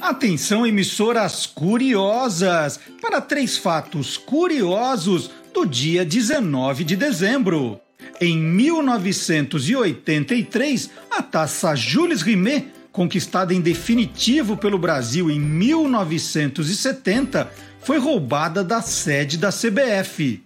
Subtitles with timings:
[0.00, 7.78] Atenção, emissoras curiosas, para três fatos curiosos do dia 19 de dezembro.
[8.18, 18.64] Em 1983, a taça Jules Rimet, conquistada em definitivo pelo Brasil em 1970, foi roubada
[18.64, 20.42] da sede da CBF.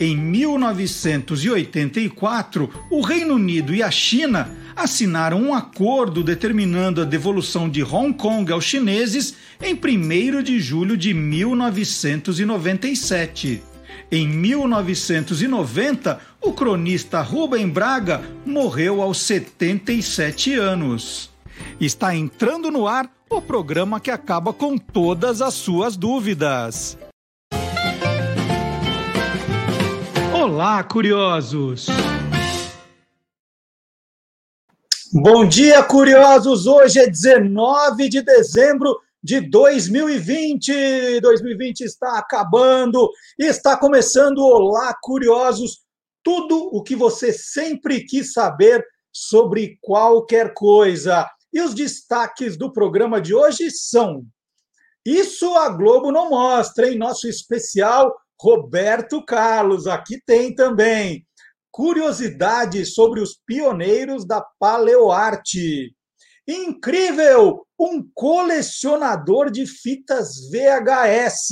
[0.00, 7.82] Em 1984, o Reino Unido e a China assinaram um acordo determinando a devolução de
[7.82, 13.62] Hong Kong aos chineses em 1 de julho de 1997.
[14.10, 21.30] Em 1990, o cronista Rubem Braga morreu aos 77 anos.
[21.80, 26.98] Está entrando no ar o programa que acaba com todas as suas dúvidas.
[30.32, 31.86] Olá, curiosos!
[35.16, 36.66] Bom dia, curiosos!
[36.66, 41.20] Hoje é 19 de dezembro de 2020.
[41.20, 45.84] 2020 está acabando e está começando Olá, curiosos!
[46.20, 51.30] Tudo o que você sempre quis saber sobre qualquer coisa.
[51.52, 54.24] E os destaques do programa de hoje são:
[55.06, 59.86] Isso a Globo não mostra, em nosso especial Roberto Carlos.
[59.86, 61.24] Aqui tem também
[61.74, 65.92] curiosidades sobre os pioneiros da paleoarte.
[66.46, 67.66] Incrível!
[67.76, 71.50] Um colecionador de fitas VHS.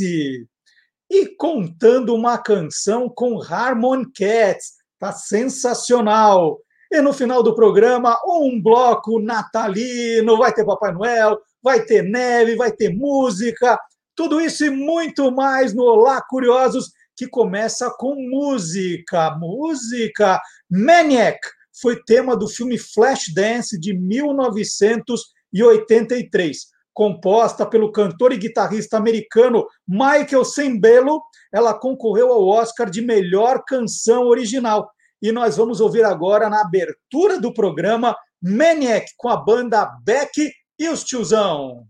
[1.11, 4.75] E contando uma canção com Harmon Cats.
[4.97, 6.61] Tá sensacional.
[6.93, 10.39] E no final do programa, um bloco natalino.
[10.39, 13.77] Vai ter Papai Noel, vai ter neve, vai ter música.
[14.15, 19.35] Tudo isso e muito mais no Olá Curiosos que começa com música.
[19.39, 20.39] Música!
[20.71, 21.39] Maniac
[21.81, 26.73] foi tema do filme Flashdance de 1983.
[26.93, 31.23] Composta pelo cantor e guitarrista americano Michael Sembello,
[31.53, 34.91] ela concorreu ao Oscar de melhor canção original.
[35.23, 40.89] E nós vamos ouvir agora, na abertura do programa, Maniac, com a banda Beck e
[40.89, 41.87] os Tiozão.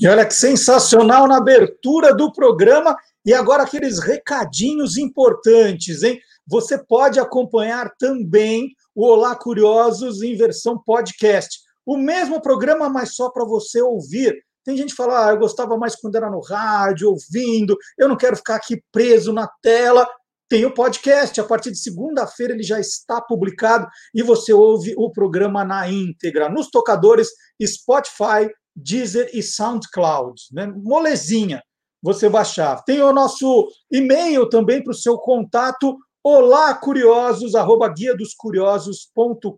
[0.00, 2.96] E olha que sensacional na abertura do programa.
[3.26, 6.20] E agora aqueles recadinhos importantes, hein?
[6.46, 11.58] Você pode acompanhar também o Olá Curiosos em versão podcast.
[11.84, 14.36] O mesmo programa, mas só para você ouvir.
[14.64, 18.16] Tem gente que fala, ah, eu gostava mais quando era no rádio, ouvindo, eu não
[18.16, 20.06] quero ficar aqui preso na tela.
[20.48, 25.10] Tem o podcast, a partir de segunda-feira ele já está publicado e você ouve o
[25.10, 27.28] programa na íntegra, nos tocadores
[27.62, 28.48] Spotify,
[28.78, 30.66] Deezer e SoundCloud, né?
[30.66, 31.62] molezinha
[32.02, 32.82] você baixar.
[32.84, 39.52] Tem o nosso e-mail também para o seu contato, olá curiosos, arroba guia dos curiosos.com.br.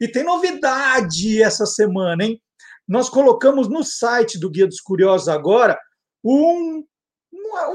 [0.00, 2.40] E tem novidade essa semana, hein?
[2.86, 5.76] Nós colocamos no site do Guia dos Curiosos agora
[6.24, 6.84] um,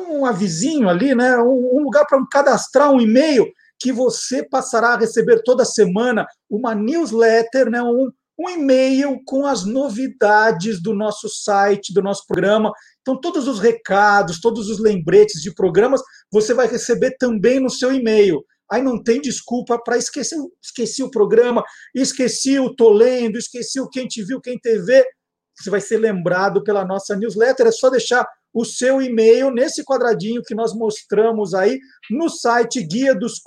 [0.09, 1.37] um, avisinho ali, né?
[1.37, 6.75] um, um lugar para cadastrar um e-mail que você passará a receber toda semana uma
[6.75, 7.81] newsletter, né?
[7.81, 8.11] um,
[8.41, 12.71] um e-mail com as novidades do nosso site, do nosso programa.
[13.01, 16.01] Então, todos os recados, todos os lembretes de programas,
[16.31, 18.43] você vai receber também no seu e-mail.
[18.71, 23.89] Aí não tem desculpa para esquecer, esqueci o programa, esqueci o Tô Lendo, esqueci o
[23.89, 25.05] Quem Te Viu, Quem TV.
[25.59, 27.67] Você vai ser lembrado pela nossa newsletter.
[27.67, 31.79] É só deixar o seu e-mail nesse quadradinho que nós mostramos aí
[32.09, 33.41] no site guia dos.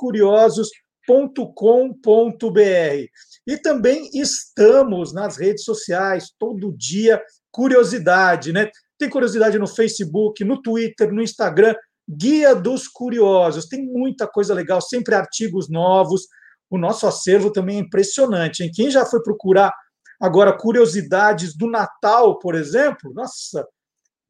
[3.46, 8.70] E também estamos nas redes sociais, todo dia, curiosidade, né?
[8.98, 11.74] Tem curiosidade no Facebook, no Twitter, no Instagram.
[12.08, 13.66] Guia dos Curiosos.
[13.66, 16.26] Tem muita coisa legal, sempre artigos novos.
[16.70, 18.62] O nosso acervo também é impressionante.
[18.62, 18.70] Hein?
[18.72, 19.72] Quem já foi procurar
[20.20, 23.66] agora curiosidades do Natal, por exemplo, nossa,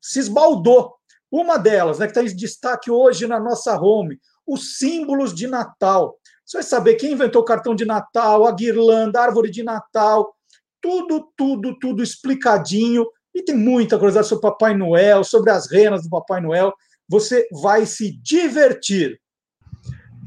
[0.01, 0.95] se esbaldou.
[1.31, 6.17] Uma delas, né, que está em destaque hoje na nossa home, os símbolos de Natal.
[6.45, 10.35] Você vai saber quem inventou o cartão de Natal, a guirlanda, a árvore de Natal,
[10.81, 13.07] tudo, tudo, tudo explicadinho.
[13.35, 16.73] E tem muita coisa sobre o Papai Noel, sobre as renas do Papai Noel.
[17.09, 19.19] Você vai se divertir.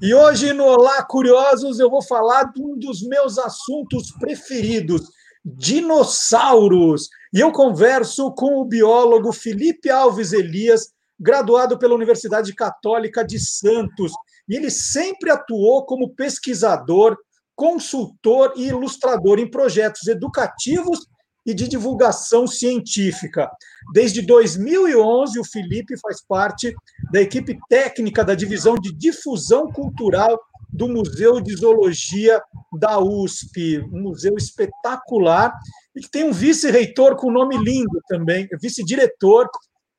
[0.01, 5.09] E hoje no Olá Curiosos eu vou falar de um dos meus assuntos preferidos,
[5.43, 7.09] dinossauros.
[7.33, 14.11] E eu converso com o biólogo Felipe Alves Elias, graduado pela Universidade Católica de Santos.
[14.47, 17.17] E ele sempre atuou como pesquisador,
[17.55, 21.07] consultor e ilustrador em projetos educativos
[21.47, 23.49] e de divulgação científica.
[23.94, 26.75] Desde 2011, o Felipe faz parte
[27.11, 30.38] da equipe técnica da divisão de difusão cultural
[30.69, 32.41] do Museu de Zoologia
[32.77, 35.53] da USP, um museu espetacular
[35.95, 39.50] e que tem um vice-reitor com nome lindo também, vice-diretor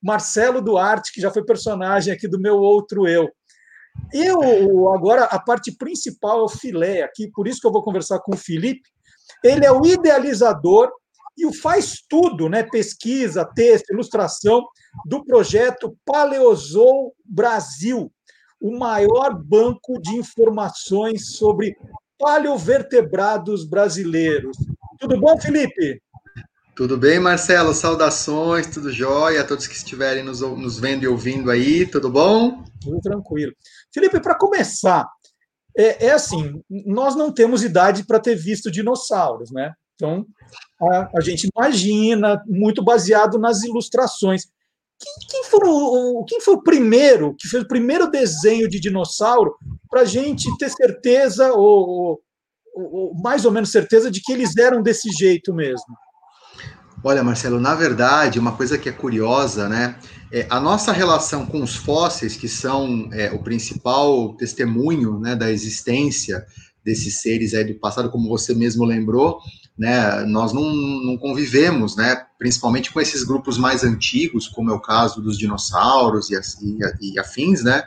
[0.02, 3.28] Marcelo Duarte, que já foi personagem aqui do meu outro eu.
[4.12, 7.82] E o, agora a parte principal é o filé aqui, por isso que eu vou
[7.82, 8.88] conversar com o Felipe.
[9.44, 10.90] Ele é o idealizador
[11.36, 12.62] e o faz tudo, né?
[12.62, 14.64] Pesquisa, texto, ilustração
[15.06, 18.10] do projeto Paleozou Brasil,
[18.60, 21.76] o maior banco de informações sobre
[22.18, 24.56] paleovertebrados brasileiros.
[24.98, 26.02] Tudo bom, Felipe?
[26.74, 27.74] Tudo bem, Marcelo?
[27.74, 32.62] Saudações, tudo jóia a todos que estiverem nos, nos vendo e ouvindo aí, tudo bom?
[32.80, 33.52] Tudo tranquilo.
[33.92, 35.08] Felipe, para começar,
[35.76, 39.72] é, é, assim, nós não temos idade para ter visto dinossauros, né?
[39.94, 40.26] Então,
[40.80, 44.44] a, a, gente imagina, muito baseado nas ilustrações.
[45.00, 49.56] Quem, quem, foi o, quem foi o primeiro, que fez o primeiro desenho de dinossauro
[49.88, 52.22] para a gente ter certeza, ou, ou,
[52.74, 55.96] ou mais ou menos certeza, de que eles eram desse jeito mesmo?
[57.02, 59.96] Olha, Marcelo, na verdade, uma coisa que é curiosa, né?
[60.32, 65.50] É, a nossa relação com os fósseis, que são é, o principal testemunho né, da
[65.50, 66.44] existência
[66.84, 69.38] desses seres aí do passado, como você mesmo lembrou,
[69.78, 70.24] né?
[70.24, 72.26] Nós não, não convivemos, né?
[72.36, 77.18] Principalmente com esses grupos mais antigos, como é o caso dos dinossauros e, e, e
[77.18, 77.84] afins, né?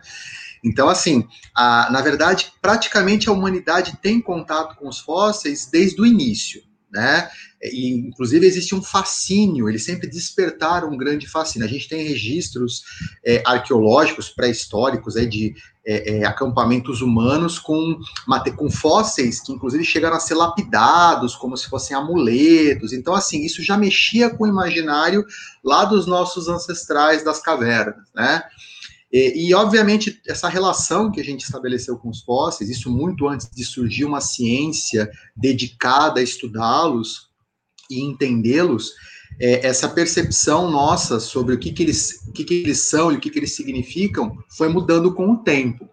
[0.64, 6.06] Então, assim, a, na verdade, praticamente a humanidade tem contato com os fósseis desde o
[6.06, 6.62] início
[6.92, 7.30] né?
[7.62, 11.68] E, inclusive, existe um fascínio, eles sempre despertaram um grande fascínio.
[11.68, 12.84] A gente tem registros
[13.24, 15.54] é, arqueológicos pré-históricos é, de
[15.86, 17.98] é, é, acampamentos humanos com,
[18.56, 22.94] com fósseis que, inclusive, chegaram a ser lapidados como se fossem amuletos.
[22.94, 25.26] Então, assim, isso já mexia com o imaginário
[25.64, 28.44] lá dos nossos ancestrais das cavernas, né?
[29.12, 33.50] E, e, obviamente, essa relação que a gente estabeleceu com os fósseis, isso muito antes
[33.50, 37.30] de surgir uma ciência dedicada a estudá-los
[37.90, 38.94] e entendê-los,
[39.40, 43.16] é, essa percepção nossa sobre o que, que, eles, o que, que eles são e
[43.16, 45.90] o que, que eles significam foi mudando com o tempo.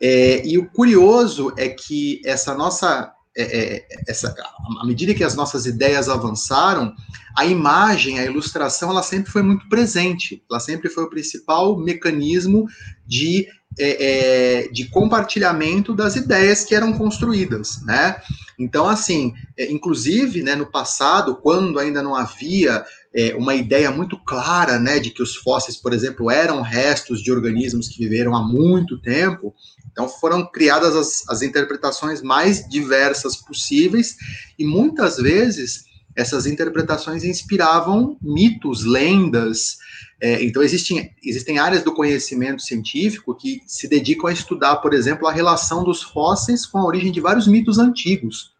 [0.00, 4.34] É, e o curioso é que essa nossa é, é, essa,
[4.80, 6.94] à medida que as nossas ideias avançaram,
[7.36, 10.42] a imagem, a ilustração, ela sempre foi muito presente.
[10.50, 12.66] Ela sempre foi o principal mecanismo
[13.06, 13.46] de,
[13.78, 18.16] é, é, de compartilhamento das ideias que eram construídas, né?
[18.58, 22.84] Então, assim, é, inclusive, né, no passado, quando ainda não havia
[23.14, 27.32] é, uma ideia muito clara, né, de que os fósseis, por exemplo, eram restos de
[27.32, 29.54] organismos que viveram há muito tempo,
[29.90, 34.16] então foram criadas as, as interpretações mais diversas possíveis
[34.58, 35.84] e muitas vezes
[36.14, 39.78] essas interpretações inspiravam mitos, lendas.
[40.20, 45.26] É, então existem, existem áreas do conhecimento científico que se dedicam a estudar, por exemplo,
[45.26, 48.52] a relação dos fósseis com a origem de vários mitos antigos.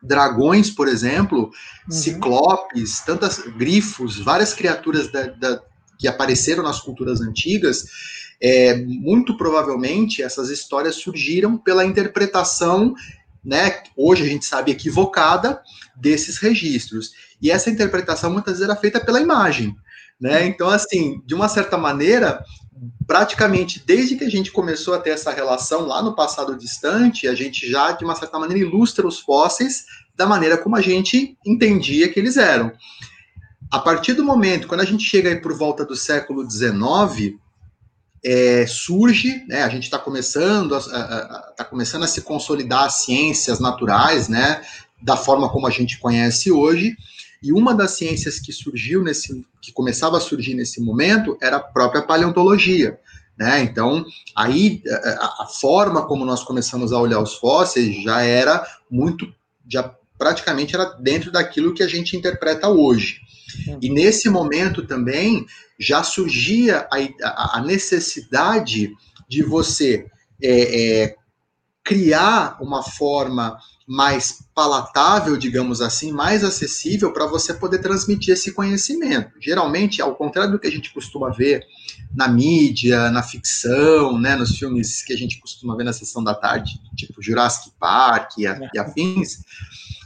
[0.00, 1.90] Dragões, por exemplo, uhum.
[1.90, 5.62] ciclopes, tantas grifos, várias criaturas da, da,
[5.98, 7.84] que apareceram nas culturas antigas
[8.40, 12.94] é, muito provavelmente essas histórias surgiram pela interpretação,
[13.44, 15.60] né, hoje a gente sabe equivocada,
[15.96, 17.12] desses registros.
[17.42, 19.76] E essa interpretação muitas vezes era feita pela imagem.
[20.20, 20.46] Né?
[20.46, 22.44] Então, assim, de uma certa maneira,
[23.06, 27.34] praticamente desde que a gente começou a ter essa relação lá no passado distante, a
[27.34, 29.84] gente já, de uma certa maneira, ilustra os fósseis
[30.16, 32.72] da maneira como a gente entendia que eles eram.
[33.70, 37.38] A partir do momento, quando a gente chega aí por volta do século XIX,
[38.24, 43.60] é, surge, né, a gente está começando, a, tá começando a se consolidar as ciências
[43.60, 44.62] naturais, né,
[45.00, 46.96] da forma como a gente conhece hoje,
[47.42, 51.62] e uma das ciências que surgiu nesse, que começava a surgir nesse momento era a
[51.62, 52.98] própria paleontologia,
[53.38, 53.62] Né?
[53.62, 54.04] Então,
[54.34, 59.32] aí a, a, forma como nós começamos a olhar os fósseis já era muito,
[59.68, 63.20] já praticamente era dentro daquilo que a gente interpreta hoje.
[63.80, 65.46] E nesse momento também
[65.78, 68.92] já surgia a, a necessidade
[69.28, 70.06] de você
[70.42, 71.16] é, é,
[71.84, 73.56] criar uma forma
[73.88, 79.32] mais palatável, digamos assim, mais acessível para você poder transmitir esse conhecimento.
[79.40, 81.64] Geralmente, ao contrário do que a gente costuma ver
[82.14, 86.34] na mídia, na ficção, né, nos filmes que a gente costuma ver na sessão da
[86.34, 89.38] tarde, tipo Jurassic Park e, a, e afins,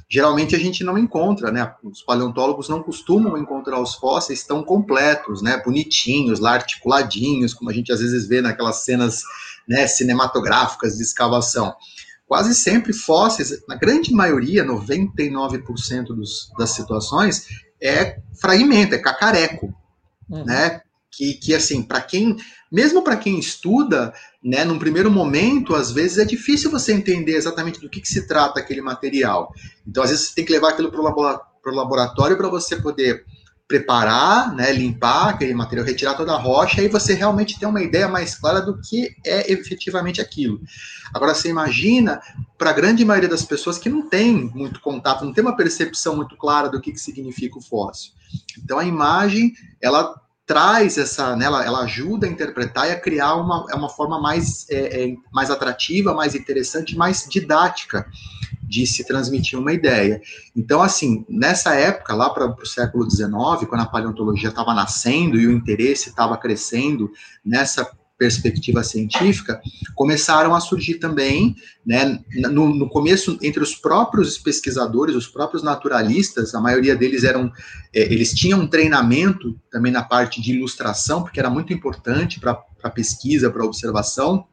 [0.08, 1.74] geralmente a gente não encontra, né?
[1.82, 5.60] Os paleontólogos não costumam encontrar os fósseis tão completos, né?
[5.64, 9.22] Bonitinhos, lá articuladinhos, como a gente às vezes vê naquelas cenas
[9.66, 11.74] né, cinematográficas de escavação
[12.32, 17.46] quase sempre fósseis, na grande maioria, 99% dos, das situações,
[17.78, 19.66] é fragmento, é cacareco,
[20.30, 20.42] uhum.
[20.42, 20.80] né?
[21.10, 22.34] Que, que assim, para quem,
[22.72, 27.78] mesmo para quem estuda, né, num primeiro momento, às vezes é difícil você entender exatamente
[27.78, 29.52] do que, que se trata aquele material.
[29.86, 33.26] Então, às vezes, você tem que levar aquilo para o laboratório para você poder
[33.66, 38.08] preparar, né, limpar aquele material, retirar toda a rocha, e você realmente tem uma ideia
[38.08, 40.60] mais clara do que é efetivamente aquilo.
[41.14, 42.20] Agora, você imagina,
[42.58, 46.16] para a grande maioria das pessoas que não tem muito contato, não tem uma percepção
[46.16, 48.12] muito clara do que, que significa o fóssil.
[48.62, 50.14] Então, a imagem, ela
[50.44, 54.20] traz essa, né, ela, ela ajuda a interpretar e a criar uma, é uma forma
[54.20, 58.06] mais, é, é, mais atrativa, mais interessante, mais didática
[58.72, 60.22] de se transmitir uma ideia.
[60.56, 65.46] Então, assim, nessa época, lá para o século XIX, quando a paleontologia estava nascendo e
[65.46, 67.12] o interesse estava crescendo
[67.44, 67.84] nessa
[68.16, 69.60] perspectiva científica,
[69.94, 72.18] começaram a surgir também, né,
[72.50, 77.52] no, no, começo, entre os próprios pesquisadores, os próprios naturalistas, a maioria deles eram,
[77.92, 82.58] é, eles tinham um treinamento também na parte de ilustração, porque era muito importante para
[82.82, 84.46] a pesquisa, para a observação,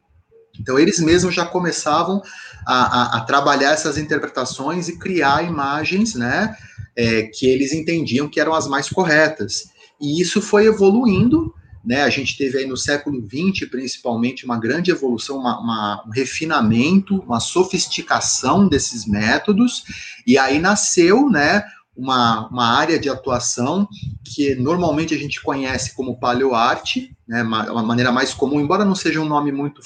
[0.60, 2.22] então, eles mesmos já começavam
[2.66, 6.54] a, a, a trabalhar essas interpretações e criar imagens, né,
[6.94, 9.70] é, que eles entendiam que eram as mais corretas.
[9.98, 14.90] E isso foi evoluindo, né, a gente teve aí no século XX, principalmente, uma grande
[14.90, 19.84] evolução, uma, uma, um refinamento, uma sofisticação desses métodos,
[20.26, 21.64] e aí nasceu, né,
[21.96, 23.88] uma, uma área de atuação
[24.24, 28.94] que normalmente a gente conhece como paleoarte, né, uma, uma maneira mais comum, embora não
[28.94, 29.80] seja um nome muito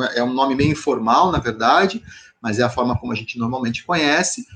[0.00, 2.02] é, é um nome meio informal, na verdade,
[2.40, 4.46] mas é a forma como a gente normalmente conhece,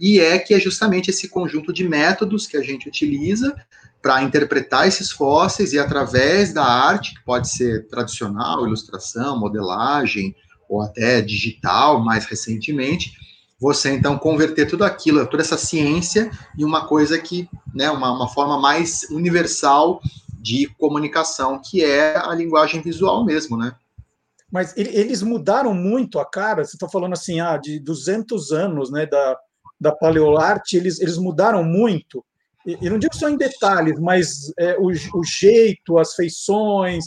[0.00, 3.54] e é que é justamente esse conjunto de métodos que a gente utiliza
[4.02, 10.34] para interpretar esses fósseis e através da arte, que pode ser tradicional, ilustração, modelagem,
[10.68, 13.14] ou até digital, mais recentemente,
[13.58, 18.28] você então converter tudo aquilo, toda essa ciência, em uma coisa que, né, uma, uma
[18.28, 20.00] forma mais universal
[20.38, 23.74] de comunicação, que é a linguagem visual mesmo, né?
[24.54, 26.64] Mas eles mudaram muito a cara.
[26.64, 29.36] Você está falando assim, ah, de 200 anos, né, da,
[29.80, 32.24] da paleoarte, eles, eles mudaram muito.
[32.64, 37.04] E, não digo só em detalhes, mas é, o, o jeito, as feições,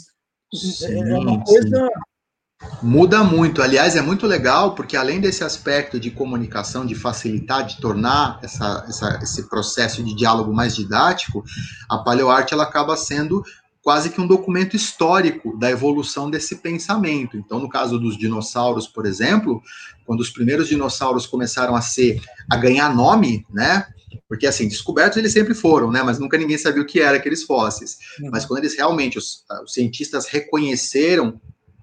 [0.52, 1.88] sim, é uma coisa.
[1.88, 2.68] Sim.
[2.82, 3.62] Muda muito.
[3.62, 8.84] Aliás, é muito legal, porque além desse aspecto de comunicação, de facilitar, de tornar essa,
[8.86, 11.42] essa, esse processo de diálogo mais didático,
[11.88, 13.42] a paleoarte ela acaba sendo
[13.82, 17.36] quase que um documento histórico da evolução desse pensamento.
[17.36, 19.62] Então, no caso dos dinossauros, por exemplo,
[20.04, 22.20] quando os primeiros dinossauros começaram a ser
[22.50, 23.86] a ganhar nome, né?
[24.28, 26.02] Porque assim, descobertos eles sempre foram, né?
[26.02, 27.98] Mas nunca ninguém sabia o que era aqueles fósseis.
[28.20, 28.30] Uhum.
[28.30, 31.40] Mas quando eles realmente, os, os cientistas reconheceram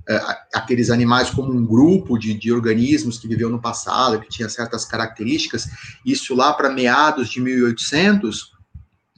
[0.08, 0.22] é,
[0.54, 4.86] aqueles animais como um grupo de, de, organismos que viveu no passado, que tinha certas
[4.86, 5.68] características,
[6.06, 8.54] isso lá para meados de 1800,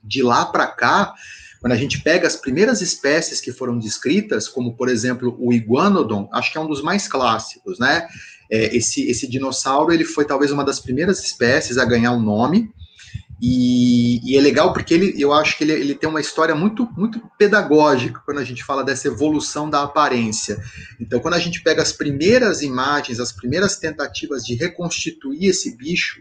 [0.01, 1.13] de lá para cá,
[1.59, 6.29] quando a gente pega as primeiras espécies que foram descritas, como por exemplo o iguanodon,
[6.31, 8.07] acho que é um dos mais clássicos, né?
[8.49, 12.71] É, esse, esse dinossauro ele foi talvez uma das primeiras espécies a ganhar um nome.
[13.39, 16.89] E, e, é legal porque ele, eu acho que ele, ele tem uma história muito,
[16.97, 20.57] muito pedagógica quando a gente fala dessa evolução da aparência.
[20.99, 26.19] Então, quando a gente pega as primeiras imagens, as primeiras tentativas de reconstituir esse bicho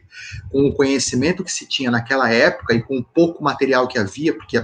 [0.50, 4.35] com o conhecimento que se tinha naquela época e com o pouco material que havia,
[4.35, 4.62] porque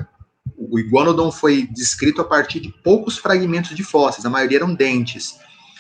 [0.57, 5.35] o iguanodon foi descrito a partir de poucos fragmentos de fósseis, a maioria eram dentes.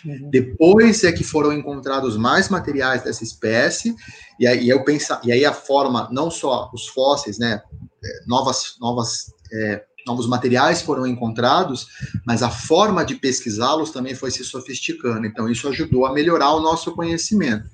[0.04, 0.30] Uhum.
[0.30, 3.94] Depois é que foram encontrados mais materiais dessa espécie,
[4.38, 7.62] e aí, eu pensa, e aí a forma, não só os fósseis, né,
[8.04, 11.86] é, novas, novas, é, novos materiais foram encontrados,
[12.26, 15.26] mas a forma de pesquisá-los também foi se sofisticando.
[15.26, 17.68] Então, isso ajudou a melhorar o nosso conhecimento.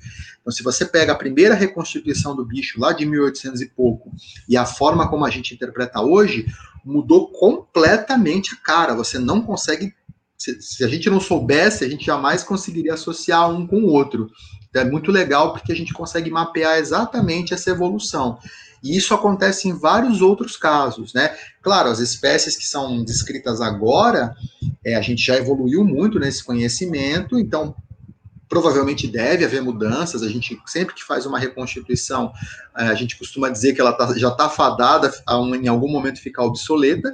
[0.49, 4.11] Então, se você pega a primeira reconstituição do bicho lá de 1800 e pouco
[4.49, 6.47] e a forma como a gente interpreta hoje,
[6.83, 8.95] mudou completamente a cara.
[8.95, 9.95] Você não consegue
[10.39, 14.31] se, se, a gente não soubesse, a gente jamais conseguiria associar um com o outro.
[14.71, 18.39] Então, é muito legal porque a gente consegue mapear exatamente essa evolução.
[18.83, 21.37] E isso acontece em vários outros casos, né?
[21.61, 24.35] Claro, as espécies que são descritas agora,
[24.83, 27.75] é, a gente já evoluiu muito nesse conhecimento, então
[28.49, 30.23] provavelmente deve haver mudanças.
[30.23, 32.33] A gente sempre que faz uma reconstituição,
[32.77, 35.91] é, a gente costuma dizer que ela tá, já está fadada a um, em algum
[35.91, 37.11] momento ficar obsoleta,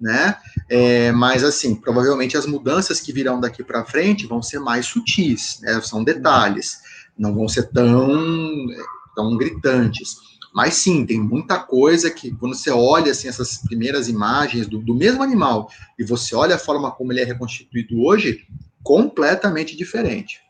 [0.00, 0.36] né?
[0.68, 5.58] É, mas assim, provavelmente as mudanças que virão daqui para frente vão ser mais sutis,
[5.60, 5.80] né?
[5.82, 6.78] São detalhes,
[7.18, 8.66] não vão ser tão
[9.14, 10.16] tão gritantes.
[10.52, 14.94] Mas sim, tem muita coisa que, quando você olha assim, essas primeiras imagens do, do
[14.94, 18.46] mesmo animal e você olha a forma como ele é reconstituído hoje,
[18.82, 20.40] completamente diferente.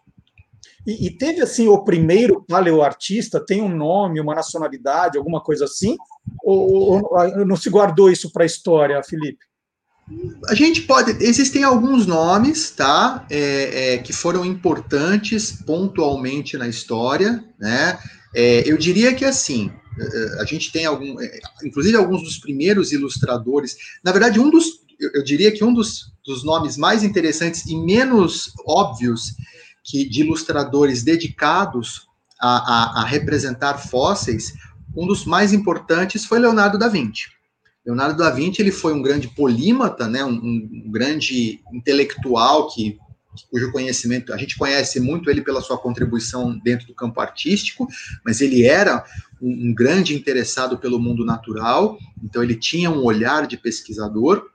[0.87, 5.96] E, e, teve assim o primeiro paleoartista, tem um nome, uma nacionalidade, alguma coisa assim?
[6.42, 9.44] Ou, ou não se guardou isso para a história, Felipe?
[10.49, 11.22] A gente pode.
[11.22, 13.26] Existem alguns nomes, tá?
[13.30, 17.99] É, é, que foram importantes pontualmente na história, né?
[18.34, 19.70] É, eu diria que assim,
[20.40, 23.76] a gente tem algum, é, inclusive alguns dos primeiros ilustradores.
[24.02, 24.80] Na verdade, um dos,
[25.14, 29.34] eu diria que um dos, dos nomes mais interessantes e menos óbvios
[29.90, 32.06] que de ilustradores dedicados
[32.40, 34.54] a, a, a representar fósseis,
[34.97, 37.28] um dos mais importantes foi Leonardo da Vinci.
[37.85, 42.99] Leonardo da Vinci ele foi um grande polímata, né, um, um grande intelectual que
[43.50, 47.87] cujo conhecimento a gente conhece muito ele pela sua contribuição dentro do campo artístico,
[48.25, 49.04] mas ele era
[49.40, 54.50] um, um grande interessado pelo mundo natural, então ele tinha um olhar de pesquisador.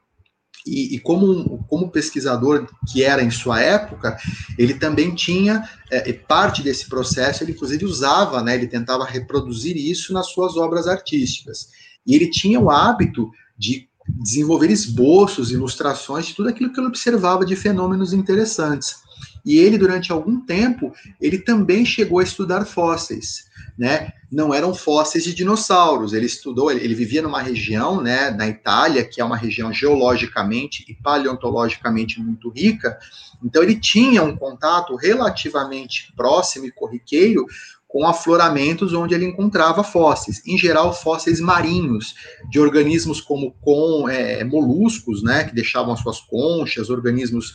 [0.66, 4.18] E, e, como, como pesquisador que era em sua época,
[4.58, 10.12] ele também tinha é, parte desse processo, ele inclusive usava, né, ele tentava reproduzir isso
[10.12, 11.70] nas suas obras artísticas.
[12.06, 17.46] E ele tinha o hábito de desenvolver esboços, ilustrações de tudo aquilo que ele observava
[17.46, 18.98] de fenômenos interessantes.
[19.46, 23.45] E ele, durante algum tempo, ele também chegou a estudar fósseis,
[23.78, 24.14] né?
[24.32, 26.14] Não eram fósseis de dinossauros.
[26.14, 30.86] Ele estudou, ele, ele vivia numa região, né, na Itália, que é uma região geologicamente
[30.88, 32.98] e paleontologicamente muito rica.
[33.44, 37.46] Então ele tinha um contato relativamente próximo e corriqueiro
[37.88, 42.14] com afloramentos onde ele encontrava fósseis, em geral fósseis marinhos,
[42.50, 47.54] de organismos como com, é, moluscos, né, que deixavam as suas conchas, organismos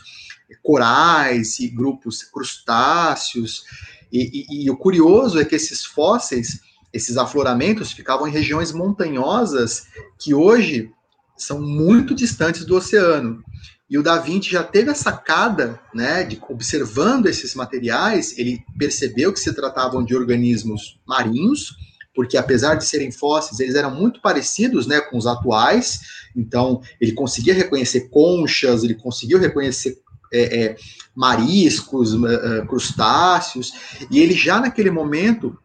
[0.62, 3.64] corais e grupos crustáceos.
[4.12, 6.60] E, e, e o curioso é que esses fósseis,
[6.92, 9.86] esses afloramentos, ficavam em regiões montanhosas
[10.18, 10.90] que hoje
[11.36, 13.42] são muito distantes do oceano.
[13.88, 19.32] E o Da Vinci já teve a sacada, né, de observando esses materiais, ele percebeu
[19.32, 21.74] que se tratavam de organismos marinhos,
[22.14, 26.00] porque apesar de serem fósseis, eles eram muito parecidos, né, com os atuais.
[26.36, 29.98] Então, ele conseguia reconhecer conchas, ele conseguiu reconhecer
[30.32, 30.76] é, é,
[31.14, 33.72] mariscos, é, crustáceos,
[34.10, 35.58] e ele já naquele momento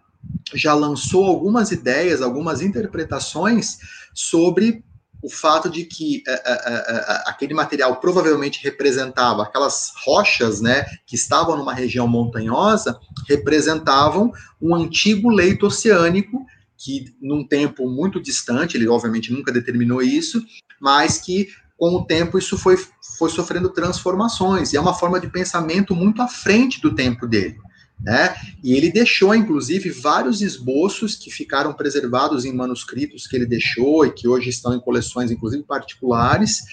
[0.54, 3.78] já lançou algumas ideias, algumas interpretações
[4.14, 4.84] sobre
[5.26, 11.74] o fato de que uh, aquele material provavelmente representava aquelas rochas, né, que estavam numa
[11.74, 16.46] região montanhosa, representavam um antigo leito oceânico
[16.78, 20.46] que, num tempo muito distante, ele obviamente nunca determinou isso,
[20.80, 22.78] mas que com o tempo isso foi,
[23.18, 27.58] foi sofrendo transformações e é uma forma de pensamento muito à frente do tempo dele.
[28.00, 28.36] Né?
[28.64, 34.12] E ele deixou, inclusive, vários esboços que ficaram preservados em manuscritos que ele deixou e
[34.12, 36.64] que hoje estão em coleções, inclusive particulares,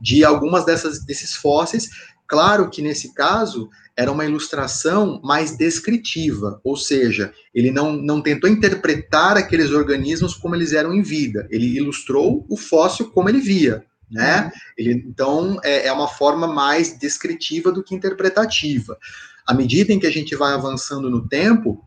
[0.00, 1.88] de algumas dessas, desses fósseis.
[2.26, 8.50] Claro que nesse caso era uma ilustração mais descritiva, ou seja, ele não, não tentou
[8.50, 13.84] interpretar aqueles organismos como eles eram em vida, ele ilustrou o fóssil como ele via.
[14.10, 14.52] Né?
[14.76, 18.98] Ele, então, é, é uma forma mais descritiva do que interpretativa
[19.46, 21.84] à medida em que a gente vai avançando no tempo,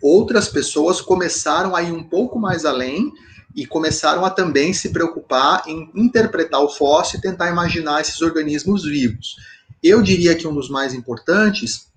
[0.00, 3.12] outras pessoas começaram a ir um pouco mais além
[3.54, 8.84] e começaram a também se preocupar em interpretar o fóssil e tentar imaginar esses organismos
[8.84, 9.36] vivos.
[9.82, 11.88] Eu diria que um dos mais importantes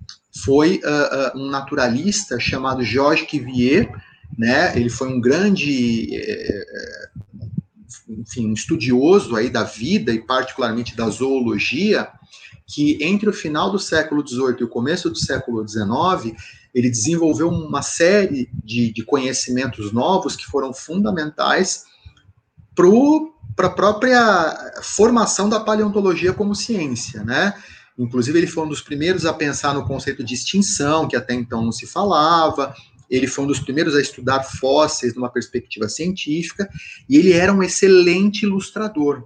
[0.44, 3.90] foi uh, uh, um naturalista chamado Georges Cuvier,
[4.36, 4.76] né?
[4.76, 7.08] Ele foi um grande, eh,
[8.18, 12.08] enfim, estudioso aí da vida e particularmente da zoologia,
[12.66, 16.36] que entre o final do século XVIII e o começo do século XIX,
[16.74, 21.84] ele desenvolveu uma série de, de conhecimentos novos que foram fundamentais
[22.74, 27.54] para a própria formação da paleontologia como ciência, né?
[27.98, 31.64] Inclusive, ele foi um dos primeiros a pensar no conceito de extinção, que até então
[31.64, 32.72] não se falava.
[33.10, 36.68] Ele foi um dos primeiros a estudar fósseis numa perspectiva científica,
[37.08, 39.24] e ele era um excelente ilustrador,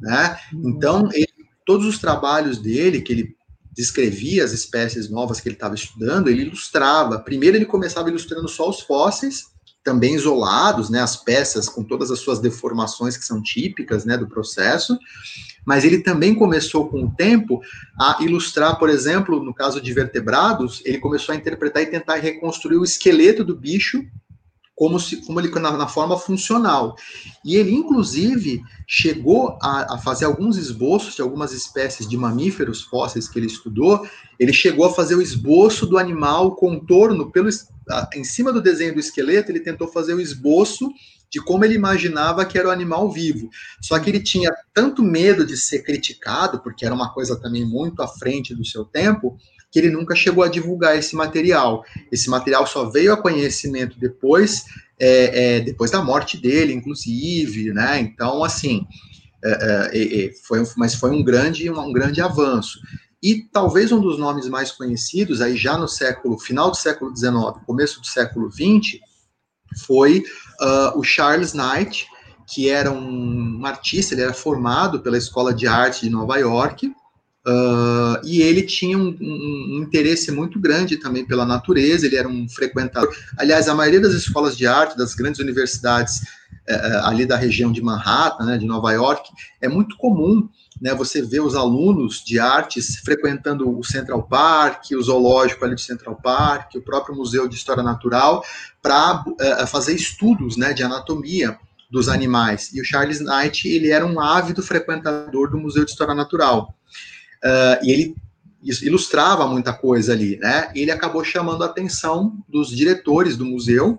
[0.00, 0.38] né?
[0.52, 3.36] Então, ele todos os trabalhos dele, que ele
[3.72, 7.18] descrevia as espécies novas que ele estava estudando, ele ilustrava.
[7.18, 9.46] Primeiro ele começava ilustrando só os fósseis,
[9.84, 14.26] também isolados, né, as peças com todas as suas deformações que são típicas, né, do
[14.26, 14.98] processo,
[15.64, 17.60] mas ele também começou com o tempo
[18.00, 22.78] a ilustrar, por exemplo, no caso de vertebrados, ele começou a interpretar e tentar reconstruir
[22.78, 24.04] o esqueleto do bicho
[24.76, 26.96] como, se, como ele na, na, forma funcional.
[27.44, 33.28] E ele, inclusive, chegou a, a, fazer alguns esboços de algumas espécies de mamíferos fósseis
[33.28, 34.06] que ele estudou.
[34.38, 37.48] Ele chegou a fazer o esboço do animal, o contorno, pelo,
[38.14, 40.90] em cima do desenho do esqueleto, ele tentou fazer o esboço
[41.30, 43.50] de como ele imaginava que era o animal vivo.
[43.80, 48.02] Só que ele tinha tanto medo de ser criticado, porque era uma coisa também muito
[48.02, 49.36] à frente do seu tempo,
[49.74, 51.84] que ele nunca chegou a divulgar esse material.
[52.12, 54.66] Esse material só veio a conhecimento depois,
[55.00, 57.98] é, é, depois da morte dele, inclusive, né?
[57.98, 58.86] Então, assim,
[59.44, 62.78] é, é, foi, mas foi um grande, um, um grande avanço.
[63.20, 67.34] E talvez um dos nomes mais conhecidos, aí já no século, final do século XIX,
[67.66, 69.00] começo do século XX,
[69.84, 70.22] foi
[70.60, 72.06] uh, o Charles Knight,
[72.46, 76.94] que era um, um, artista, ele era formado pela Escola de Arte de Nova York,
[77.46, 82.26] Uh, e ele tinha um, um, um, interesse muito grande também pela natureza, ele era
[82.26, 83.14] um frequentador.
[83.36, 87.82] Aliás, a maioria das escolas de arte, das grandes universidades uh, ali da região de
[87.82, 89.28] Manhattan, né, de Nova York,
[89.60, 90.48] é muito comum
[90.80, 95.80] né, você ver os alunos de artes frequentando o Central Park, o zoológico ali do
[95.80, 98.42] Central Park, o próprio Museu de História Natural,
[98.82, 101.56] para eh, fazer estudos né, de anatomia
[101.90, 102.72] dos animais.
[102.72, 106.74] E o Charles Knight, ele era um ávido frequentador do Museu de História Natural
[107.44, 108.16] uh, e ele
[108.82, 110.70] ilustrava muita coisa ali, né?
[110.74, 113.98] Ele acabou chamando a atenção dos diretores do museu,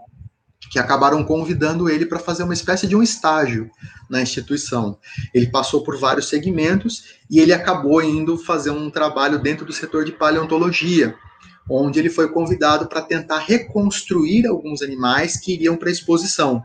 [0.71, 3.69] que acabaram convidando ele para fazer uma espécie de um estágio
[4.10, 4.97] na instituição.
[5.34, 10.03] Ele passou por vários segmentos e ele acabou indo fazer um trabalho dentro do setor
[10.03, 11.15] de paleontologia,
[11.69, 16.63] onde ele foi convidado para tentar reconstruir alguns animais que iriam para a exposição.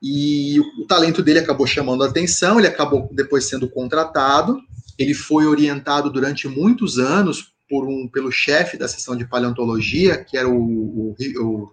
[0.00, 4.60] E o, o talento dele acabou chamando a atenção, ele acabou depois sendo contratado
[5.00, 10.36] ele foi orientado durante muitos anos por um, pelo chefe da seção de paleontologia, que
[10.36, 11.70] era o, o, o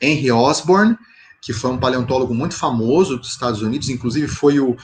[0.00, 0.96] Henry Osborne,
[1.42, 4.76] que foi um paleontólogo muito famoso dos Estados Unidos, inclusive foi o,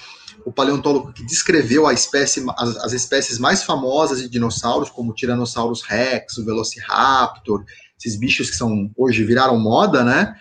[0.44, 5.82] o paleontólogo que descreveu espécie, as, as, espécies mais famosas de dinossauros, como o Tyrannosaurus
[5.82, 7.64] rex, o Velociraptor,
[7.96, 10.34] esses bichos que são hoje viraram moda, né?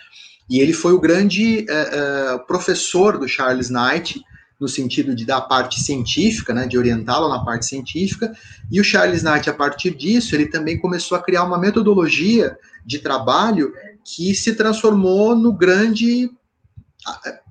[0.50, 4.20] E ele foi o grande é, é, professor do Charles Knight,
[4.63, 8.34] no sentido de dar a parte científica, né, de orientá-lo na parte científica,
[8.71, 12.99] e o Charles Knight, a partir disso, ele também começou a criar uma metodologia de
[12.99, 13.73] trabalho
[14.06, 16.32] que se transformou no grande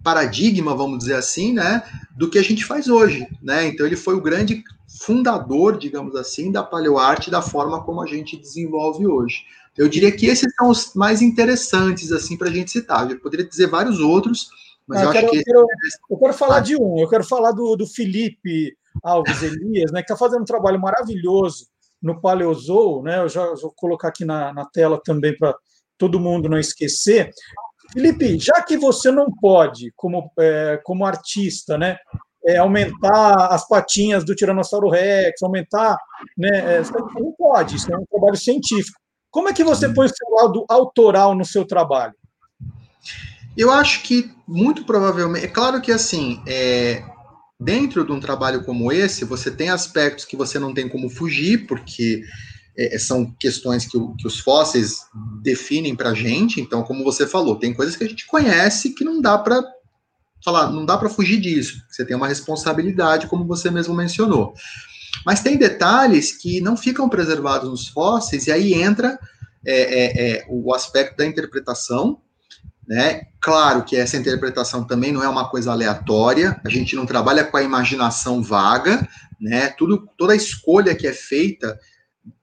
[0.03, 1.83] paradigma, vamos dizer assim, né,
[2.17, 3.67] do que a gente faz hoje, né?
[3.67, 8.39] Então ele foi o grande fundador, digamos assim, da paleoarte da forma como a gente
[8.39, 9.45] desenvolve hoje.
[9.77, 13.11] Eu diria que esses são os mais interessantes assim para a gente citar.
[13.11, 14.49] Eu poderia dizer vários outros,
[14.87, 15.45] mas eu, eu, quero, que...
[15.45, 15.67] quero,
[16.11, 16.61] eu, quero, falar ah.
[16.61, 20.47] de um, eu quero falar do, do Felipe Alves Elias, né, que está fazendo um
[20.47, 21.67] trabalho maravilhoso
[22.03, 23.21] no Paleozoo, né?
[23.21, 25.55] Eu já, já vou colocar aqui na, na tela também para
[25.97, 27.31] todo mundo não esquecer.
[27.93, 31.97] Felipe, já que você não pode, como, é, como artista, né,
[32.45, 35.97] é, aumentar as patinhas do Tiranossauro Rex, aumentar,
[36.37, 38.99] né, é, você não pode, isso é um trabalho científico.
[39.31, 42.15] Como é que você põe o seu lado autoral no seu trabalho?
[43.57, 47.05] Eu acho que muito provavelmente, é claro que assim, é,
[47.61, 51.67] dentro de um trabalho como esse, você tem aspectos que você não tem como fugir,
[51.67, 52.23] porque
[52.77, 55.01] é, são questões que, que, os fósseis
[55.43, 56.61] definem para a gente.
[56.61, 59.63] Então, como você falou, tem coisas que a gente conhece que não dá para
[60.45, 61.83] falar, não dá para fugir disso.
[61.91, 64.55] Você tem uma responsabilidade, como você mesmo mencionou.
[65.25, 69.19] Mas tem detalhes que não ficam preservados nos fósseis, e aí entra
[69.65, 72.21] é, é, é o aspecto da interpretação,
[72.93, 73.23] né?
[73.41, 77.57] Claro que essa interpretação também não é uma coisa aleatória, a gente não trabalha com
[77.57, 79.09] a imaginação vaga,
[79.41, 79.69] né?
[79.79, 81.81] Tudo, toda a escolha que é feita,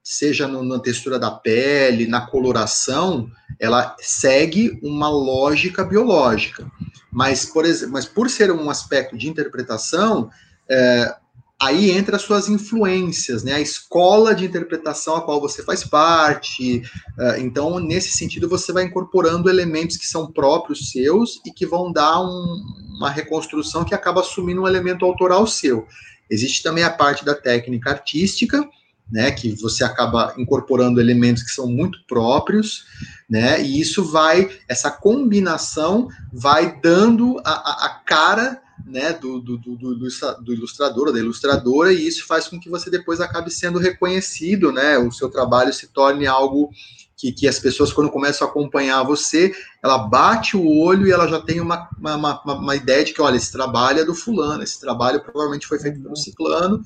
[0.02, 6.68] seja no, na textura da pele, na coloração, ela segue uma lógica biológica.
[7.12, 10.30] Mas por, mas por ser um aspecto de interpretação,
[10.68, 11.14] é,
[11.60, 13.52] aí entra as suas influências, né?
[13.52, 16.78] A escola de interpretação a qual você faz parte.
[17.18, 21.92] Uh, então, nesse sentido, você vai incorporando elementos que são próprios seus e que vão
[21.92, 22.64] dar um,
[22.96, 25.86] uma reconstrução que acaba assumindo um elemento autoral seu.
[26.30, 28.66] Existe também a parte da técnica artística,
[29.12, 29.30] né?
[29.30, 32.86] Que você acaba incorporando elementos que são muito próprios,
[33.28, 33.60] né?
[33.60, 39.76] E isso vai, essa combinação vai dando a, a, a cara né, do, do, do,
[39.76, 44.98] do, ilustrador, da ilustradora, e isso faz com que você depois acabe sendo reconhecido, né,
[44.98, 46.70] o seu trabalho se torne algo
[47.16, 51.28] que, que as pessoas, quando começam a acompanhar você, ela bate o olho e ela
[51.28, 54.62] já tem uma, uma, uma, uma ideia de que, olha, esse trabalho é do fulano,
[54.62, 56.82] esse trabalho provavelmente foi feito pelo ciclano,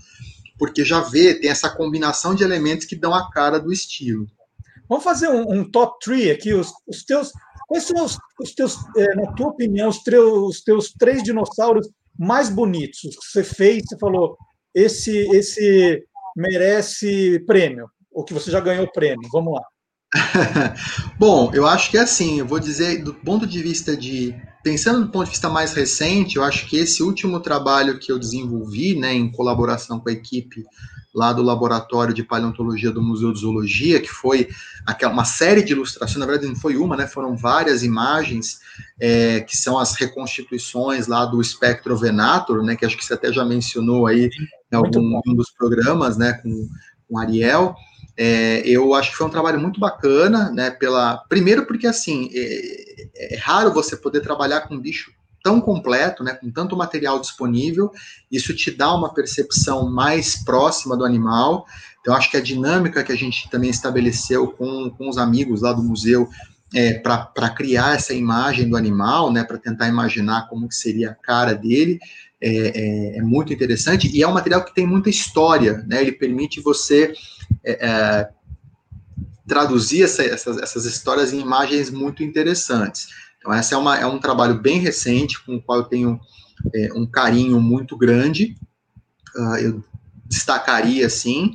[0.59, 4.27] porque já vê, tem essa combinação de elementos que dão a cara do estilo.
[4.89, 7.33] Vamos fazer um, um top 3 aqui, os, os teus
[7.67, 11.89] Quais são os, os teus, é, na tua opinião, os teus, os teus três dinossauros
[12.19, 13.83] mais bonitos que você fez?
[13.87, 14.37] Você falou,
[14.75, 16.05] esse, esse
[16.37, 19.29] merece prêmio, ou que você já ganhou prêmio.
[19.33, 19.63] Vamos lá.
[21.19, 24.35] Bom, eu acho que é assim, eu vou dizer, do ponto de vista de.
[24.65, 28.19] Pensando do ponto de vista mais recente, eu acho que esse último trabalho que eu
[28.19, 30.65] desenvolvi, né, em colaboração com a equipe
[31.15, 34.49] lá do Laboratório de Paleontologia do Museu de Zoologia, que foi
[34.87, 38.59] aquela, uma série de ilustrações, na verdade não foi uma, né, foram várias imagens,
[38.99, 43.45] é, que são as reconstituições lá do Spectrovenator, né, que acho que você até já
[43.45, 44.31] mencionou aí
[44.73, 46.69] em algum um dos programas, né, com,
[47.07, 47.77] com Ariel,
[48.17, 53.35] é, eu acho que foi um trabalho muito bacana, né, pela, primeiro porque, assim, é,
[53.35, 57.93] é raro você poder trabalhar com um bicho tão completo, né, com tanto material disponível,
[58.33, 61.67] isso te dá uma percepção mais próxima do animal.
[62.01, 65.73] Então, acho que a dinâmica que a gente também estabeleceu com, com os amigos lá
[65.73, 66.29] do museu
[66.75, 71.15] é, para criar essa imagem do animal, né, para tentar imaginar como que seria a
[71.15, 71.99] cara dele,
[72.41, 76.13] é, é, é, muito interessante e é um material que tem muita história, né, ele
[76.13, 77.15] permite você
[77.65, 78.29] é, é,
[79.47, 83.09] traduzir essa, essas, essas histórias em imagens muito interessantes.
[83.39, 86.21] Então, essa é, uma, é um trabalho bem recente, com o qual eu tenho
[86.75, 88.57] é, um carinho muito grande.
[89.37, 89.85] Uh, eu
[90.27, 91.53] destacaria, assim,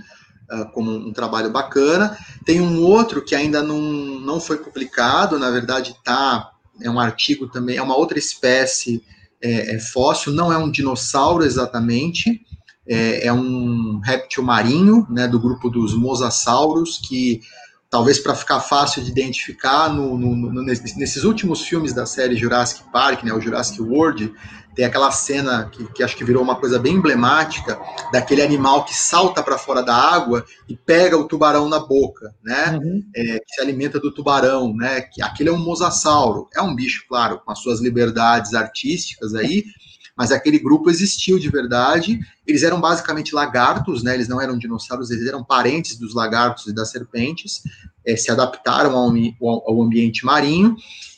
[0.51, 2.17] uh, como um trabalho bacana.
[2.45, 7.47] Tem um outro que ainda não, não foi publicado, na verdade, tá, é um artigo
[7.47, 9.03] também, é uma outra espécie
[9.41, 12.45] é, é fóssil, não é um dinossauro exatamente,
[12.89, 17.41] é, é, um réptil marinho, né, do grupo dos mosassauros, que
[17.88, 22.84] talvez para ficar fácil de identificar, no, no, no, nesses últimos filmes da série Jurassic
[22.91, 24.34] Park, né, o Jurassic World,
[24.75, 27.80] tem aquela cena que, que acho que virou uma coisa bem emblemática,
[28.12, 32.80] daquele animal que salta para fora da água e pega o tubarão na boca, né,
[32.82, 33.04] uhum.
[33.15, 37.06] é, que se alimenta do tubarão, né, que aquele é um mosassauro, é um bicho,
[37.08, 39.63] claro, com as suas liberdades artísticas aí,
[40.19, 42.19] mas aquele grupo existiu de verdade.
[42.45, 44.13] Eles eram basicamente lagartos, né?
[44.13, 47.63] Eles não eram dinossauros, eles eram parentes dos lagartos e das serpentes.
[48.05, 49.13] É, se adaptaram ao,
[49.65, 50.75] ao, ambiente marinho.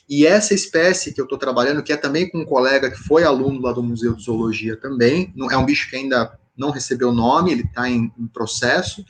[0.08, 3.24] E essa espécie que eu estou trabalhando, que é também com um colega que foi
[3.24, 7.54] aluno lá do Museu de Zoologia também, é um bicho que ainda não recebeu nome,
[7.54, 9.04] ele está em, em processo.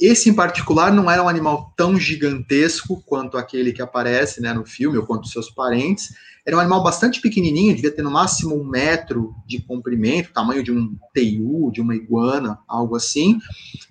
[0.00, 4.64] Esse em particular não era um animal tão gigantesco quanto aquele que aparece né, no
[4.64, 6.12] filme, ou quanto seus parentes,
[6.46, 10.70] era um animal bastante pequenininho, devia ter no máximo um metro de comprimento, tamanho de
[10.70, 13.38] um teiu, de uma iguana, algo assim.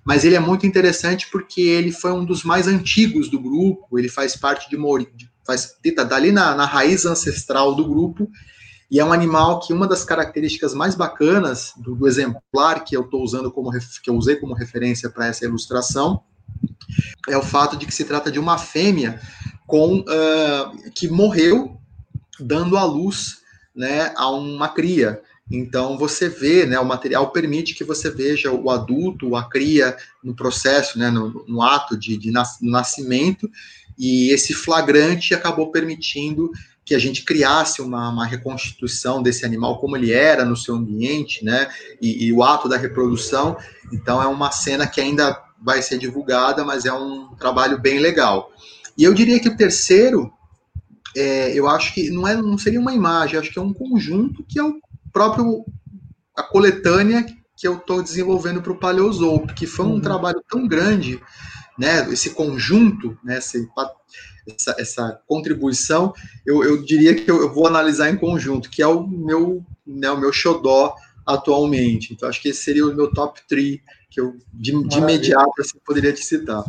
[0.05, 4.07] Mas ele é muito interessante porque ele foi um dos mais antigos do grupo, ele
[4.07, 4.87] faz parte de uma
[5.45, 8.29] faz tá dali na, na raiz ancestral do grupo
[8.89, 13.01] e é um animal que uma das características mais bacanas do, do exemplar que eu
[13.01, 16.21] estou usando como que eu usei como referência para essa ilustração
[17.27, 19.19] é o fato de que se trata de uma fêmea
[19.65, 21.77] com uh, que morreu
[22.39, 23.43] dando à luz
[23.75, 25.21] né, a uma cria.
[25.51, 30.35] Então você vê, né, o material permite que você veja o adulto, a cria no
[30.35, 33.49] processo, né, no, no ato de, de nas, nascimento,
[33.97, 36.49] e esse flagrante acabou permitindo
[36.85, 41.43] que a gente criasse uma, uma, reconstituição desse animal como ele era no seu ambiente,
[41.43, 41.69] né,
[42.01, 43.57] e, e, o ato da reprodução.
[43.91, 48.51] Então é uma cena que ainda vai ser divulgada, mas é um trabalho bem legal.
[48.97, 50.31] E eu diria que o terceiro
[51.15, 54.43] é, eu acho que não, é, não seria uma imagem, acho que é um conjunto
[54.47, 54.79] que é o
[55.11, 55.65] próprio
[56.35, 60.01] a coletânea que eu estou desenvolvendo para o Paleozoo, porque foi um uhum.
[60.01, 61.21] trabalho tão grande,
[61.77, 63.67] né, esse conjunto, né, esse,
[64.47, 66.13] essa, essa, contribuição,
[66.45, 70.09] eu, eu diria que eu, eu, vou analisar em conjunto, que é o meu, né,
[70.09, 70.95] o meu xodó
[71.25, 72.13] atualmente.
[72.13, 75.79] Então, acho que esse seria o meu top 3, que eu, de, de imediato, assim,
[75.85, 76.63] poderia te citar.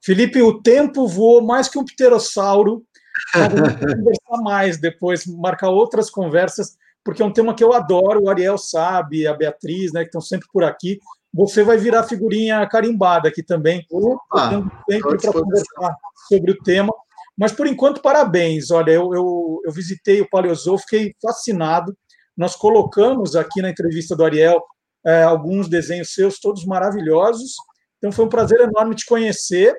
[0.00, 2.85] Felipe, o tempo voou mais que um pterossauro,
[3.32, 8.58] conversar mais depois, marcar outras conversas, porque é um tema que eu adoro, o Ariel
[8.58, 10.98] sabe, a Beatriz, né, que estão sempre por aqui.
[11.32, 13.84] Você vai virar figurinha carimbada aqui também.
[13.90, 15.96] Opa, sempre para conversar
[16.28, 16.92] sobre o tema.
[17.36, 18.70] Mas, por enquanto, parabéns.
[18.70, 21.96] Olha, eu, eu, eu visitei o Paleozoo, fiquei fascinado.
[22.36, 24.62] Nós colocamos aqui na entrevista do Ariel
[25.04, 27.54] é, alguns desenhos seus, todos maravilhosos.
[27.98, 29.76] Então, foi um prazer enorme te conhecer.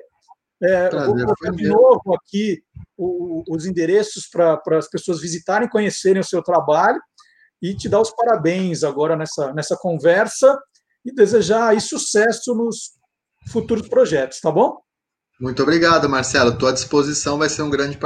[0.62, 2.62] É, prazer, vou colocar de novo aqui
[2.96, 7.00] o, os endereços para as pessoas visitarem, conhecerem o seu trabalho.
[7.62, 10.58] e te dar os parabéns agora nessa, nessa conversa
[11.04, 12.92] e desejar aí sucesso nos
[13.50, 14.78] futuros projetos, tá bom?
[15.40, 16.50] Muito obrigado, Marcelo.
[16.50, 17.98] Estou à disposição, vai ser um grande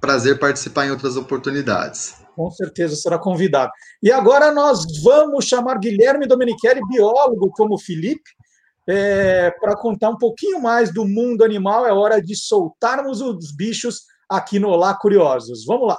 [0.00, 2.16] prazer participar em outras oportunidades.
[2.34, 3.70] Com certeza será convidado.
[4.02, 8.30] E agora nós vamos chamar Guilherme Domenichelli, biólogo como Felipe,
[8.88, 11.86] é, para contar um pouquinho mais do mundo animal.
[11.86, 15.64] É hora de soltarmos os bichos aqui no Olá Curiosos.
[15.66, 15.98] Vamos lá.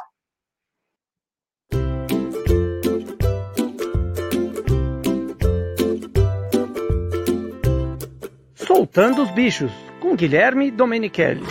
[8.55, 11.43] Soltando os bichos, com Guilherme Domenichelli.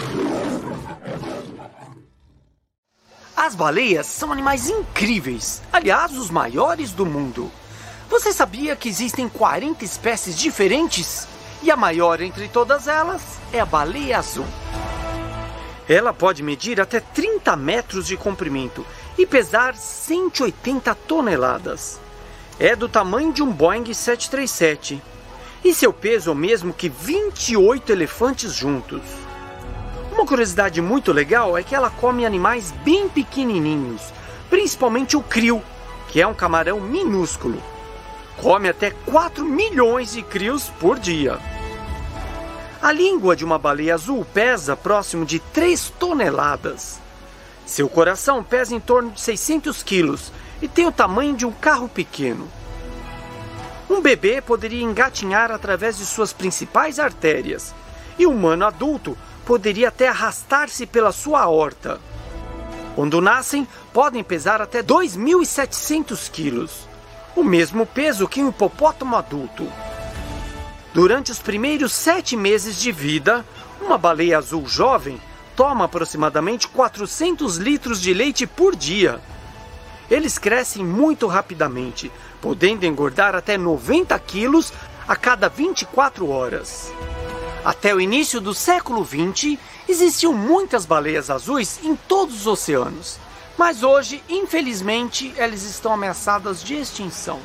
[3.36, 7.50] As baleias são animais incríveis, aliás, os maiores do mundo.
[8.12, 11.27] Você sabia que existem 40 espécies diferentes?
[11.62, 14.44] E a maior entre todas elas é a baleia azul.
[15.88, 18.85] Ela pode medir até 30 metros de comprimento
[19.16, 21.98] e pesar 180 toneladas.
[22.61, 25.03] É do tamanho de um Boeing 737
[25.64, 29.01] e seu peso é o mesmo que 28 elefantes juntos.
[30.12, 34.03] Uma curiosidade muito legal é que ela come animais bem pequenininhos,
[34.51, 35.62] principalmente o krill,
[36.09, 37.71] que é um camarão minúsculo.
[38.40, 41.38] Come até 4 milhões de krios por dia.
[42.80, 47.00] A língua de uma baleia azul pesa próximo de 3 toneladas.
[47.64, 51.88] Seu coração pesa em torno de 600 quilos e tem o tamanho de um carro
[51.88, 52.48] pequeno.
[53.88, 57.74] Um bebê poderia engatinhar através de suas principais artérias,
[58.18, 62.00] e o humano adulto poderia até arrastar-se pela sua aorta.
[62.94, 66.88] Quando nascem, podem pesar até 2.700 quilos,
[67.34, 69.66] o mesmo peso que um hipopótamo adulto.
[70.92, 73.44] Durante os primeiros sete meses de vida,
[73.80, 75.20] uma baleia azul jovem
[75.56, 79.20] toma aproximadamente 400 litros de leite por dia.
[80.10, 84.72] Eles crescem muito rapidamente, podendo engordar até 90 quilos
[85.08, 86.92] a cada 24 horas.
[87.64, 93.18] Até o início do século XX, existiam muitas baleias azuis em todos os oceanos,
[93.56, 97.38] mas hoje, infelizmente, elas estão ameaçadas de extinção.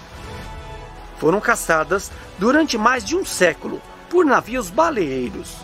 [1.20, 5.56] Foram caçadas durante mais de um século por navios baleeiros.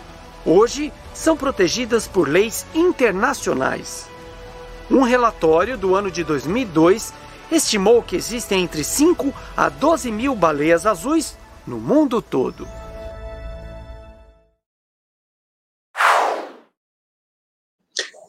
[0.44, 4.08] Hoje, são protegidas por leis internacionais.
[4.90, 7.14] Um relatório do ano de 2002
[7.50, 12.68] estimou que existem entre 5 a 12 mil baleias azuis no mundo todo.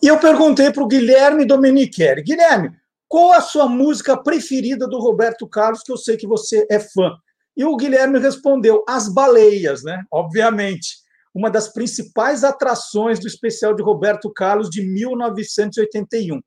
[0.06, 2.70] E eu perguntei para o Guilherme Domenichelli, Guilherme,
[3.08, 7.18] qual a sua música preferida do Roberto Carlos, que eu sei que você é fã?
[7.58, 10.04] E o Guilherme respondeu, As Baleias, né?
[10.12, 10.98] Obviamente,
[11.34, 16.40] uma das principais atrações do especial de Roberto Carlos de 1981.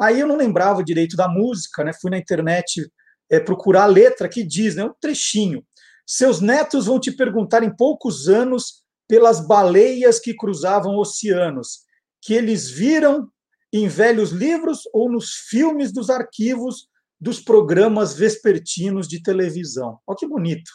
[0.00, 1.92] Aí eu não lembrava direito da música, né?
[1.92, 2.90] Fui na internet
[3.30, 4.82] é, procurar a letra que diz, né?
[4.82, 5.64] Um trechinho.
[6.04, 11.85] Seus netos vão te perguntar em poucos anos pelas baleias que cruzavam oceanos,
[12.26, 13.28] que eles viram
[13.72, 16.88] em velhos livros ou nos filmes dos arquivos
[17.20, 19.98] dos programas vespertinos de televisão.
[20.04, 20.70] Olha que bonito.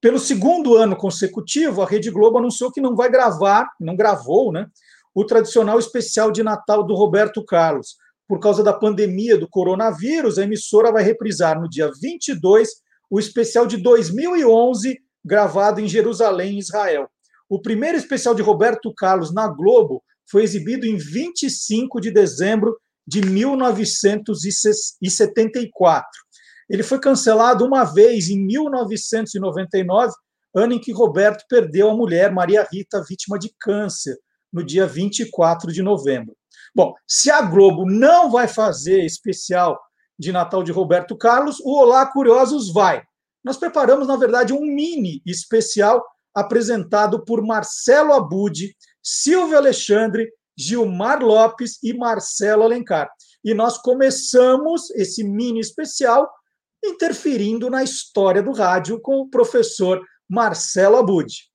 [0.00, 4.66] Pelo segundo ano consecutivo, a Rede Globo anunciou que não vai gravar, não gravou, né,
[5.14, 10.44] o tradicional especial de Natal do Roberto Carlos, por causa da pandemia do coronavírus, a
[10.44, 12.68] emissora vai reprisar no dia 22
[13.10, 17.10] o especial de 2011, gravado em Jerusalém, Israel.
[17.48, 22.74] O primeiro especial de Roberto Carlos na Globo foi exibido em 25 de dezembro
[23.06, 26.08] de 1974.
[26.68, 30.12] Ele foi cancelado uma vez em 1999,
[30.54, 34.16] ano em que Roberto perdeu a mulher Maria Rita, vítima de câncer,
[34.52, 36.36] no dia 24 de novembro.
[36.74, 39.80] Bom, se a Globo não vai fazer especial
[40.18, 43.02] de Natal de Roberto Carlos, o Olá Curiosos vai.
[43.42, 51.78] Nós preparamos, na verdade, um mini especial apresentado por Marcelo Abud, Silvio Alexandre, Gilmar Lopes
[51.82, 53.10] e Marcelo Alencar.
[53.44, 56.30] E nós começamos esse mini especial
[56.84, 61.50] interferindo na história do rádio com o professor Marcelo Abud.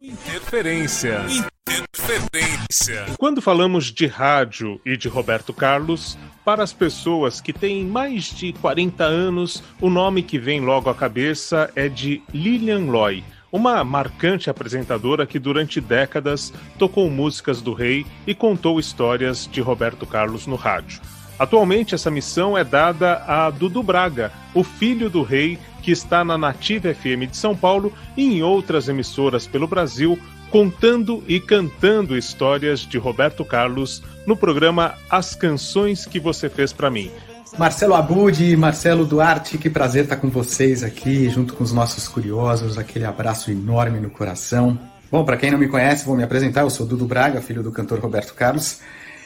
[0.00, 1.20] Interferência.
[1.68, 3.06] Interferência.
[3.18, 8.52] Quando falamos de rádio e de Roberto Carlos, para as pessoas que têm mais de
[8.54, 13.22] 40 anos, o nome que vem logo à cabeça é de Lilian Loy,
[13.52, 20.06] uma marcante apresentadora que durante décadas tocou músicas do rei e contou histórias de Roberto
[20.06, 21.02] Carlos no rádio.
[21.38, 26.38] Atualmente, essa missão é dada a Dudu Braga, o filho do rei, que está na
[26.38, 30.18] Nativa FM de São Paulo e em outras emissoras pelo Brasil,
[30.50, 36.90] contando e cantando histórias de Roberto Carlos no programa As Canções que Você Fez para
[36.90, 37.10] Mim.
[37.58, 42.08] Marcelo Abud e Marcelo Duarte, que prazer estar com vocês aqui, junto com os nossos
[42.08, 42.78] curiosos.
[42.78, 44.78] Aquele abraço enorme no coração.
[45.10, 46.62] Bom, para quem não me conhece, vou me apresentar.
[46.62, 48.78] Eu sou Dudu Braga, filho do cantor Roberto Carlos.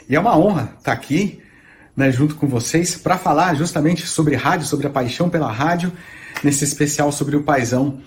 [0.08, 1.40] E é uma honra estar aqui,
[1.96, 5.92] né, junto com vocês, para falar justamente sobre rádio, sobre a paixão pela rádio,
[6.42, 8.00] nesse especial sobre o paizão,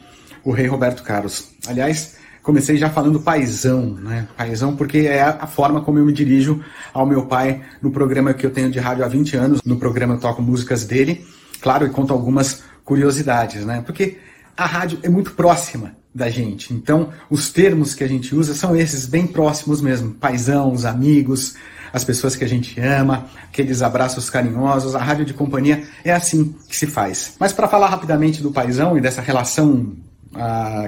[0.43, 1.47] o rei Roberto Carlos.
[1.65, 4.27] Aliás, comecei já falando paizão, né?
[4.35, 6.63] Paizão porque é a forma como eu me dirijo
[6.93, 9.61] ao meu pai no programa que eu tenho de rádio há 20 anos.
[9.63, 11.25] No programa eu toco músicas dele,
[11.61, 13.81] claro, e conto algumas curiosidades, né?
[13.85, 14.17] Porque
[14.57, 16.73] a rádio é muito próxima da gente.
[16.73, 21.55] Então, os termos que a gente usa são esses bem próximos mesmo, paizão, os amigos,
[21.93, 24.95] as pessoas que a gente ama, aqueles abraços carinhosos.
[24.95, 27.35] A rádio de companhia é assim que se faz.
[27.39, 29.95] Mas para falar rapidamente do paizão e dessa relação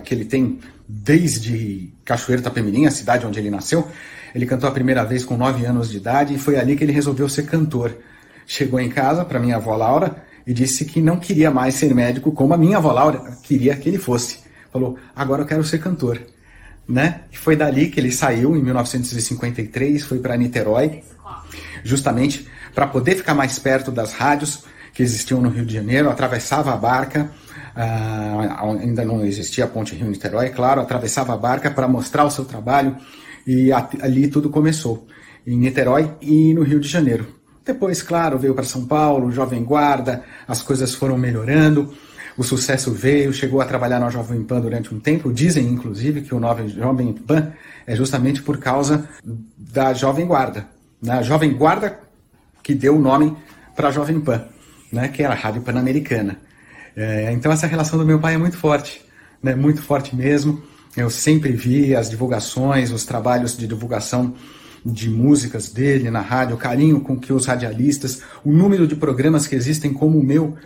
[0.03, 3.87] que ele tem desde Cachoeiro Tapemirim, a cidade onde ele nasceu.
[4.35, 6.91] Ele cantou a primeira vez com 9 anos de idade e foi ali que ele
[6.91, 7.97] resolveu ser cantor.
[8.45, 12.31] Chegou em casa para minha avó Laura e disse que não queria mais ser médico
[12.31, 14.39] como a minha avó Laura queria que ele fosse.
[14.71, 16.21] Falou: "Agora eu quero ser cantor".
[16.87, 17.21] Né?
[17.31, 21.03] E foi dali que ele saiu em 1953, foi para Niterói,
[21.83, 24.63] justamente para poder ficar mais perto das rádios
[24.93, 27.31] que existiam no Rio de Janeiro, atravessava a barca
[27.75, 32.45] ah, ainda não existia a ponte Rio-Niterói, claro, atravessava a barca para mostrar o seu
[32.45, 32.97] trabalho
[33.45, 35.07] e ali tudo começou,
[35.45, 37.27] em Niterói e no Rio de Janeiro.
[37.65, 41.93] Depois, claro, veio para São Paulo, Jovem Guarda, as coisas foram melhorando,
[42.37, 45.31] o sucesso veio, chegou a trabalhar na Jovem Pan durante um tempo.
[45.31, 47.51] Dizem, inclusive, que o nome Jovem Pan
[47.85, 49.07] é justamente por causa
[49.57, 50.67] da Jovem Guarda.
[51.01, 51.21] Né?
[51.23, 51.99] Jovem Guarda
[52.63, 53.35] que deu o nome
[53.75, 54.45] para a Jovem Pan,
[54.91, 55.07] né?
[55.07, 56.37] que era a Rádio Pan-Americana.
[56.95, 59.01] É, então essa relação do meu pai é muito forte,
[59.41, 59.55] né?
[59.55, 60.61] muito forte mesmo.
[60.95, 64.33] Eu sempre vi as divulgações, os trabalhos de divulgação
[64.85, 69.47] de músicas dele na rádio, o carinho com que os radialistas, o número de programas
[69.47, 70.57] que existem como o meu,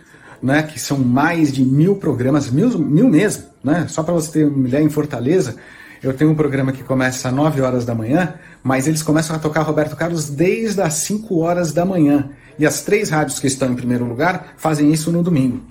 [0.41, 3.87] né, que são mais de mil programas, mil, mil mesmo, né?
[3.89, 5.55] Só para você ter uma ideia, em Fortaleza,
[6.01, 9.39] eu tenho um programa que começa às 9 horas da manhã, mas eles começam a
[9.39, 12.29] tocar Roberto Carlos desde as 5 horas da manhã.
[12.57, 15.61] E as três rádios que estão em primeiro lugar fazem isso no domingo.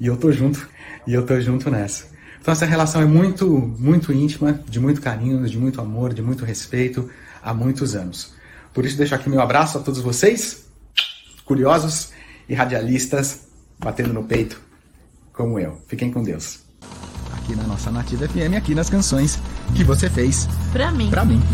[0.00, 0.68] E eu tô junto,
[1.06, 2.06] e eu tô junto nessa.
[2.40, 6.44] Então essa relação é muito, muito íntima, de muito carinho, de muito amor, de muito
[6.44, 7.08] respeito
[7.42, 8.34] há muitos anos.
[8.72, 10.66] Por isso deixo aqui meu abraço a todos vocês,
[11.44, 12.10] curiosos
[12.48, 13.46] e radialistas,
[13.78, 14.60] batendo no peito,
[15.32, 15.80] como eu.
[15.88, 16.60] Fiquem com Deus.
[17.32, 19.38] Aqui na nossa Nativa FM, aqui nas canções
[19.74, 20.48] que você fez.
[20.72, 21.08] Pra mim.
[21.10, 21.40] Pra mim.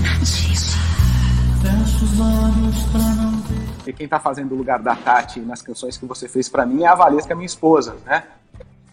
[1.61, 3.40] Fecha os olhos pra não
[3.81, 3.91] ver.
[3.91, 6.83] E quem tá fazendo o lugar da Tati nas canções que você fez para mim
[6.83, 8.25] é a Valesca, minha esposa, né?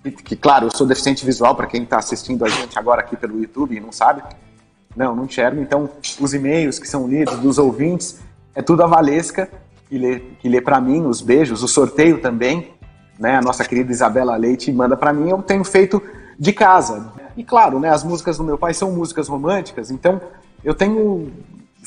[0.04, 3.16] Que, que claro, eu sou deficiente visual, para quem tá assistindo a gente agora aqui
[3.16, 4.24] pelo YouTube e não sabe.
[4.96, 5.62] Não, não enxergo.
[5.62, 8.20] Então, os e-mails que são lidos dos ouvintes,
[8.56, 9.50] é tudo a Valesca
[9.90, 12.74] que lê, que lê para mim, os beijos, o sorteio também,
[13.20, 13.38] né?
[13.38, 16.02] A nossa querida Isabela Leite manda para mim, eu tenho feito
[16.38, 17.12] de casa.
[17.36, 20.20] E claro, né, as músicas do meu pai são músicas românticas, então
[20.64, 21.32] eu tenho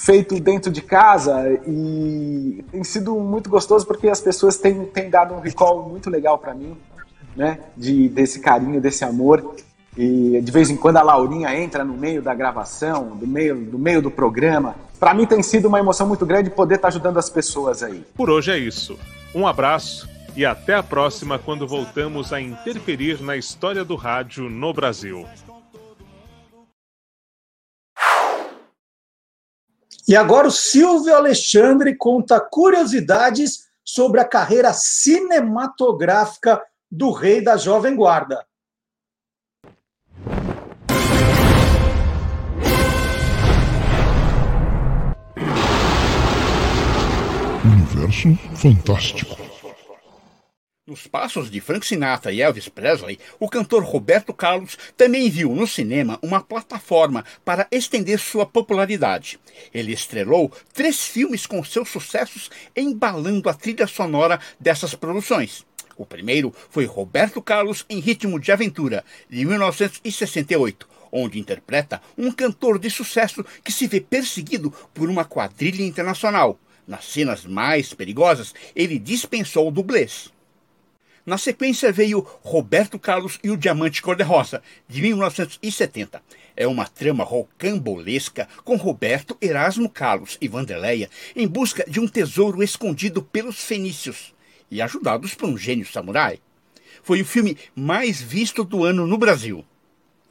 [0.01, 5.35] feito dentro de casa e tem sido muito gostoso porque as pessoas têm, têm dado
[5.35, 6.75] um recall muito legal para mim,
[7.37, 7.59] né?
[7.77, 9.57] De, desse carinho, desse amor.
[9.97, 13.79] E de vez em quando a Laurinha entra no meio da gravação, do meio do,
[13.79, 14.75] meio do programa.
[14.99, 18.03] Para mim tem sido uma emoção muito grande poder estar tá ajudando as pessoas aí.
[18.15, 18.99] Por hoje é isso.
[19.35, 24.73] Um abraço e até a próxima quando voltamos a interferir na história do rádio no
[24.73, 25.27] Brasil.
[30.11, 37.95] E agora o Silvio Alexandre conta curiosidades sobre a carreira cinematográfica do rei da Jovem
[37.95, 38.45] Guarda.
[47.65, 49.50] Universo Fantástico.
[50.91, 55.65] Nos passos de Frank Sinatra e Elvis Presley, o cantor Roberto Carlos também viu no
[55.65, 59.39] cinema uma plataforma para estender sua popularidade.
[59.73, 65.65] Ele estrelou três filmes com seus sucessos, embalando a trilha sonora dessas produções.
[65.97, 72.81] O primeiro foi Roberto Carlos em Ritmo de Aventura, de 1968, onde interpreta um cantor
[72.81, 76.59] de sucesso que se vê perseguido por uma quadrilha internacional.
[76.85, 80.33] Nas cenas mais perigosas, ele dispensou dublês.
[81.27, 86.23] Na sequência veio Roberto Carlos e o Diamante Cor-de-Rosa, de 1970.
[86.57, 92.63] É uma trama rocambolesca com Roberto, Erasmo Carlos e Vanderleia em busca de um tesouro
[92.63, 94.35] escondido pelos fenícios
[94.71, 96.41] e ajudados por um gênio samurai.
[97.03, 99.65] Foi o filme mais visto do ano no Brasil.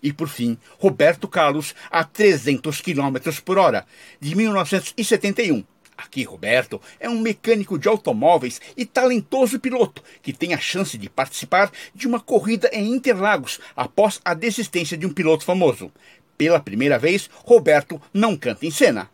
[0.02, 3.86] E por fim, Roberto Carlos a 300 km por hora,
[4.20, 5.64] de 1971
[6.00, 11.10] Aqui, Roberto é um mecânico de automóveis e talentoso piloto que tem a chance de
[11.10, 15.92] participar de uma corrida em Interlagos após a desistência de um piloto famoso.
[16.38, 19.10] Pela primeira vez, Roberto não canta em cena.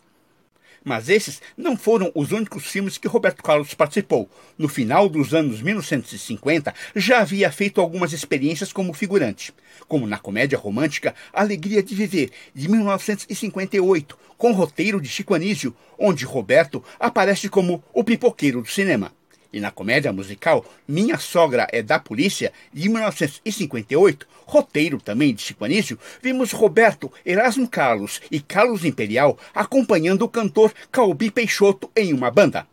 [0.85, 4.29] Mas esses não foram os únicos filmes que Roberto Carlos participou.
[4.55, 9.51] No final dos anos 1950, já havia feito algumas experiências como figurante,
[9.87, 16.23] como na comédia romântica Alegria de Viver, de 1958, com roteiro de Chico Anísio, onde
[16.23, 19.11] Roberto aparece como o pipoqueiro do cinema.
[19.55, 25.63] E na comédia musical Minha Sogra é da Polícia, de 1958, roteiro também de Chico
[25.63, 32.29] Anísio, vimos Roberto, Erasmo Carlos e Carlos Imperial acompanhando o cantor Calbi Peixoto em uma
[32.29, 32.67] banda.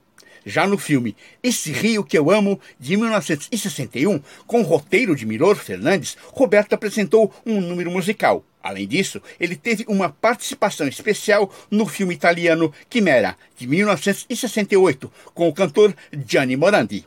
[0.45, 6.17] Já no filme Esse Rio Que Eu Amo, de 1961, com roteiro de Milor Fernandes,
[6.33, 8.45] Roberto apresentou um número musical.
[8.63, 15.53] Além disso, ele teve uma participação especial no filme italiano Chimera, de 1968, com o
[15.53, 15.95] cantor
[16.27, 17.07] Gianni Morandi.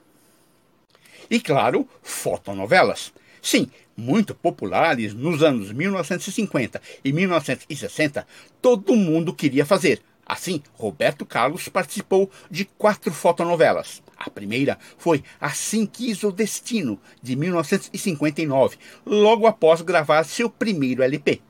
[1.30, 3.14] E claro, fotonovelas.
[3.42, 8.28] Sim, muito populares nos anos 1950 e 1960,
[8.62, 10.02] todo mundo queria fazer.
[10.26, 14.02] Assim, Roberto Carlos participou de quatro fotonovelas.
[14.18, 21.42] A primeira foi Assim Quis o Destino, de 1959, logo após gravar seu primeiro LP.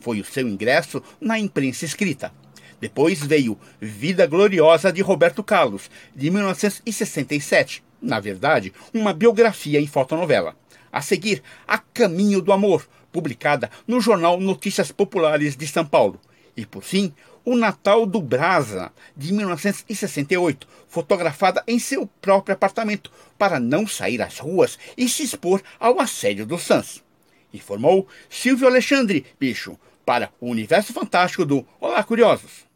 [0.00, 2.32] Foi o seu ingresso na imprensa escrita.
[2.78, 10.56] Depois veio Vida Gloriosa de Roberto Carlos, de 1967, na verdade, uma biografia em fotonovela.
[10.92, 16.18] A seguir, A Caminho do Amor, publicada no jornal Notícias Populares de São Paulo.
[16.60, 23.58] E por fim, o Natal do Brasa, de 1968, fotografada em seu próprio apartamento, para
[23.58, 27.02] não sair às ruas e se expor ao assédio dos Sans.
[27.50, 32.66] Informou Silvio Alexandre, bicho, para o universo fantástico do Olá Curiosos.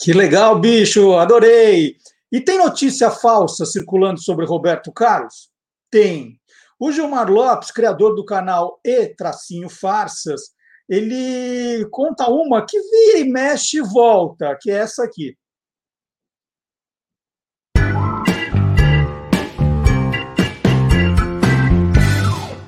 [0.00, 1.96] Que legal, bicho, adorei!
[2.30, 5.50] E tem notícia falsa circulando sobre Roberto Carlos?
[5.90, 6.40] Tem.
[6.84, 10.50] O Gilmar Lopes, criador do canal E Tracinho Farsas,
[10.88, 15.36] ele conta uma que vira e mexe e volta, que é essa aqui.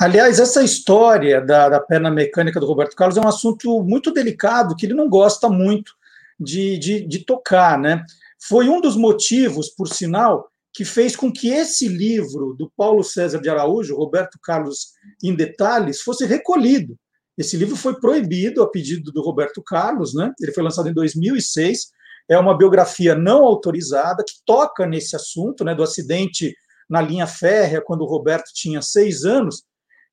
[0.00, 4.74] Aliás, essa história da, da, perna mecânica do Roberto Carlos é um assunto muito delicado,
[4.74, 5.92] que ele não gosta muito
[6.40, 7.78] de, de, de tocar.
[7.78, 8.04] Né?
[8.36, 13.40] Foi um dos motivos, por sinal, que fez com que esse livro do Paulo César
[13.40, 14.92] de Araújo, Roberto Carlos
[15.22, 16.96] em Detalhes, fosse recolhido.
[17.36, 20.32] Esse livro foi proibido a pedido do Roberto Carlos, né?
[20.40, 21.90] ele foi lançado em 2006,
[22.28, 26.54] é uma biografia não autorizada que toca nesse assunto né, do acidente
[26.88, 29.62] na linha férrea, quando o Roberto tinha seis anos,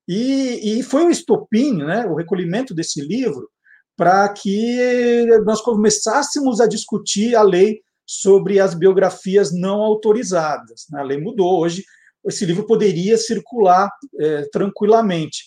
[0.07, 3.49] e, e foi o estopim, né, o recolhimento desse livro,
[3.97, 10.85] para que nós começássemos a discutir a lei sobre as biografias não autorizadas.
[10.91, 10.99] Né?
[10.99, 11.83] A lei mudou, hoje
[12.25, 13.89] esse livro poderia circular
[14.19, 15.43] é, tranquilamente.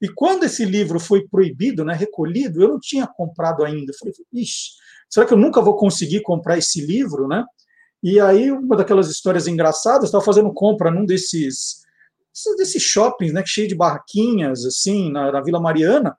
[0.00, 3.92] E quando esse livro foi proibido, né, recolhido, eu não tinha comprado ainda.
[3.98, 4.70] Falei, ixi,
[5.08, 7.44] será que eu nunca vou conseguir comprar esse livro, né?
[8.02, 11.82] E aí, uma daquelas histórias engraçadas, estava fazendo compra num desses,
[12.56, 16.16] desses shoppings, né, cheio de barraquinhas, assim, na, na Vila Mariana,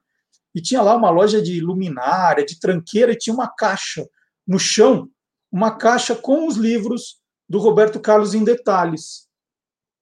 [0.55, 4.07] e tinha lá uma loja de luminária, de tranqueira, e tinha uma caixa
[4.47, 5.09] no chão,
[5.53, 9.27] uma caixa com os livros do Roberto Carlos em detalhes.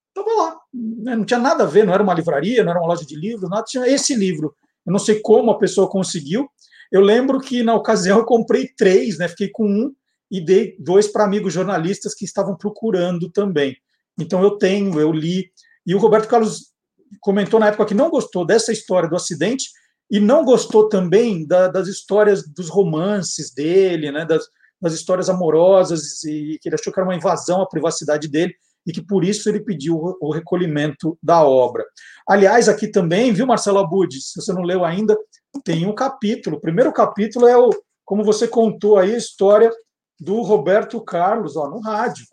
[0.08, 1.18] Estava lá, né?
[1.18, 3.50] não tinha nada a ver, não era uma livraria, não era uma loja de livros,
[3.50, 4.56] nada, tinha esse livro.
[4.86, 6.50] Eu não sei como a pessoa conseguiu.
[6.90, 9.28] Eu lembro que na ocasião eu comprei três, né?
[9.28, 9.94] Fiquei com um
[10.30, 13.76] e dei dois para amigos jornalistas que estavam procurando também.
[14.18, 15.52] Então eu tenho, eu li.
[15.86, 16.72] E o Roberto Carlos
[17.20, 19.70] comentou na época que não gostou dessa história do acidente
[20.10, 24.26] e não gostou também da, das histórias dos romances dele, né?
[24.26, 24.46] Das,
[24.82, 28.54] das histórias amorosas e que ele achou que era uma invasão à privacidade dele
[28.86, 31.86] e que por isso ele pediu o recolhimento da obra.
[32.28, 35.16] Aliás, aqui também, viu, Marcelo Abud, se você não leu ainda,
[35.64, 36.58] tem um capítulo.
[36.58, 37.70] O primeiro capítulo é o,
[38.04, 39.72] como você contou aí, a história
[40.20, 42.26] do Roberto Carlos, ó, no rádio.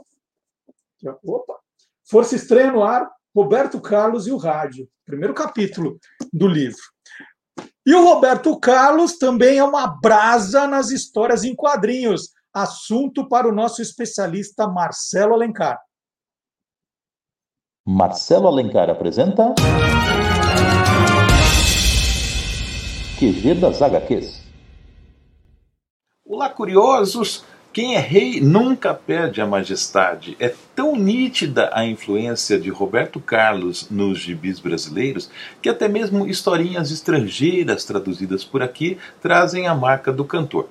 [1.23, 1.55] Opa!
[2.05, 4.89] Força Estreia no Ar, Roberto Carlos e o Rádio.
[5.05, 5.99] Primeiro capítulo
[6.33, 6.81] do livro.
[7.85, 12.31] E o Roberto Carlos também é uma brasa nas histórias em quadrinhos.
[12.61, 15.79] Assunto para o nosso especialista Marcelo Alencar.
[17.87, 19.55] Marcelo Alencar apresenta.
[23.17, 24.43] QG das HQs.
[26.27, 27.45] Olá, curiosos!
[27.73, 30.37] Quem é rei nunca perde a majestade.
[30.41, 35.31] É tão nítida a influência de Roberto Carlos nos gibis brasileiros
[35.63, 40.69] que até mesmo historinhas estrangeiras traduzidas por aqui trazem a marca do cantor.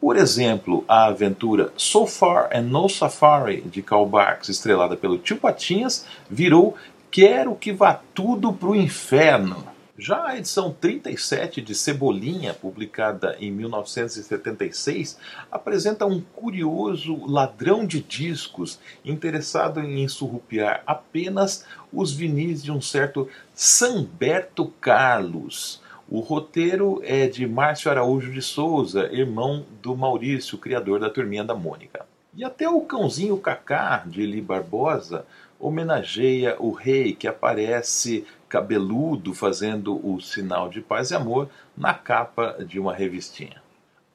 [0.00, 5.38] Por exemplo, a aventura So Far and No Safari de Karl Barks, estrelada pelo Tio
[5.38, 6.76] Patinhas, virou
[7.10, 9.66] Quero que vá tudo pro inferno.
[9.98, 15.16] Já a edição 37 de Cebolinha, publicada em 1976,
[15.50, 23.26] apresenta um curioso ladrão de discos interessado em surrupiar apenas os vinis de um certo
[23.54, 31.10] Samberto Carlos o roteiro é de Márcio Araújo de Souza, irmão do Maurício, criador da
[31.10, 32.06] Turminha da Mônica.
[32.34, 35.26] E até o cãozinho Cacá, de Eli Barbosa,
[35.58, 42.56] homenageia o rei que aparece cabeludo fazendo o sinal de paz e amor na capa
[42.64, 43.60] de uma revistinha.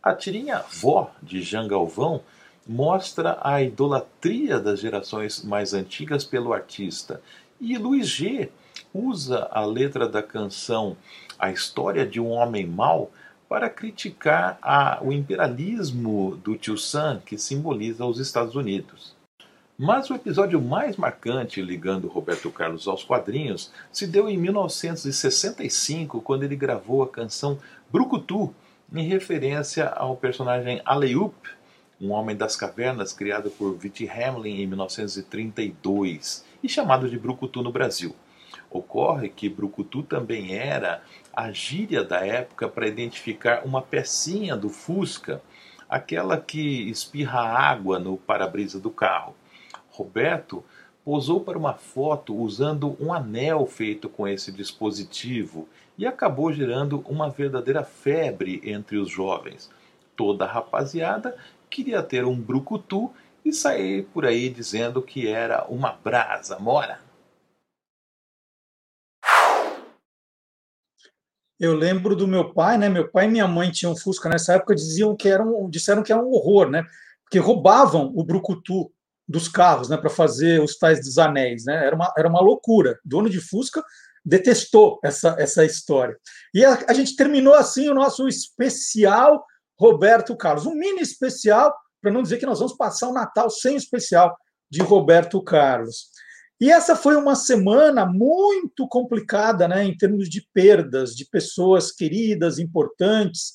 [0.02, 2.22] A tirinha Vó, de Jean Galvão,
[2.66, 7.22] mostra a idolatria das gerações mais antigas pelo artista.
[7.60, 8.50] E Luiz G
[8.94, 10.96] usa a letra da canção
[11.42, 13.12] a história de um homem mau
[13.50, 19.16] para criticar a, o imperialismo do Tio Sam, que simboliza os Estados Unidos.
[19.76, 26.44] Mas o episódio mais marcante ligando Roberto Carlos aos quadrinhos se deu em 1965, quando
[26.44, 27.58] ele gravou a canção
[27.92, 28.54] Brucutu,
[28.94, 31.34] em referência ao personagem Aleup,
[32.00, 37.72] um homem das cavernas criado por Viti Hamlin em 1932 e chamado de Brucutu no
[37.72, 38.16] Brasil.
[38.70, 41.04] Ocorre que Brucutu também era
[41.34, 45.42] a gíria da época para identificar uma pecinha do Fusca,
[45.90, 49.36] aquela que espirra água no para-brisa do carro.
[49.90, 50.64] Roberto
[51.04, 55.68] posou para uma foto usando um anel feito com esse dispositivo
[55.98, 59.70] e acabou gerando uma verdadeira febre entre os jovens.
[60.16, 61.36] Toda a rapaziada
[61.70, 63.12] queria ter um brucutu
[63.44, 67.11] e sair por aí dizendo que era uma brasa mora.
[71.62, 72.90] Eu lembro do meu pai, né?
[72.90, 76.12] Meu pai e minha mãe tinham Fusca nessa época, diziam que era um, disseram que
[76.12, 76.84] era um horror, né?
[77.24, 78.92] Porque roubavam o brucutu
[79.28, 81.86] dos carros, né, para fazer os tais dos anéis, né?
[81.86, 83.00] Era uma, era uma loucura.
[83.06, 83.84] Dono de Fusca
[84.26, 86.18] detestou essa, essa história.
[86.52, 89.46] E a, a gente terminou assim o nosso especial
[89.80, 93.76] Roberto Carlos, um mini especial, para não dizer que nós vamos passar o Natal sem
[93.76, 94.36] especial
[94.68, 96.10] de Roberto Carlos.
[96.62, 102.60] E essa foi uma semana muito complicada, né, em termos de perdas de pessoas queridas,
[102.60, 103.54] importantes.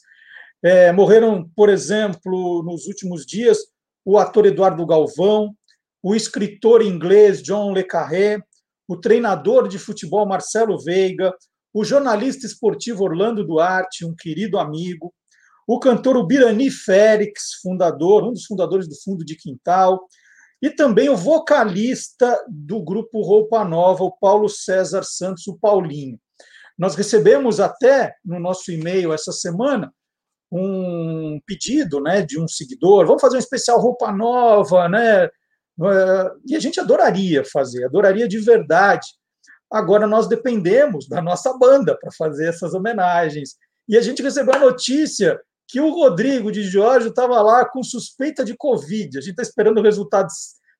[0.60, 3.58] É, morreram, por exemplo, nos últimos dias,
[4.04, 5.54] o ator Eduardo Galvão,
[6.02, 8.40] o escritor inglês John Le Carré,
[8.88, 11.32] o treinador de futebol Marcelo Veiga,
[11.72, 15.14] o jornalista esportivo Orlando Duarte, um querido amigo,
[15.64, 20.08] o cantor Ubirani Félix, fundador, um dos fundadores do Fundo de Quintal,
[20.66, 26.18] e também o vocalista do grupo Roupa Nova, o Paulo César Santos, o Paulinho.
[26.76, 29.94] Nós recebemos até no nosso e-mail essa semana
[30.50, 35.28] um pedido né, de um seguidor, vamos fazer um especial Roupa Nova, né?
[36.44, 39.06] E a gente adoraria fazer, adoraria de verdade.
[39.70, 43.54] agora nós dependemos da nossa banda para fazer essas homenagens.
[43.88, 48.44] E a gente recebeu a notícia que o Rodrigo de Jorge estava lá com suspeita
[48.44, 49.18] de Covid.
[49.18, 50.28] A gente está esperando o resultado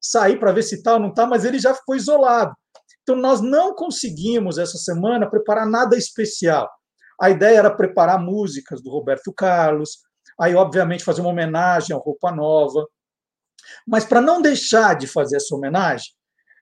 [0.01, 2.55] sair para ver se está ou não está, mas ele já foi isolado.
[3.03, 6.69] Então, nós não conseguimos essa semana preparar nada especial.
[7.21, 9.99] A ideia era preparar músicas do Roberto Carlos,
[10.41, 12.87] aí, obviamente, fazer uma homenagem ao Roupa Nova.
[13.87, 16.13] Mas, para não deixar de fazer essa homenagem,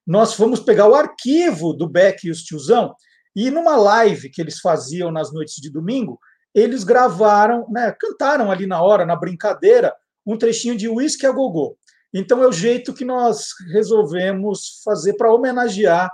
[0.07, 2.95] nós fomos pegar o arquivo do Beck e os Tiozão,
[3.35, 6.19] e numa live que eles faziam nas noites de domingo,
[6.55, 9.95] eles gravaram, né, cantaram ali na hora, na brincadeira,
[10.25, 11.77] um trechinho de Whisky a Gogô.
[12.13, 16.11] Então é o jeito que nós resolvemos fazer para homenagear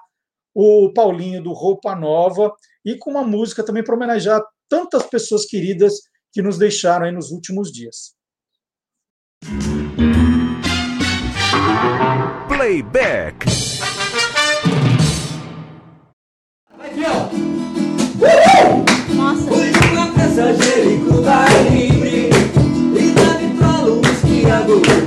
[0.54, 2.52] o Paulinho do Roupa Nova
[2.84, 6.00] e com uma música também para homenagear tantas pessoas queridas
[6.32, 8.14] que nos deixaram aí nos últimos dias.
[12.48, 13.49] Playback.
[20.40, 22.30] Passageiro e cruda livre
[22.96, 24.99] E da vitrola o whisky a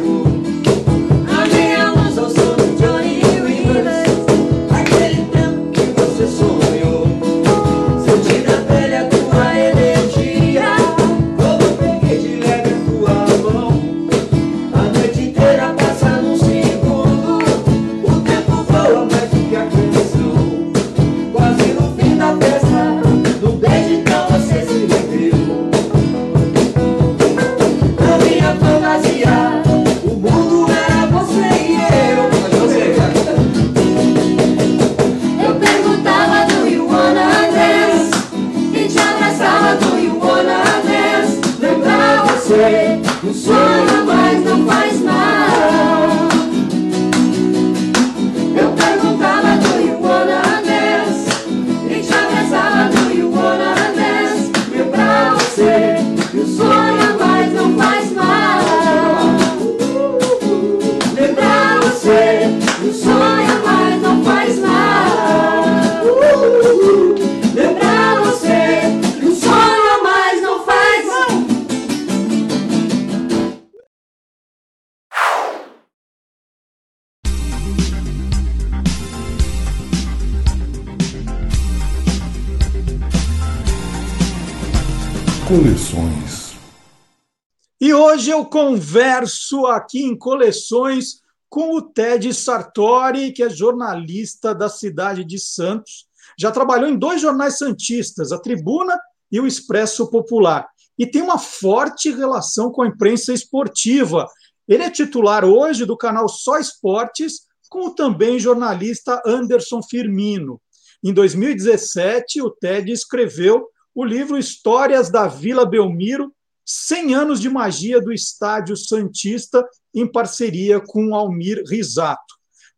[88.34, 95.38] eu converso aqui em coleções com o Ted Sartori, que é jornalista da cidade de
[95.40, 96.08] Santos.
[96.38, 99.00] Já trabalhou em dois jornais santistas, a Tribuna
[99.32, 100.68] e o Expresso Popular.
[100.98, 104.28] E tem uma forte relação com a imprensa esportiva.
[104.68, 110.60] Ele é titular hoje do canal Só Esportes, com o também jornalista Anderson Firmino.
[111.04, 116.34] Em 2017, o Ted escreveu o livro Histórias da Vila Belmiro,
[116.66, 122.34] 100 anos de magia do Estádio Santista em parceria com Almir Risato.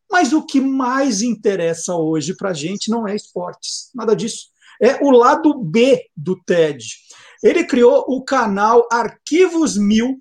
[0.10, 4.50] Mas o que mais interessa hoje para a gente não é esportes, nada disso.
[4.82, 6.86] É o lado B do TED.
[7.42, 10.18] Ele criou o canal Arquivos Mil,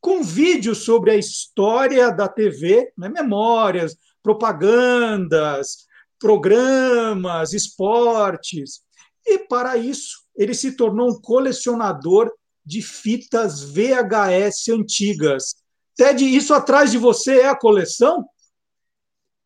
[0.00, 5.86] com vídeos sobre a história da TV, né, memórias, propagandas,
[6.18, 8.80] programas, esportes.
[9.26, 12.30] E para isso, ele se tornou um colecionador
[12.64, 15.56] de fitas VHS antigas.
[15.96, 18.24] Ted, isso atrás de você é a coleção?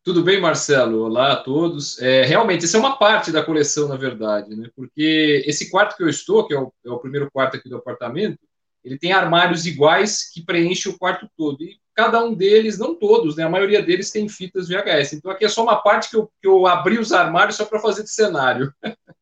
[0.03, 1.03] Tudo bem, Marcelo?
[1.03, 2.01] Olá a todos.
[2.01, 4.69] É, realmente, isso é uma parte da coleção, na verdade, né?
[4.75, 7.75] porque esse quarto que eu estou, que é o, é o primeiro quarto aqui do
[7.77, 8.39] apartamento,
[8.83, 11.61] ele tem armários iguais que preenchem o quarto todo.
[11.61, 13.43] E cada um deles, não todos, né?
[13.43, 15.13] a maioria deles tem fitas VHS.
[15.13, 17.79] Então aqui é só uma parte que eu, que eu abri os armários só para
[17.79, 18.73] fazer de cenário.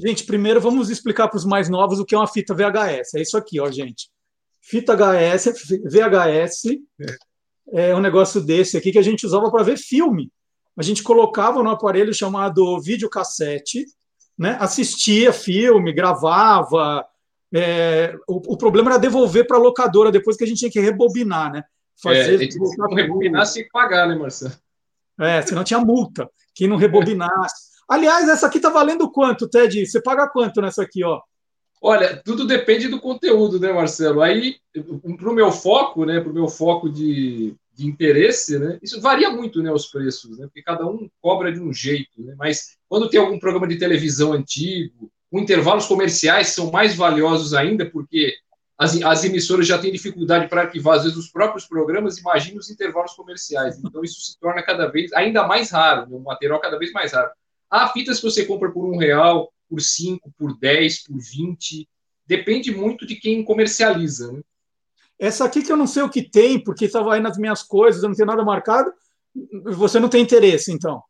[0.00, 3.14] Gente, primeiro vamos explicar para os mais novos o que é uma fita VHS.
[3.14, 4.08] É isso aqui, ó, gente.
[4.62, 5.52] Fita HS,
[5.84, 6.62] VHS,
[7.72, 10.32] é um negócio desse aqui que a gente usava para ver filme.
[10.76, 13.84] A gente colocava no aparelho chamado videocassete,
[14.38, 14.56] né?
[14.58, 17.04] assistia filme, gravava.
[17.52, 20.80] É, o, o, problema era devolver para a locadora depois que a gente tinha que
[20.80, 21.64] rebobinar, né?
[22.02, 22.42] Fazer.
[22.42, 24.54] É, se não rebobinasse, tinha que pagar, né, Marcelo?
[25.18, 26.30] É, senão tinha multa.
[26.54, 27.69] Quem não rebobinasse.
[27.90, 29.84] Aliás, essa aqui tá valendo quanto, Ted?
[29.84, 31.20] Você paga quanto nessa aqui, ó?
[31.82, 34.22] Olha, tudo depende do conteúdo, né, Marcelo?
[34.22, 34.58] Aí,
[35.18, 39.30] para o meu foco, né, para o meu foco de, de interesse, né, isso varia
[39.30, 43.08] muito, né, os preços, né, porque cada um cobra de um jeito, né, mas quando
[43.08, 48.34] tem algum programa de televisão antigo, com intervalos comerciais são mais valiosos ainda, porque
[48.76, 52.70] as, as emissoras já têm dificuldade para arquivar, às vezes, os próprios programas, imagina os
[52.70, 53.78] intervalos comerciais.
[53.78, 57.30] Então, isso se torna cada vez ainda mais raro, né, material cada vez mais raro.
[57.70, 61.88] Há fitas que você compra por um real, por cinco, por dez, por vinte.
[62.26, 64.32] Depende muito de quem comercializa.
[64.32, 64.40] Né?
[65.18, 68.02] Essa aqui que eu não sei o que tem, porque estava aí nas minhas coisas,
[68.02, 68.92] eu não tenho nada marcado.
[69.64, 71.02] Você não tem interesse, então?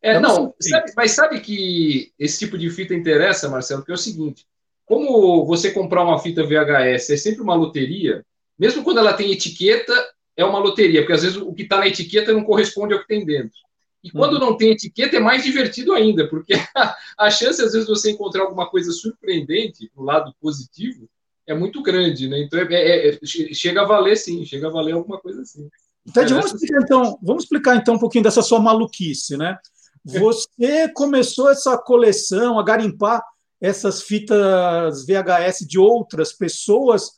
[0.00, 3.98] É, não, sabe, mas sabe que esse tipo de fita interessa, Marcelo, porque é o
[3.98, 4.46] seguinte:
[4.84, 8.24] como você comprar uma fita VHS é sempre uma loteria,
[8.56, 9.92] mesmo quando ela tem etiqueta,
[10.36, 13.08] é uma loteria, porque às vezes o que está na etiqueta não corresponde ao que
[13.08, 13.58] tem dentro.
[14.06, 14.38] E quando uhum.
[14.38, 16.54] não tem etiqueta é mais divertido ainda, porque
[17.18, 21.08] a chance, às vezes, de você encontrar alguma coisa surpreendente para o lado positivo
[21.44, 22.40] é muito grande, né?
[22.40, 25.68] Então, é, é, é, chega a valer, sim, chega a valer alguma coisa assim.
[26.14, 29.58] Ted, vamos explicar, então, vamos explicar então um pouquinho dessa sua maluquice, né?
[30.04, 33.20] Você começou essa coleção, a garimpar
[33.60, 37.10] essas fitas VHS de outras pessoas.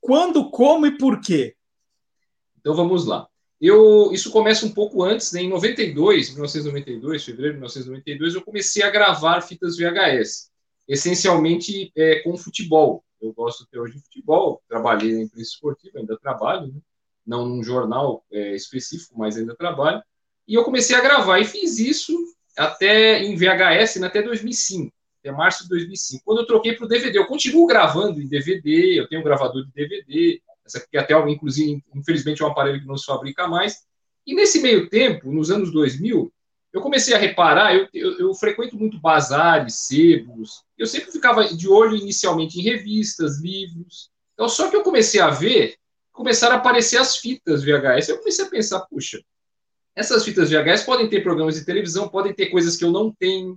[0.00, 1.56] Quando, como e por quê?
[2.60, 3.26] Então vamos lá.
[3.60, 5.40] Eu, isso começa um pouco antes, né?
[5.40, 10.50] em 92, 1992, fevereiro de 1992, eu comecei a gravar fitas VHS,
[10.86, 13.02] essencialmente é, com futebol.
[13.20, 16.80] Eu gosto até hoje de futebol, trabalhei na imprensa esportiva, ainda trabalho, né?
[17.26, 20.02] não num jornal é, específico, mas ainda trabalho.
[20.46, 22.14] E eu comecei a gravar e fiz isso
[22.56, 26.22] até em VHS, né, até 2005, até março de 2005.
[26.24, 29.64] Quando eu troquei para o DVD, eu continuo gravando em DVD, eu tenho um gravador
[29.64, 33.86] de DVD, essa aqui até, inclusive, infelizmente, é um aparelho que não se fabrica mais.
[34.26, 36.32] E nesse meio tempo, nos anos 2000,
[36.72, 41.68] eu comecei a reparar, eu, eu, eu, frequento muito bazares, sebos, eu sempre ficava de
[41.68, 44.10] olho inicialmente em revistas, livros.
[44.34, 45.76] Então, só que eu comecei a ver,
[46.12, 48.08] começaram a aparecer as fitas VHS.
[48.08, 49.22] Eu comecei a pensar, puxa,
[49.94, 53.56] essas fitas VHS podem ter programas de televisão, podem ter coisas que eu não tenho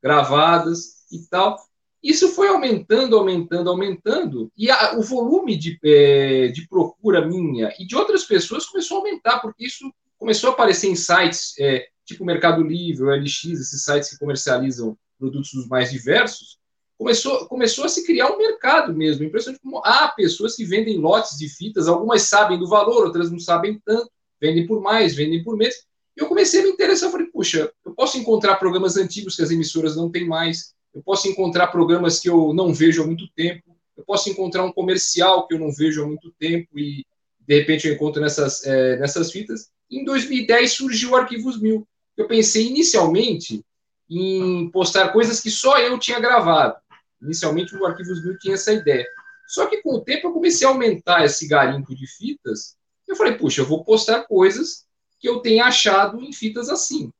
[0.00, 1.58] gravadas e tal.
[2.02, 7.86] Isso foi aumentando, aumentando, aumentando, e a, o volume de, é, de procura minha e
[7.86, 12.24] de outras pessoas começou a aumentar, porque isso começou a aparecer em sites é, tipo
[12.24, 16.58] Mercado Livre, LX, esses sites que comercializam produtos dos mais diversos,
[16.98, 19.24] começou, começou a se criar um mercado mesmo.
[19.24, 23.38] Impressionante como há pessoas que vendem lotes de fitas, algumas sabem do valor, outras não
[23.38, 25.74] sabem tanto, vendem por mais, vendem por mês.
[26.16, 29.50] E eu comecei a me interessar, falei, puxa, eu posso encontrar programas antigos que as
[29.50, 33.76] emissoras não têm mais, eu posso encontrar programas que eu não vejo há muito tempo,
[33.96, 37.04] eu posso encontrar um comercial que eu não vejo há muito tempo e
[37.40, 39.70] de repente eu encontro nessas, é, nessas fitas.
[39.90, 41.86] Em 2010 surgiu o Arquivos Mil.
[42.16, 43.64] Eu pensei inicialmente
[44.08, 46.76] em postar coisas que só eu tinha gravado.
[47.22, 49.06] Inicialmente o Arquivos Mil tinha essa ideia.
[49.46, 52.76] Só que com o tempo eu comecei a aumentar esse garimpo de fitas.
[53.06, 54.86] Eu falei, puxa, eu vou postar coisas
[55.18, 57.12] que eu tenha achado em fitas assim.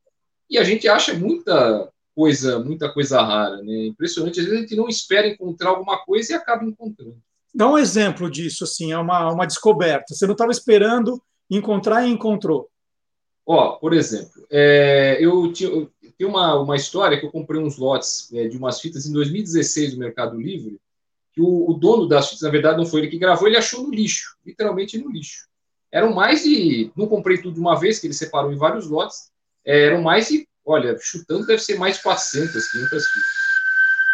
[0.49, 3.87] E a gente acha muita coisa, muita coisa rara, né?
[3.87, 4.41] Impressionante.
[4.41, 7.17] Às vezes a gente não espera encontrar alguma coisa e acaba encontrando.
[7.55, 10.15] Dá um exemplo disso, assim, é uma, uma descoberta.
[10.15, 12.69] Você não estava esperando encontrar e encontrou.
[13.47, 18.31] Ó, por exemplo, é, eu tinha tem uma, uma história que eu comprei uns lotes
[18.35, 20.79] é, de umas fitas em 2016 no Mercado Livre,
[21.33, 23.83] que o, o, dono das fitas, na verdade, não foi ele que gravou, ele achou
[23.83, 25.49] no lixo, literalmente no lixo.
[25.91, 26.93] Eram mais de.
[26.95, 29.31] Não comprei tudo de uma vez, que ele separou em vários lotes,
[29.65, 33.41] é, eram mais de olha, chutando deve ser mais de 400, 500 fitas.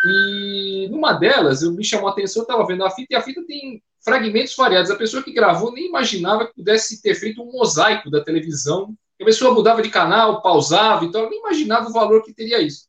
[0.05, 3.23] E numa delas, eu me chamou a atenção, eu estava vendo a fita, e a
[3.23, 4.91] fita tem fragmentos variados.
[4.91, 8.97] A pessoa que gravou nem imaginava que pudesse ter feito um mosaico da televisão.
[9.21, 12.87] A pessoa mudava de canal, pausava, então ela nem imaginava o valor que teria isso.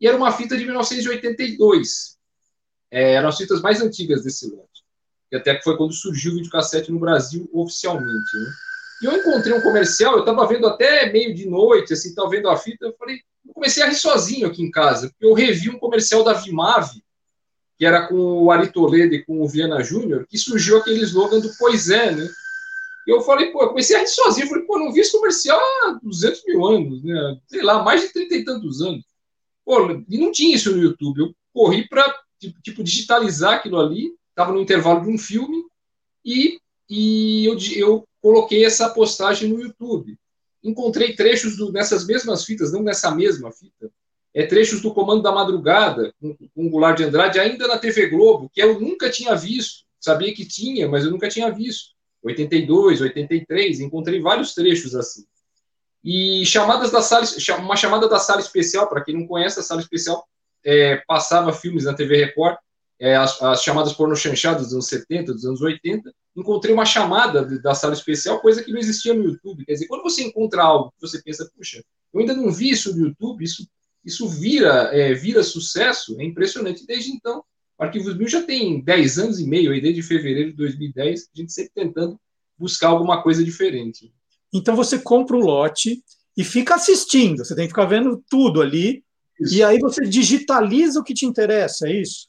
[0.00, 2.16] E era uma fita de 1982.
[2.90, 4.84] É, eram as fitas mais antigas desse lote.
[5.30, 8.08] E até que foi quando surgiu o videocassete no Brasil oficialmente.
[8.08, 8.50] Né?
[9.02, 12.48] E eu encontrei um comercial, eu estava vendo até meio de noite, assim, estava vendo
[12.48, 15.70] a fita, eu falei, eu comecei a rir sozinho aqui em casa, porque eu revi
[15.70, 17.02] um comercial da Vimave,
[17.76, 21.40] que era com o Ari Toledo e com o Viana Júnior, que surgiu aquele slogan
[21.40, 22.28] do Pois é, né?
[23.06, 25.60] E eu falei, pô, eu comecei a rir sozinho, falei, pô, não vi esse comercial
[25.60, 27.38] há 200 mil anos, né?
[27.46, 29.04] Sei lá, mais de 30 e tantos anos.
[29.64, 31.20] Pô, e não tinha isso no YouTube.
[31.20, 32.04] Eu corri para,
[32.62, 35.62] tipo, digitalizar aquilo ali, estava no intervalo de um filme,
[36.24, 36.58] e,
[36.88, 40.16] e eu, eu coloquei essa postagem no YouTube.
[40.62, 43.90] Encontrei trechos do, nessas mesmas fitas, não nessa mesma fita,
[44.34, 48.50] é, trechos do Comando da Madrugada, com, o Goulart de Andrade, ainda na TV Globo,
[48.52, 49.84] que eu nunca tinha visto.
[49.98, 51.94] Sabia que tinha, mas eu nunca tinha visto.
[52.22, 55.24] 82, 83, encontrei vários trechos assim.
[56.04, 57.24] E chamadas da sala,
[57.58, 60.24] uma chamada da sala especial, para quem não conhece, a sala especial
[60.64, 62.56] é, passava filmes na TV Record,
[62.98, 67.44] é, as, as, chamadas porno chanchadas dos anos 70, dos anos 80, encontrei uma chamada
[67.60, 69.64] da sala especial, coisa que não existia no YouTube.
[69.64, 71.82] Quer dizer, quando você encontra algo que você pensa, puxa,
[72.12, 73.66] eu ainda não vi isso no YouTube, isso,
[74.04, 76.86] isso vira, é, vira sucesso, é impressionante.
[76.86, 77.42] Desde então,
[77.78, 81.40] o Arquivos Mil já tem 10 anos e meio, aí, desde fevereiro de 2010, a
[81.40, 82.18] gente sempre tentando
[82.58, 84.12] buscar alguma coisa diferente.
[84.52, 86.02] Então você compra o lote
[86.36, 89.04] e fica assistindo, você tem que ficar vendo tudo ali,
[89.52, 92.26] e aí você digitaliza o que te interessa, é isso?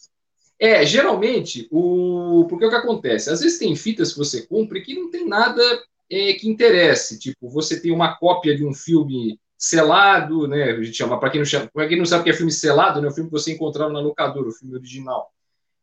[0.60, 2.46] É, geralmente, o...
[2.50, 3.30] porque o que acontece?
[3.30, 5.62] Às vezes tem fitas que você compra que não tem nada
[6.10, 7.20] é, que interesse.
[7.20, 10.72] Tipo, você tem uma cópia de um filme selado, né?
[10.72, 13.08] A gente chama, para quem, não quem não sabe que é filme selado, né?
[13.08, 15.32] O filme que você encontrava na locadora, o filme original.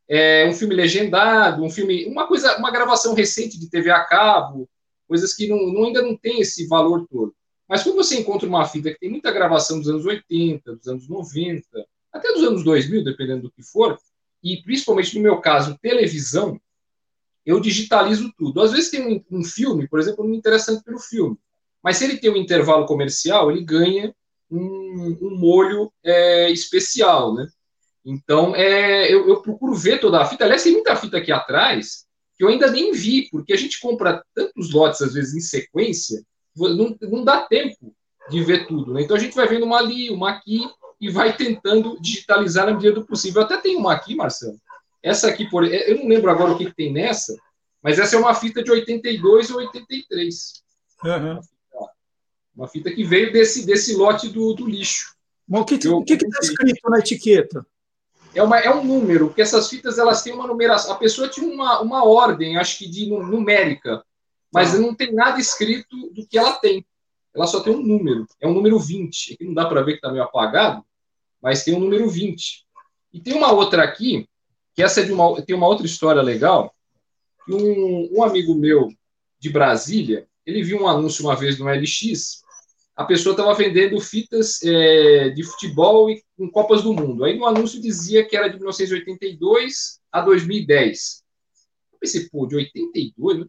[0.09, 4.68] É um filme legendado, um filme, uma coisa, uma gravação recente de TV a cabo,
[5.09, 7.35] coisas que não, não, ainda não tem esse valor todo.
[7.66, 11.09] Mas quando você encontra uma fita que tem muita gravação dos anos 80, dos anos
[11.09, 11.64] 90,
[12.12, 13.99] até dos anos 2000, dependendo do que for,
[14.45, 16.61] e principalmente no meu caso, televisão,
[17.47, 18.61] eu digitalizo tudo.
[18.61, 21.36] Às vezes tem um, um filme, por exemplo, não me interessa pelo filme,
[21.82, 24.14] mas se ele tem um intervalo comercial, ele ganha
[24.51, 27.47] um, um molho é, especial, né?
[28.05, 30.45] Então, é, eu, eu, procuro ver toda a fita.
[30.45, 32.05] Aliás, tem muita fita aqui atrás
[32.36, 36.22] que eu ainda nem vi, porque a gente compra tantos lotes, às vezes, em sequência,
[36.55, 37.95] não, não dá tempo
[38.28, 38.92] de ver tudo.
[38.92, 39.03] Né?
[39.03, 40.61] Então, a gente vai vendo uma ali, uma aqui,
[41.05, 43.42] e vai tentando digitalizar na medida do possível.
[43.42, 44.59] Eu até tenho uma aqui, Marcelo.
[45.02, 47.36] Essa aqui, por, eu não lembro agora o que, que tem nessa,
[47.82, 50.62] mas essa é uma fita de 82 ou 83.
[51.05, 51.40] Uhum.
[52.57, 55.14] Uma fita que veio desse, desse lote do, do lixo.
[55.46, 57.66] Mas o que está escrito na etiqueta?
[58.34, 60.90] É, uma, é um número, porque essas fitas elas têm uma numeração.
[60.90, 64.02] A pessoa tinha uma, uma ordem, acho que de numérica,
[64.50, 64.78] mas ah.
[64.78, 66.82] não tem nada escrito do que ela tem.
[67.34, 68.26] Ela só tem um número.
[68.40, 69.34] É um número 20.
[69.34, 70.82] Aqui não dá para ver que está meio apagado,
[71.45, 72.64] mas tem um número 20.
[73.12, 74.26] E tem uma outra aqui,
[74.74, 76.74] que essa é de uma, tem uma outra história legal,
[77.47, 78.88] um, um amigo meu
[79.38, 82.42] de Brasília, ele viu um anúncio uma vez no LX,
[82.97, 87.24] a pessoa estava vendendo fitas é, de futebol e, com Copas do Mundo.
[87.24, 91.24] Aí no anúncio dizia que era de 1982 a 2010.
[91.92, 93.49] Eu pensei, pô, de 82?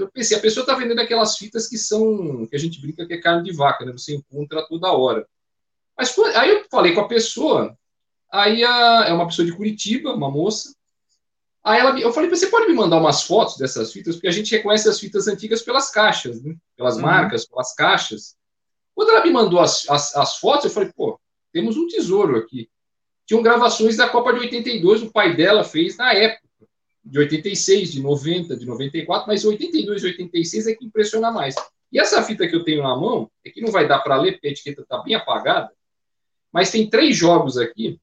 [0.00, 3.14] Eu pensei, a pessoa está vendendo aquelas fitas que são, que a gente brinca que
[3.14, 3.92] é carne de vaca, né?
[3.92, 5.28] Você encontra toda hora.
[5.96, 7.76] Mas aí eu falei com a pessoa,
[8.30, 10.74] aí a, é uma pessoa de Curitiba, uma moça.
[11.64, 14.16] Aí ela, eu falei, você pode me mandar umas fotos dessas fitas?
[14.16, 16.54] Porque a gente reconhece as fitas antigas pelas caixas, né?
[16.76, 17.02] pelas uhum.
[17.02, 18.36] marcas, pelas caixas.
[18.94, 21.18] Quando ela me mandou as, as, as, fotos, eu falei, pô,
[21.52, 22.68] temos um tesouro aqui.
[23.26, 26.46] Tinham gravações da Copa de 82, o pai dela fez na época,
[27.04, 31.54] de 86, de 90, de 94, mas 82 e 86 é que impressiona mais.
[31.92, 34.32] E essa fita que eu tenho na mão, é que não vai dar para ler,
[34.32, 35.70] porque a etiqueta está bem apagada,
[36.56, 38.00] mas tem três jogos aqui.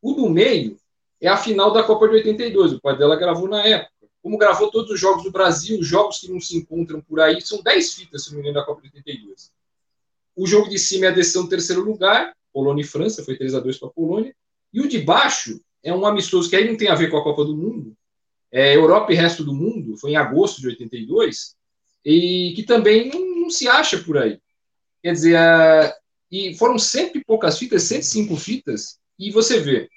[0.00, 0.78] O do meio
[1.20, 2.72] é a final da Copa de 82.
[2.72, 3.92] O pai dela gravou na época.
[4.22, 7.62] Como gravou todos os jogos do Brasil, jogos que não se encontram por aí, são
[7.62, 9.52] 10 fitas, se não me engano, da Copa de 82.
[10.34, 13.54] O jogo de cima é a decisão do terceiro lugar, Polônia e França, foi 3
[13.54, 14.34] a 2 para a Polônia.
[14.72, 17.22] E o de baixo é um amistoso que aí não tem a ver com a
[17.22, 17.94] Copa do Mundo,
[18.50, 21.54] é Europa e resto do mundo, foi em agosto de 82,
[22.02, 24.40] e que também não, não se acha por aí.
[25.02, 25.38] Quer dizer,
[26.30, 29.88] e foram cento e poucas fitas, 105 fitas, e você vê.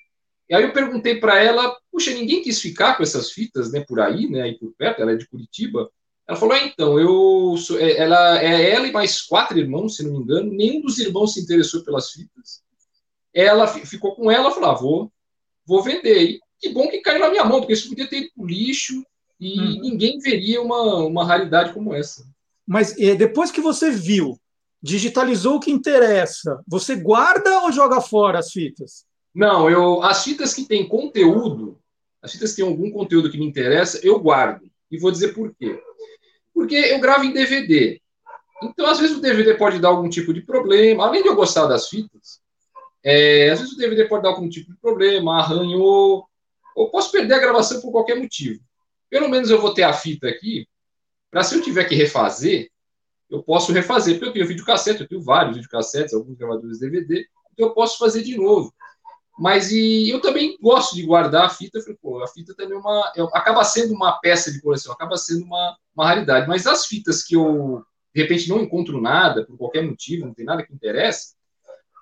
[0.50, 4.00] E aí eu perguntei para ela, puxa, ninguém quis ficar com essas fitas, né, por
[4.00, 5.90] aí, né, aí por perto, ela é de Curitiba.
[6.28, 10.04] Ela falou, ah, então, eu sou, é, ela é ela e mais quatro irmãos, se
[10.04, 12.62] não me engano, nenhum dos irmãos se interessou pelas fitas.
[13.34, 15.12] Ela ficou com ela, falou, ah, vou,
[15.66, 16.22] vou vender.
[16.24, 18.48] E que bom que caiu na minha mão, porque isso podia ter ido para o
[18.48, 19.06] lixo
[19.40, 19.82] e uhum.
[19.82, 22.26] ninguém veria uma, uma raridade como essa.
[22.66, 24.38] Mas depois que você viu
[24.82, 29.06] digitalizou o que interessa, você guarda ou joga fora as fitas?
[29.34, 31.80] Não, eu as fitas que têm conteúdo,
[32.22, 34.70] as fitas que têm algum conteúdo que me interessa, eu guardo.
[34.90, 35.80] E vou dizer por quê.
[36.54, 38.02] Porque eu gravo em DVD.
[38.64, 41.06] Então, às vezes, o DVD pode dar algum tipo de problema.
[41.06, 42.40] Além de eu gostar das fitas,
[43.04, 46.28] é, às vezes o DVD pode dar algum tipo de problema, arranhou,
[46.76, 48.60] ou posso perder a gravação por qualquer motivo.
[49.10, 50.68] Pelo menos eu vou ter a fita aqui,
[51.30, 52.70] para se eu tiver que refazer,
[53.30, 57.68] eu posso refazer, porque eu tenho videocassete, eu tenho vários videocassetes, alguns gravadores DVD, então
[57.68, 58.74] eu posso fazer de novo.
[59.38, 62.80] Mas e eu também gosto de guardar a fita, falei, pô, a fita também é
[62.80, 66.48] uma, é, acaba sendo uma peça de coleção, acaba sendo uma, uma raridade.
[66.48, 67.84] Mas as fitas que eu,
[68.16, 71.36] de repente, não encontro nada, por qualquer motivo, não tem nada que interessa,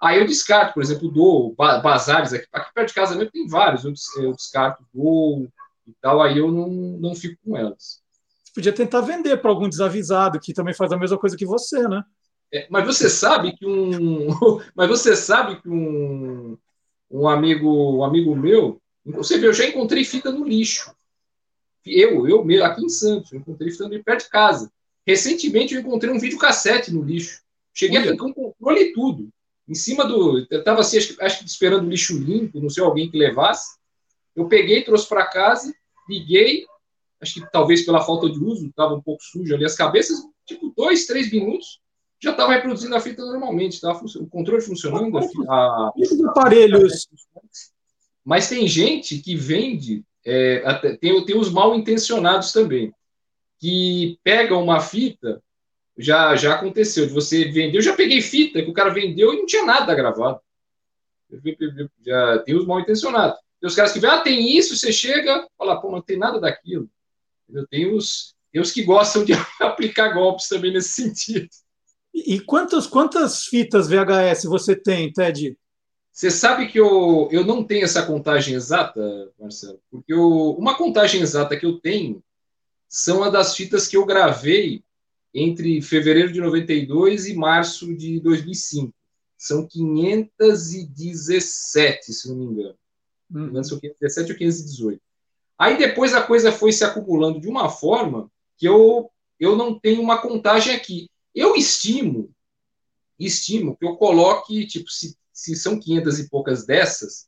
[0.02, 3.84] aí eu descarto, por exemplo, dou bazares aqui, aqui perto de casa mesmo tem vários,
[3.84, 5.48] eu, eu descarto, dou
[5.88, 8.05] e tal, aí eu não, não fico com elas
[8.56, 12.04] podia tentar vender para algum desavisado que também faz a mesma coisa que você, né?
[12.54, 14.30] É, mas você sabe que um,
[14.74, 16.58] mas você sabe que um,
[17.12, 20.96] um amigo, um amigo meu, você vê, eu já encontrei fita no lixo.
[21.86, 24.72] Eu, eu mesmo, aqui em Santos, eu encontrei fita no perto de casa.
[25.06, 27.42] Recentemente eu encontrei um videocassete no lixo.
[27.74, 28.10] Cheguei Olha.
[28.10, 29.30] a ficar um controle e tudo.
[29.68, 30.48] Em cima do.
[30.50, 33.78] Eu estava assim, acho, acho que esperando o lixo limpo, não sei alguém que levasse.
[34.36, 35.74] Eu peguei, trouxe para casa,
[36.10, 36.66] liguei,
[37.22, 40.74] acho que talvez pela falta de uso, estava um pouco sujo ali as cabeças, tipo,
[40.76, 41.80] dois, três minutos,
[42.22, 45.18] já estava reproduzindo a fita normalmente, tava o controle funcionando.
[45.50, 47.08] A, Esses aparelhos.
[48.24, 52.92] Mas tem gente que vende, é, até, tem, tem os mal intencionados também,
[53.60, 55.42] que pega uma fita,
[55.98, 57.78] já, já aconteceu, de você vender.
[57.78, 60.40] Eu já peguei fita que o cara vendeu e não tinha nada gravado.
[62.04, 63.40] Já tem os mal intencionados.
[63.60, 66.40] Tem os caras que vêm, ah, tem isso, você chega, fala, pô, não tem nada
[66.40, 66.90] daquilo.
[67.50, 71.48] Eu tenho os, tem os que gostam de aplicar golpes também nesse sentido.
[72.14, 75.58] E quantas, quantas fitas VHS você tem, Ted?
[76.16, 81.22] Você sabe que eu, eu não tenho essa contagem exata, Marcelo, porque eu, uma contagem
[81.22, 82.24] exata que eu tenho
[82.88, 84.82] são a das fitas que eu gravei
[85.34, 88.94] entre fevereiro de 92 e março de 2005.
[89.38, 92.78] São 517, se não me engano.
[93.30, 93.62] Hum.
[93.62, 95.02] São 517 ou 518.
[95.58, 100.02] Aí depois a coisa foi se acumulando de uma forma que eu, eu não tenho
[100.02, 101.10] uma contagem aqui.
[101.34, 102.30] Eu estimo,
[103.20, 107.28] estimo que eu coloque, tipo, se, se são 500 e poucas dessas,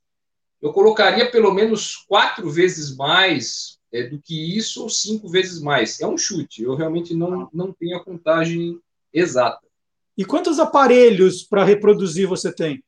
[0.61, 5.99] eu colocaria pelo menos quatro vezes mais é, do que isso ou cinco vezes mais.
[6.01, 8.79] É um chute, eu realmente não, não tenho a contagem
[9.13, 9.65] exata.
[10.17, 12.83] E quantos aparelhos para reproduzir você tem?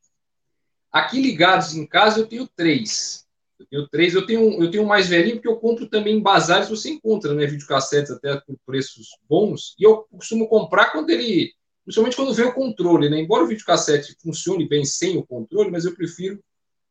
[0.92, 3.28] Aqui ligados em casa eu tenho três.
[3.60, 6.22] Eu tenho três, eu tenho, eu tenho um mais velhinho, porque eu compro também em
[6.22, 11.54] bazares, você encontra, né, videocassetes até por preços bons, e eu costumo comprar quando ele,
[11.84, 15.84] principalmente quando vem o controle, né, embora o videocassete funcione bem sem o controle, mas
[15.84, 16.40] eu prefiro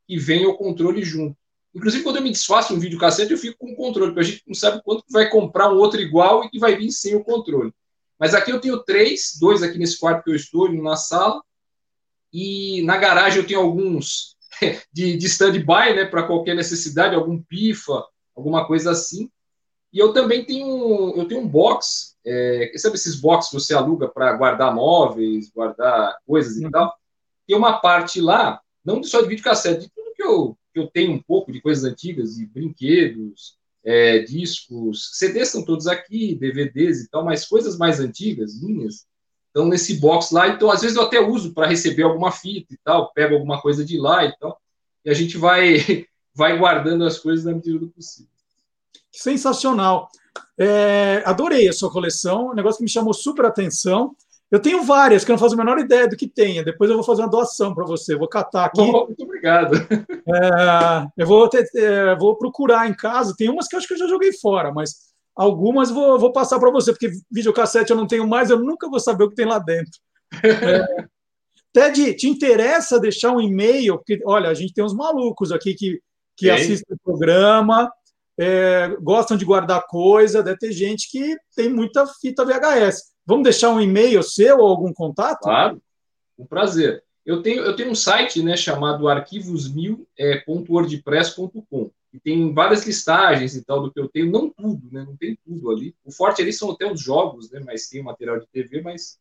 [0.07, 1.37] que venha o controle junto.
[1.75, 4.43] Inclusive, quando eu me desfaço um videocassete, eu fico com o controle, porque a gente
[4.47, 7.73] não sabe quanto vai comprar um outro igual e que vai vir sem o controle.
[8.19, 11.43] Mas aqui eu tenho três, dois aqui nesse quarto que eu estou, um na sala,
[12.33, 14.37] e na garagem eu tenho alguns
[14.93, 18.05] de, de stand-by, né, para qualquer necessidade, algum pifa,
[18.37, 19.31] alguma coisa assim.
[19.93, 24.07] E eu também tenho, eu tenho um box, é, sabe esses boxes que você aluga
[24.09, 26.71] para guardar móveis, guardar coisas e uhum.
[26.71, 26.95] tal?
[27.47, 31.13] Tem uma parte lá, não só de videocassete, de tudo que eu, que eu tenho
[31.13, 37.09] um pouco de coisas antigas, de brinquedos, é, discos, CDs estão todos aqui, DVDs e
[37.09, 39.07] tal, mas coisas mais antigas, minhas,
[39.59, 40.49] estão nesse box lá.
[40.49, 43.85] Então, às vezes, eu até uso para receber alguma fita e tal, pego alguma coisa
[43.85, 44.61] de lá e tal.
[45.05, 48.31] E a gente vai, vai guardando as coisas na medida do possível.
[49.11, 50.09] Sensacional.
[50.57, 54.15] É, adorei a sua coleção, um negócio que me chamou super atenção.
[54.51, 56.65] Eu tenho várias que eu não faço a menor ideia do que tenha.
[56.65, 58.17] Depois eu vou fazer uma doação para você.
[58.17, 58.81] vou catar aqui.
[58.81, 59.75] Bom, muito obrigado.
[60.31, 63.35] É, eu vou, ter, é, vou procurar em casa.
[63.35, 66.59] Tem umas que eu acho que eu já joguei fora, mas Algumas vou, vou passar
[66.59, 69.47] para você, porque videocassete eu não tenho mais, eu nunca vou saber o que tem
[69.47, 70.01] lá dentro.
[70.43, 70.85] É.
[71.73, 73.99] Ted, te interessa deixar um e-mail?
[73.99, 76.01] Porque, olha, a gente tem uns malucos aqui que,
[76.37, 77.89] que assistem o programa,
[78.39, 83.13] é, gostam de guardar coisa, deve ter gente que tem muita fita VHS.
[83.25, 85.43] Vamos deixar um e-mail seu ou algum contato?
[85.43, 85.81] Claro,
[86.39, 87.05] um prazer.
[87.25, 93.63] Eu tenho, eu tenho um site né, chamado arquivosmil.wordpress.com é, e tem várias listagens e
[93.63, 95.05] tal do que eu tenho, não tudo, né?
[95.07, 95.95] Não tem tudo ali.
[96.05, 97.61] O forte ali são até os jogos, né?
[97.65, 99.19] Mas tem material de TV, mas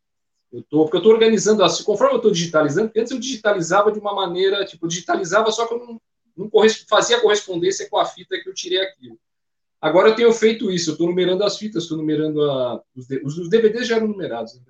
[0.51, 3.91] eu tô, porque eu estou organizando assim, conforme eu estou digitalizando, porque antes eu digitalizava
[3.91, 6.01] de uma maneira, tipo, digitalizava só que eu não,
[6.37, 6.49] não
[6.87, 9.19] fazia correspondência com a fita que eu tirei aquilo.
[9.81, 13.49] Agora eu tenho feito isso, eu estou numerando as fitas, estou numerando a, os, os,
[13.49, 14.55] DVDs já eram numerados.
[14.55, 14.61] Né?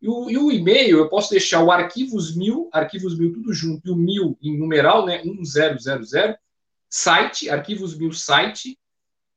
[0.00, 3.88] E o, e o e-mail, eu posso deixar o arquivos mil, arquivos mil tudo junto,
[3.88, 5.42] e o mil em numeral, né, 1000,
[6.88, 8.78] site, arquivos mil site,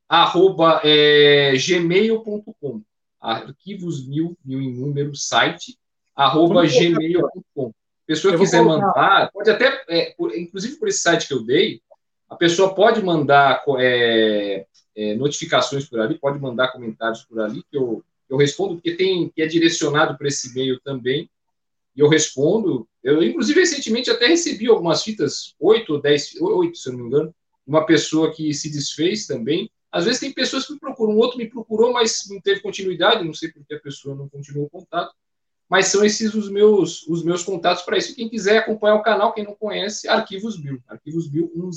[0.07, 2.81] arroba é, gmail.com.
[3.19, 5.77] Arquivos mil, mil em número, site,
[6.15, 7.73] arroba gmail.com.
[8.05, 11.79] Pessoa quiser mandar, pode até, é, por, inclusive por esse site que eu dei,
[12.27, 14.65] a pessoa pode mandar é,
[14.95, 19.29] é, notificações por ali, pode mandar comentários por ali, que eu, eu respondo, porque tem
[19.29, 21.29] que é direcionado para esse e-mail também,
[21.95, 22.87] e eu respondo.
[23.03, 27.07] Eu, inclusive, recentemente até recebi algumas fitas, oito ou dez, oito, se eu não me
[27.07, 27.35] engano,
[27.69, 29.69] uma pessoa que se desfez também.
[29.91, 33.23] Às vezes tem pessoas que me procuram, um outro me procurou, mas não teve continuidade,
[33.23, 35.13] não sei porque a pessoa não continuou o contato.
[35.69, 38.15] Mas são esses os meus, os meus contatos para isso.
[38.15, 41.69] Quem quiser acompanhar o canal, quem não conhece, Arquivos Mil, Arquivos Mil 1000.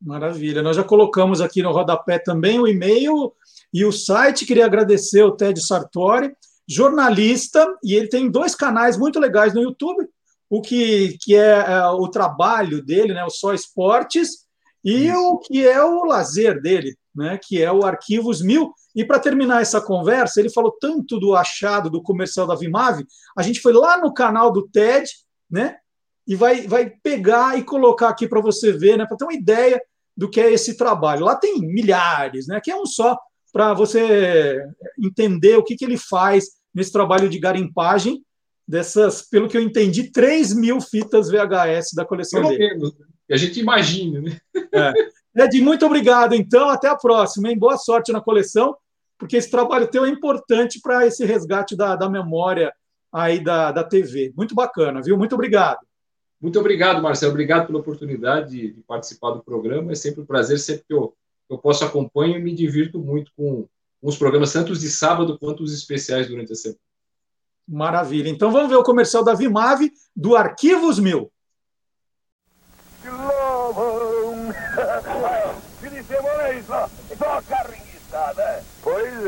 [0.00, 0.62] Maravilha.
[0.62, 3.32] Nós já colocamos aqui no rodapé também o e-mail
[3.74, 4.46] e o site.
[4.46, 6.32] Queria agradecer o Ted Sartori,
[6.68, 10.08] jornalista, e ele tem dois canais muito legais no YouTube.
[10.48, 14.46] O que, que é, é o trabalho dele, né, o Só Esportes,
[14.84, 15.18] e Isso.
[15.18, 18.72] o que é o lazer dele, né, que é o Arquivos Mil.
[18.94, 23.06] E para terminar essa conversa, ele falou tanto do achado do comercial da Vimave,
[23.36, 25.10] a gente foi lá no canal do TED,
[25.50, 25.76] né,
[26.26, 29.80] e vai, vai pegar e colocar aqui para você ver, né, para ter uma ideia
[30.16, 31.24] do que é esse trabalho.
[31.24, 33.18] Lá tem milhares, né, que é um só,
[33.52, 34.62] para você
[34.98, 38.22] entender o que, que ele faz nesse trabalho de garimpagem
[38.66, 42.74] dessas, pelo que eu entendi, 3 mil fitas VHS da coleção Pelo dele.
[42.74, 42.94] menos.
[43.28, 44.38] E a gente imagina, né?
[44.72, 45.44] É.
[45.44, 46.68] Ed, muito obrigado, então.
[46.68, 47.58] Até a próxima, hein?
[47.58, 48.76] Boa sorte na coleção,
[49.18, 52.72] porque esse trabalho teu é importante para esse resgate da, da memória
[53.12, 54.32] aí da, da TV.
[54.36, 55.16] Muito bacana, viu?
[55.16, 55.80] Muito obrigado.
[56.40, 57.32] Muito obrigado, Marcelo.
[57.32, 59.92] Obrigado pela oportunidade de, de participar do programa.
[59.92, 61.14] É sempre um prazer, sempre que eu,
[61.50, 63.66] eu posso acompanho e me divirto muito com,
[64.00, 66.80] com os programas, tanto os de sábado quanto os especiais durante a semana.
[67.66, 68.28] Maravilha.
[68.28, 71.30] Então vamos ver o comercial da Vimave do Arquivos Mil.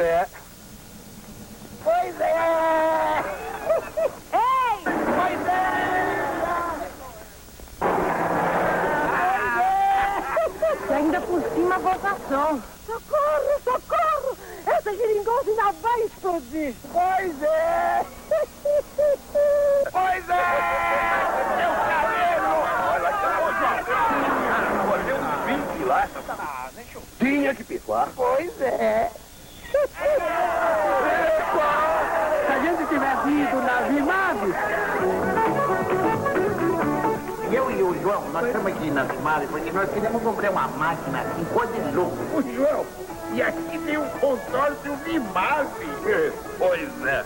[0.01, 0.27] É.
[1.85, 3.25] Pois é!
[4.33, 4.79] Ei!
[5.17, 5.71] Pois é!
[10.89, 12.63] E ainda por cima a votação.
[12.87, 14.37] Socorro, socorro!
[14.67, 16.75] Essa geringonça ainda vai explodir.
[16.93, 18.05] Pois é!
[19.91, 20.43] Pois é!
[21.57, 22.53] Meu cabelo!
[22.91, 23.11] Olha
[24.93, 25.29] olha uns
[25.79, 26.09] 20 lá.
[27.19, 28.09] Tinha que picoar.
[28.17, 29.11] Pois é.
[33.01, 34.53] Se a gente tivesse ido na Vimave,
[37.51, 41.23] Eu e o João, nós estamos aqui na Vimave porque nós queremos comprar uma máquina
[41.23, 42.17] assim, coisa de louco.
[42.37, 42.85] O João,
[43.33, 45.87] e aqui tem um consórcio Vimave.
[46.59, 47.25] Pois é.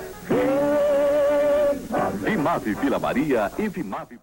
[2.21, 4.21] Vimave Vila Maria e Vimave.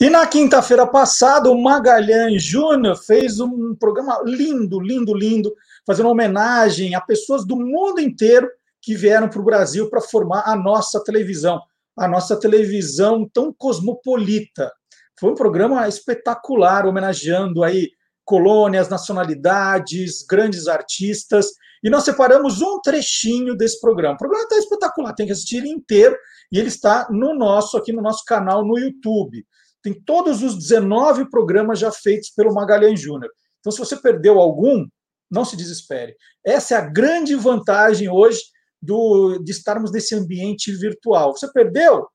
[0.00, 5.52] E na quinta-feira passada, o Magalhães Júnior fez um programa lindo, lindo, lindo,
[5.86, 8.50] fazendo homenagem a pessoas do mundo inteiro
[8.82, 11.60] que vieram para o Brasil para formar a nossa televisão,
[11.96, 14.72] a nossa televisão tão cosmopolita.
[15.18, 17.90] Foi um programa espetacular, homenageando aí
[18.24, 21.46] colônias, nacionalidades, grandes artistas.
[21.82, 24.14] E nós separamos um trechinho desse programa.
[24.14, 26.16] O programa está espetacular, tem que assistir ele inteiro.
[26.52, 29.46] E ele está no nosso, aqui no nosso canal no YouTube.
[29.82, 33.30] Tem todos os 19 programas já feitos pelo Magalhães Júnior.
[33.60, 34.84] Então, se você perdeu algum,
[35.30, 36.16] não se desespere.
[36.44, 38.40] Essa é a grande vantagem hoje
[38.80, 41.36] do, de estarmos nesse ambiente virtual.
[41.36, 42.06] Você perdeu?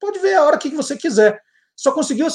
[0.00, 1.40] Pode ver a hora que você quiser.
[1.76, 2.26] Só conseguiu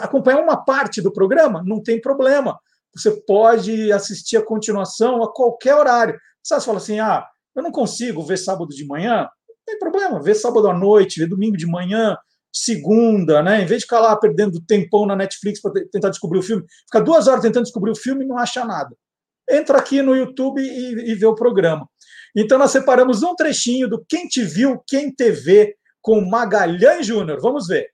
[0.00, 1.62] acompanhar uma parte do programa?
[1.66, 2.58] Não tem problema.
[2.94, 6.18] Você pode assistir a continuação a qualquer horário.
[6.42, 9.28] Você fala assim: ah, eu não consigo ver sábado de manhã.
[9.48, 12.16] Não tem problema, ver sábado à noite, ver domingo de manhã,
[12.52, 13.62] segunda, né?
[13.62, 17.00] Em vez de ficar lá perdendo tempão na Netflix para tentar descobrir o filme, ficar
[17.00, 18.96] duas horas tentando descobrir o filme e não acha nada.
[19.50, 21.88] Entra aqui no YouTube e, e vê o programa.
[22.36, 27.40] Então, nós separamos um trechinho do Quem Te Viu, Quem Te Vê, com Magalhães Júnior.
[27.40, 27.90] Vamos ver.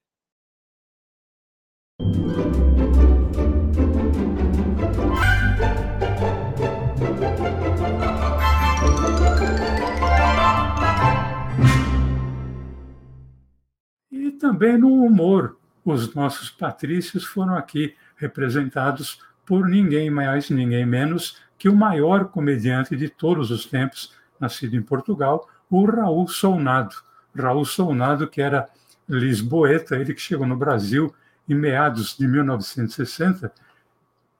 [14.11, 15.57] E também no humor.
[15.85, 22.97] Os nossos patrícios foram aqui representados por ninguém mais, ninguém menos que o maior comediante
[22.97, 26.95] de todos os tempos, nascido em Portugal, o Raul Solnado.
[27.35, 28.69] Raul Solnado, que era
[29.09, 31.15] lisboeta, ele que chegou no Brasil
[31.49, 33.53] em meados de 1960,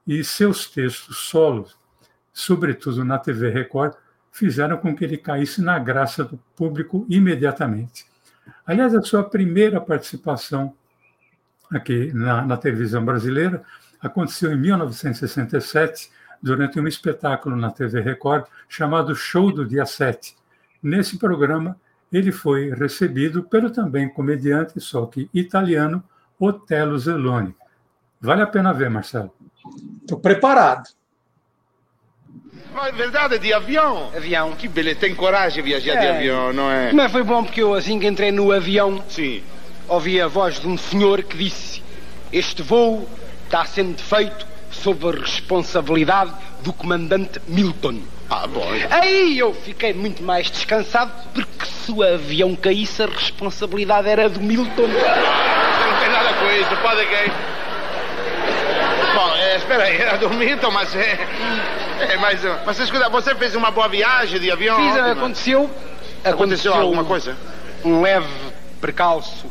[0.05, 1.77] e seus textos solos,
[2.33, 3.93] sobretudo na TV Record,
[4.31, 8.05] fizeram com que ele caísse na graça do público imediatamente.
[8.65, 10.73] Aliás, a sua primeira participação
[11.71, 13.63] aqui na, na televisão brasileira
[13.99, 16.11] aconteceu em 1967,
[16.41, 20.35] durante um espetáculo na TV Record chamado Show do Dia 7.
[20.81, 21.77] Nesse programa,
[22.11, 26.03] ele foi recebido pelo também comediante, só que italiano,
[26.39, 27.55] Otello Zeloni.
[28.21, 29.33] Vale a pena ver, Marcelo.
[30.01, 30.89] Estou preparado.
[32.73, 34.11] Ma è verdade di avião?
[34.15, 34.55] Avião.
[34.55, 36.15] Que beleza, tem coragem de viajar de É.
[36.15, 36.91] avião, não é?
[36.93, 39.41] Mas foi bom porque eu, assim que entrei no avião, Sim.
[39.87, 41.81] ouvi a voz de um senhor que disse:
[42.31, 43.07] Este voo
[43.45, 46.31] está sendo feito sob a responsabilidade
[46.63, 48.01] do comandante Milton.
[48.29, 48.65] Ah, bom.
[48.89, 54.41] Aí eu fiquei muito mais descansado porque se o avião caísse, a responsabilidade era do
[54.41, 54.87] Milton.
[54.87, 57.31] Não tem nada com isso, pode que...
[59.15, 61.17] Bom, é, espera aí, era do Milton, mas é...
[62.01, 64.75] é mas, mas escuta, você fez uma boa viagem de avião?
[64.75, 65.69] Fiz, ontem, aconteceu,
[66.23, 67.37] Aconteceu alguma coisa?
[67.83, 68.27] Um leve
[68.81, 69.45] percalço.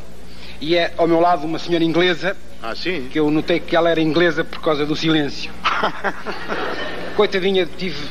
[0.60, 2.36] E é ao meu lado uma senhora inglesa.
[2.62, 3.08] Ah, sim?
[3.10, 5.50] Que eu notei que ela era inglesa por causa do silêncio.
[7.16, 8.08] Coitadinha, tive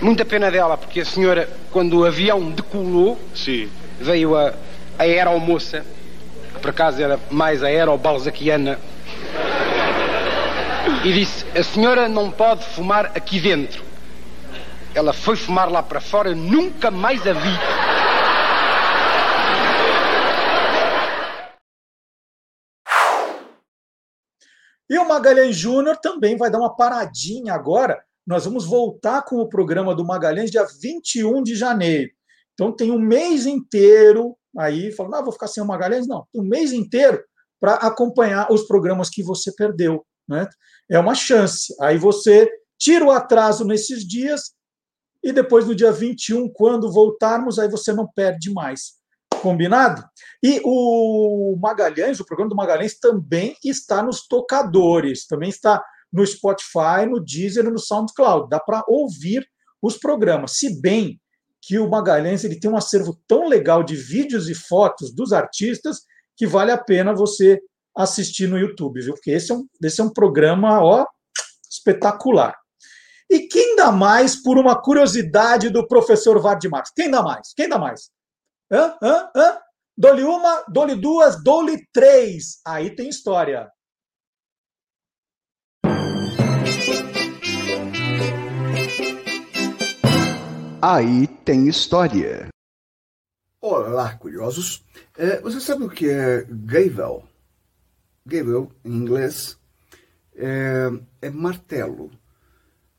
[0.00, 3.68] muita pena dela, porque a senhora, quando o avião decolou, sim.
[4.00, 4.52] veio a,
[4.98, 5.84] a aeromoça,
[6.54, 8.78] que por acaso era mais a aerobalzaquiana,
[11.04, 13.82] e disse: A senhora não pode fumar aqui dentro.
[14.94, 17.58] Ela foi fumar lá para fora, nunca mais a vi.
[24.88, 28.02] E o Magalhães Júnior também vai dar uma paradinha agora.
[28.26, 32.10] Nós vamos voltar com o programa do Magalhães dia 21 de janeiro.
[32.54, 36.06] Então tem um mês inteiro aí, falando, ah, vou ficar sem o Magalhães.
[36.06, 37.22] Não, um mês inteiro
[37.60, 40.04] para acompanhar os programas que você perdeu.
[40.28, 40.48] Né?
[40.90, 41.74] É uma chance.
[41.80, 42.48] Aí você
[42.78, 44.52] tira o atraso nesses dias
[45.22, 48.97] e depois no dia 21, quando voltarmos, aí você não perde mais.
[49.40, 50.04] Combinado?
[50.42, 55.82] E o Magalhães, o programa do Magalhães também está nos tocadores, também está
[56.12, 58.48] no Spotify, no Deezer e no SoundCloud.
[58.48, 59.46] Dá para ouvir
[59.82, 60.52] os programas.
[60.58, 61.20] Se bem
[61.60, 65.98] que o Magalhães ele tem um acervo tão legal de vídeos e fotos dos artistas
[66.36, 67.60] que vale a pena você
[67.96, 69.14] assistir no YouTube, viu?
[69.14, 71.04] Porque esse é um, esse é um programa ó,
[71.68, 72.56] espetacular.
[73.28, 76.84] E quem dá mais por uma curiosidade do professor Vardimar?
[76.94, 77.52] Quem dá mais?
[77.54, 78.10] Quem dá mais?
[78.70, 78.98] Hã?
[79.02, 79.30] Hã?
[79.34, 79.60] Hã?
[79.96, 82.60] Dole uma, dole duas, dole três.
[82.66, 83.66] Aí tem história.
[90.82, 92.48] Aí tem história.
[93.58, 94.84] Olá, curiosos.
[95.16, 97.26] É, você sabe o que é gavel?
[98.26, 99.58] Gavel, em inglês,
[100.36, 100.88] é,
[101.22, 102.10] é, martelo.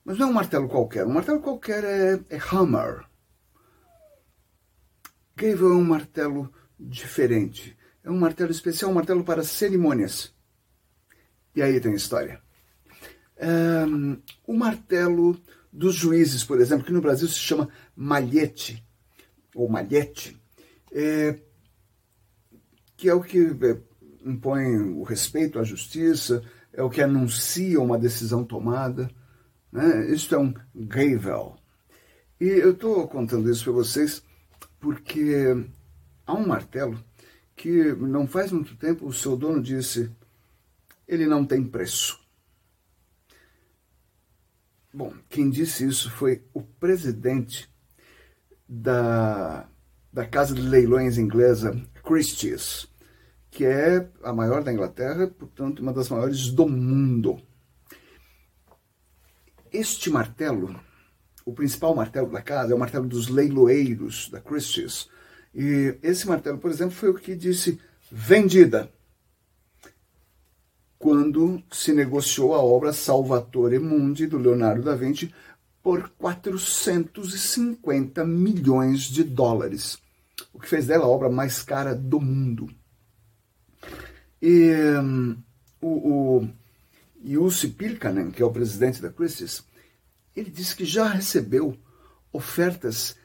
[0.04, 1.06] Mas não é um martelo qualquer.
[1.06, 3.09] Um martelo qualquer é, é hammer.
[5.40, 7.78] Gavel é um martelo diferente.
[8.03, 10.34] É um martelo especial, um martelo para cerimônias.
[11.56, 12.41] E aí tem história.
[13.41, 15.40] Um, o martelo
[15.72, 18.86] dos juízes, por exemplo, que no Brasil se chama malhete,
[19.56, 20.38] ou malhete,
[20.91, 21.40] é,
[22.98, 23.78] que é o que é,
[24.26, 26.44] impõe o respeito à justiça,
[26.74, 29.10] é o que anuncia uma decisão tomada.
[29.72, 30.11] Né?
[30.11, 31.56] Isso é um gavel.
[32.41, 34.22] E eu estou contando isso para vocês
[34.80, 35.65] porque
[36.26, 37.03] há um martelo
[37.56, 40.11] que não faz muito tempo o seu dono disse
[41.07, 42.19] ele não tem preço.
[44.93, 47.69] Bom, quem disse isso foi o presidente
[48.68, 49.68] da,
[50.14, 51.72] da casa de leilões inglesa
[52.03, 52.88] Christie's,
[53.49, 57.41] que é a maior da Inglaterra, portanto, uma das maiores do mundo.
[59.72, 60.80] Este martelo
[61.50, 65.10] o principal martelo da casa é o martelo dos leiloeiros da Christie's.
[65.54, 67.82] E esse martelo, por exemplo, foi o que disse
[68.12, 68.92] vendida
[71.00, 75.34] quando se negociou a obra Salvatore Mundi do Leonardo da Vinci
[75.82, 79.98] por 450 milhões de dólares,
[80.54, 82.70] o que fez dela a obra mais cara do mundo.
[84.40, 84.72] E
[85.02, 85.36] um,
[85.82, 86.50] o, o
[87.24, 89.68] Jussi Pilkanen, que é o presidente da Christie's,
[90.40, 91.78] ele disse que já recebeu
[92.32, 93.16] ofertas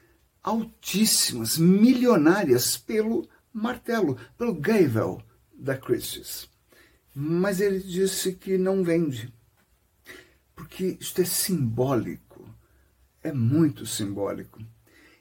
[0.42, 5.22] altíssimas, milionárias, pelo martelo, pelo gavel
[5.52, 6.48] da Christie's.
[7.14, 9.32] Mas ele disse que não vende,
[10.54, 12.48] porque isto é simbólico,
[13.22, 14.60] é muito simbólico.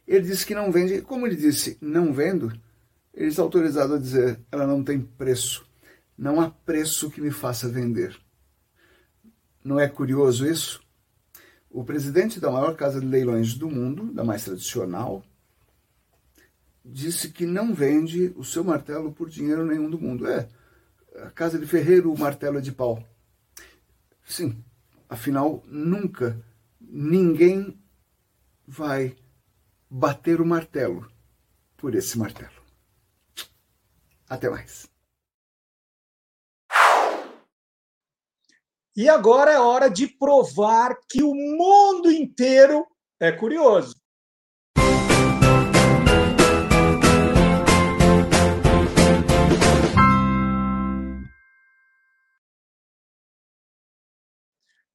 [0.06, 2.52] Ele disse que não vende, como ele disse, não vendo,
[3.14, 5.66] ele está autorizado a dizer, ela não tem preço,
[6.18, 8.20] não há preço que me faça vender.
[9.64, 10.83] Não é curioso isso?
[11.74, 15.24] O presidente da maior casa de leilões do mundo, da mais tradicional,
[16.86, 20.28] disse que não vende o seu martelo por dinheiro nenhum do mundo.
[20.28, 20.48] É,
[21.16, 23.04] a casa de ferreiro, o martelo é de pau.
[24.24, 24.64] Sim,
[25.10, 26.40] afinal, nunca
[26.80, 27.76] ninguém
[28.68, 29.18] vai
[29.90, 31.12] bater o martelo
[31.76, 32.62] por esse martelo.
[34.30, 34.93] Até mais.
[38.96, 42.86] E agora é hora de provar que o mundo inteiro
[43.20, 43.96] é curioso.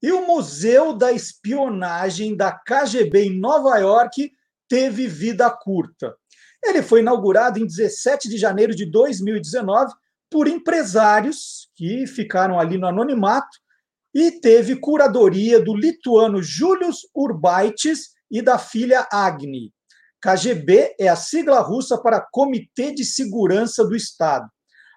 [0.01, 4.31] E o Museu da Espionagem da KGB em Nova York
[4.69, 6.17] teve vida curta.
[6.63, 9.93] Ele foi inaugurado em 17 de janeiro de 2019
[10.31, 13.59] por empresários que ficaram ali no anonimato
[14.15, 19.73] e teve curadoria do lituano Julius Urbaitis e da filha Agni.
[20.21, 24.49] KGB é a sigla russa para Comitê de Segurança do Estado.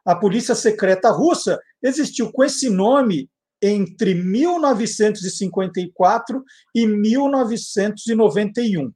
[0.06, 3.30] A polícia secreta russa existiu com esse nome
[3.62, 6.44] entre 1954
[6.74, 8.92] e 1991.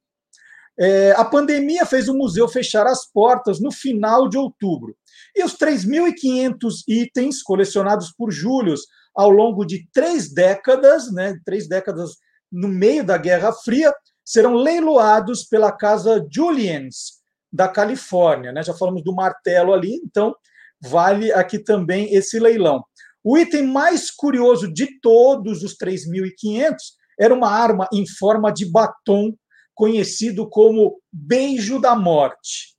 [0.77, 4.93] É, a pandemia fez o museu fechar as portas no final de outubro.
[5.35, 8.81] E os 3.500 itens colecionados por Július
[9.15, 12.17] ao longo de três décadas, né, três décadas
[12.51, 13.93] no meio da Guerra Fria,
[14.23, 18.51] serão leiloados pela casa Julians, da Califórnia.
[18.51, 18.61] Né?
[18.63, 20.35] Já falamos do martelo ali, então
[20.81, 22.83] vale aqui também esse leilão.
[23.23, 26.75] O item mais curioso de todos os 3.500
[27.19, 29.33] era uma arma em forma de batom,
[29.73, 32.75] conhecido como Beijo da Morte.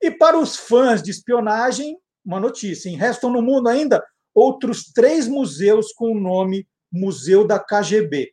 [0.00, 4.02] E para os fãs de espionagem, uma notícia: em restam no mundo ainda
[4.34, 8.30] outros três museus com o nome Museu da KGB,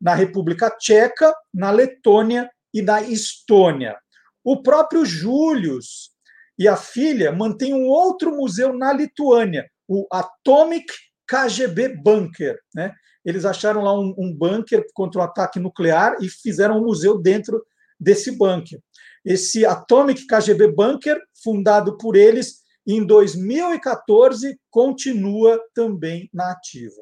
[0.00, 3.96] na República Tcheca, na Letônia e na Estônia.
[4.42, 6.10] O próprio Julius
[6.58, 10.86] e a filha mantêm um outro museu na Lituânia, o Atomic
[11.26, 12.58] KGB Bunker.
[12.74, 12.92] Né?
[13.24, 17.18] Eles acharam lá um, um bunker contra o um ataque nuclear e fizeram um museu
[17.18, 17.64] dentro
[17.98, 18.80] desse bunker.
[19.24, 27.00] Esse Atomic KGB Bunker, fundado por eles em 2014, continua também na ativa.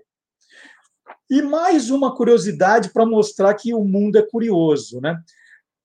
[1.29, 5.19] E mais uma curiosidade para mostrar que o mundo é curioso, né?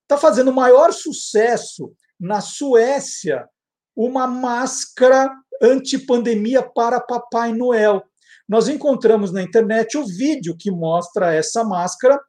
[0.04, 3.48] Está fazendo maior sucesso na Suécia
[3.96, 8.04] uma máscara antipandemia para Papai Noel.
[8.48, 12.20] Nós encontramos na internet o vídeo que mostra essa máscara.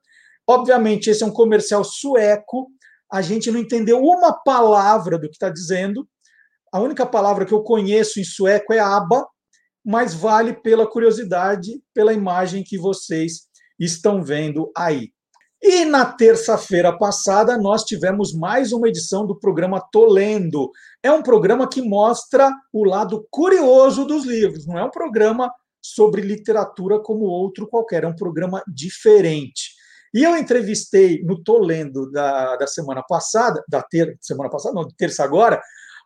[0.47, 2.69] Obviamente, esse é um comercial sueco.
[3.13, 6.09] A gente não entendeu uma palavra do que está dizendo.
[6.73, 9.27] A única palavra que eu conheço em sueco é aba,
[9.85, 15.11] mas vale pela curiosidade, pela imagem que vocês estão vendo aí.
[15.61, 20.71] E na terça-feira passada, nós tivemos mais uma edição do programa Tolendo.
[21.03, 26.23] É um programa que mostra o lado curioso dos livros, não é um programa sobre
[26.23, 29.73] literatura como outro qualquer, é um programa diferente.
[30.15, 35.25] E eu entrevistei no Tolendo da, da semana passada, da ter, semana passada, não, terça
[35.25, 35.61] agora,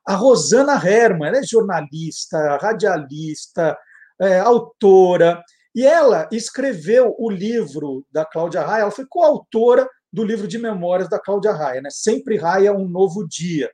[0.07, 3.77] a Rosana Herman, ela é jornalista, radialista,
[4.21, 5.43] é, autora,
[5.75, 11.09] e ela escreveu o livro da Cláudia Raia, ela foi coautora do livro de memórias
[11.09, 11.89] da Cláudia Raia, né?
[11.91, 13.71] Sempre Raia, um novo dia.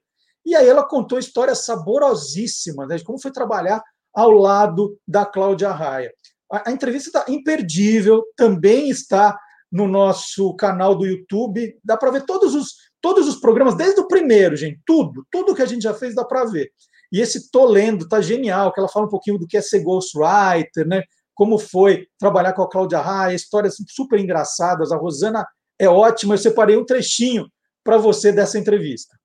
[0.47, 3.83] E aí ela contou histórias saborosíssimas né, de como foi trabalhar
[4.15, 6.13] ao lado da Cláudia Raia.
[6.51, 9.37] A, a entrevista está imperdível, também está
[9.71, 11.77] no nosso canal do YouTube.
[11.85, 14.81] Dá para ver todos os, todos os programas, desde o primeiro, gente.
[14.87, 16.71] Tudo, tudo que a gente já fez dá para ver.
[17.13, 19.81] E esse Tô Lendo tá genial, que ela fala um pouquinho do que é ser
[19.81, 21.03] ghostwriter, né?
[21.35, 24.93] Como foi trabalhar com a Cláudia Raia, histórias super engraçadas.
[24.93, 25.47] A Rosana
[25.79, 26.35] é ótima.
[26.35, 27.47] Eu separei um trechinho
[27.85, 29.17] para você dessa entrevista.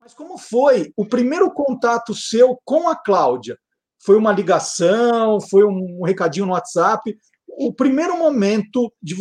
[0.00, 3.58] Mas como foi o primeiro contato seu com a Cláudia?
[4.02, 5.40] Foi uma ligação?
[5.40, 7.16] Foi um recadinho no WhatsApp?
[7.48, 9.14] O primeiro momento de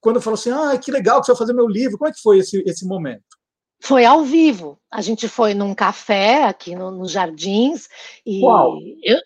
[0.00, 1.96] quando falou assim, ah, que legal que você vai fazer meu livro.
[1.96, 3.24] Como é que foi esse, esse momento?
[3.80, 4.78] Foi ao vivo.
[4.90, 7.88] A gente foi num café aqui no, nos Jardins
[8.26, 8.78] e Qual?
[9.02, 9.20] Eu,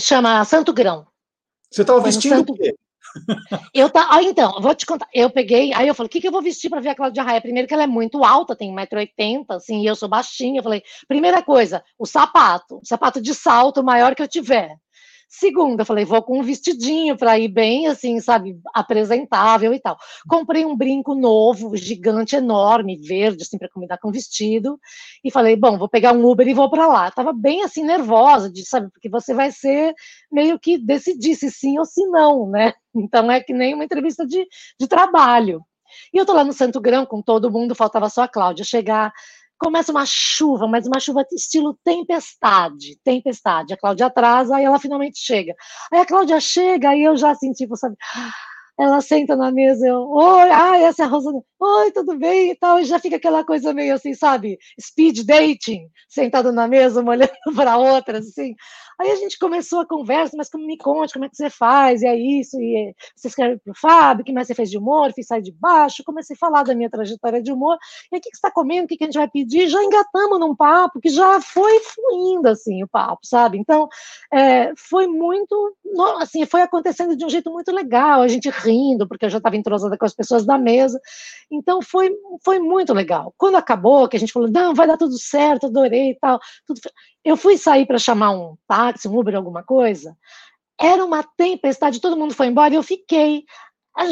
[0.00, 1.06] chama Santo Grão.
[1.70, 2.52] Você estava vestindo Santo...
[2.52, 2.74] o quê?
[3.72, 5.08] Eu tá, então, vou te contar.
[5.12, 7.22] Eu peguei, aí eu falei, o que, que eu vou vestir para ver a Cláudia
[7.22, 7.40] Raia?
[7.40, 10.60] Primeiro que ela é muito alta, tem 1,80m, assim, e eu sou baixinha.
[10.60, 14.76] Eu falei, primeira coisa, o sapato, o sapato de salto maior que eu tiver.
[15.28, 19.98] Segunda, falei, vou com um vestidinho para ir bem, assim, sabe, apresentável e tal.
[20.28, 24.78] Comprei um brinco novo, gigante, enorme, verde, assim, para combinar com vestido.
[25.24, 27.10] E falei, bom, vou pegar um Uber e vou para lá.
[27.10, 29.92] Tava bem, assim, nervosa, de, sabe, porque você vai ser
[30.30, 32.72] meio que decidir se sim ou se não, né?
[32.98, 34.46] Então é que nem uma entrevista de,
[34.80, 35.60] de trabalho.
[36.14, 39.12] E eu tô lá no Santo Grão com todo mundo, faltava só a Cláudia chegar
[39.58, 43.72] começa uma chuva, mas uma chuva estilo tempestade, tempestade.
[43.72, 45.54] A Cláudia atrasa, aí ela finalmente chega.
[45.92, 47.96] Aí a Cláudia chega, aí eu já senti, tipo, sabe,
[48.78, 52.50] ela senta na mesa, eu, oi, ah, essa é a Rosana, oi, tudo bem?
[52.50, 57.00] E tal, e já fica aquela coisa meio assim, sabe, speed dating, sentado na mesa,
[57.00, 58.54] uma olhando para outra, assim.
[58.98, 62.02] Aí a gente começou a conversa, mas como me conte, como é que você faz,
[62.02, 64.78] e é isso, e você escreve para o Fábio, o que mais você fez de
[64.78, 67.76] humor, fiz sai de baixo, comecei a falar da minha trajetória de humor,
[68.10, 69.82] e o que, que você está comendo, o que, que a gente vai pedir, já
[69.82, 73.58] engatamos num papo que já foi fluindo, assim, o papo, sabe?
[73.58, 73.86] Então,
[74.32, 75.76] é, foi muito,
[76.18, 79.56] assim, foi acontecendo de um jeito muito legal, a gente rindo, porque eu já estava
[79.56, 81.00] entrosada com as pessoas da mesa,
[81.50, 82.10] então foi,
[82.44, 83.32] foi muito legal.
[83.38, 86.80] Quando acabou, que a gente falou, não, vai dar tudo certo, adorei e tal, tudo
[87.24, 90.16] eu fui sair para chamar um táxi, um Uber, alguma coisa.
[90.80, 93.44] Era uma tempestade, todo mundo foi embora e eu fiquei.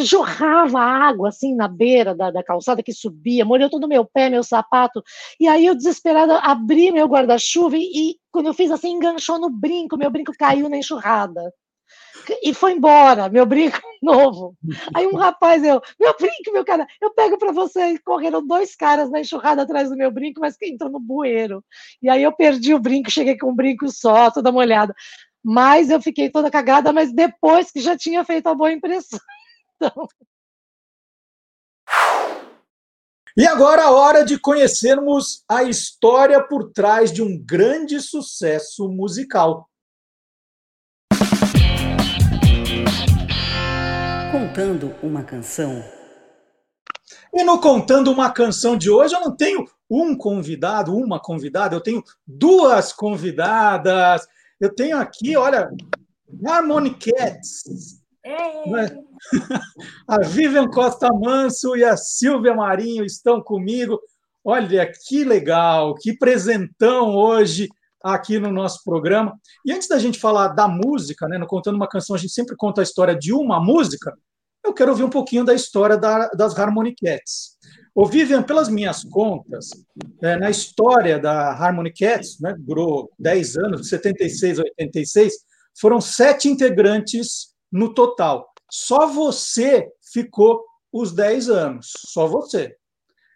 [0.02, 4.30] Jorrava água assim na beira da, da calçada que subia, molhou todo o meu pé,
[4.30, 5.02] meu sapato.
[5.38, 9.50] E aí eu, desesperada, abri meu guarda-chuva e, e quando eu fiz assim, enganchou no
[9.50, 11.52] brinco, meu brinco caiu na enxurrada
[12.42, 14.56] e foi embora, meu brinco novo.
[14.94, 17.98] Aí um rapaz, eu, meu brinco, meu cara, eu pego para você.
[18.00, 21.64] Correram dois caras na enxurrada atrás do meu brinco, mas que entrou no bueiro.
[22.02, 24.94] E aí eu perdi o brinco, cheguei com um brinco só, toda molhada.
[25.44, 29.20] mas eu fiquei toda cagada, mas depois que já tinha feito a boa impressão.
[29.76, 30.08] Então...
[33.36, 39.68] E agora a hora de conhecermos a história por trás de um grande sucesso musical.
[44.34, 45.80] Contando uma canção.
[47.32, 51.80] E no Contando uma Canção de hoje, eu não tenho um convidado, uma convidada, eu
[51.80, 54.26] tenho duas convidadas.
[54.58, 55.70] Eu tenho aqui, olha,
[56.44, 58.02] Harmony Cats.
[58.66, 58.98] Né?
[60.08, 64.00] A Vivian Costa Manso e a Silvia Marinho estão comigo.
[64.44, 67.68] Olha que legal, que presentão hoje
[68.04, 69.40] aqui no nosso programa.
[69.64, 72.54] E antes da gente falar da música, né, no Contando uma Canção, a gente sempre
[72.54, 74.14] conta a história de uma música.
[74.62, 77.56] Eu quero ouvir um pouquinho da história da, das Harmony Cats.
[77.94, 79.70] Ô, Vivian, pelas minhas contas,
[80.22, 85.32] é, na história da Harmony Cats, né, durou 10 anos, de 76 a 86,
[85.80, 88.52] foram sete integrantes no total.
[88.70, 90.62] Só você ficou
[90.92, 92.76] os 10 anos, só você.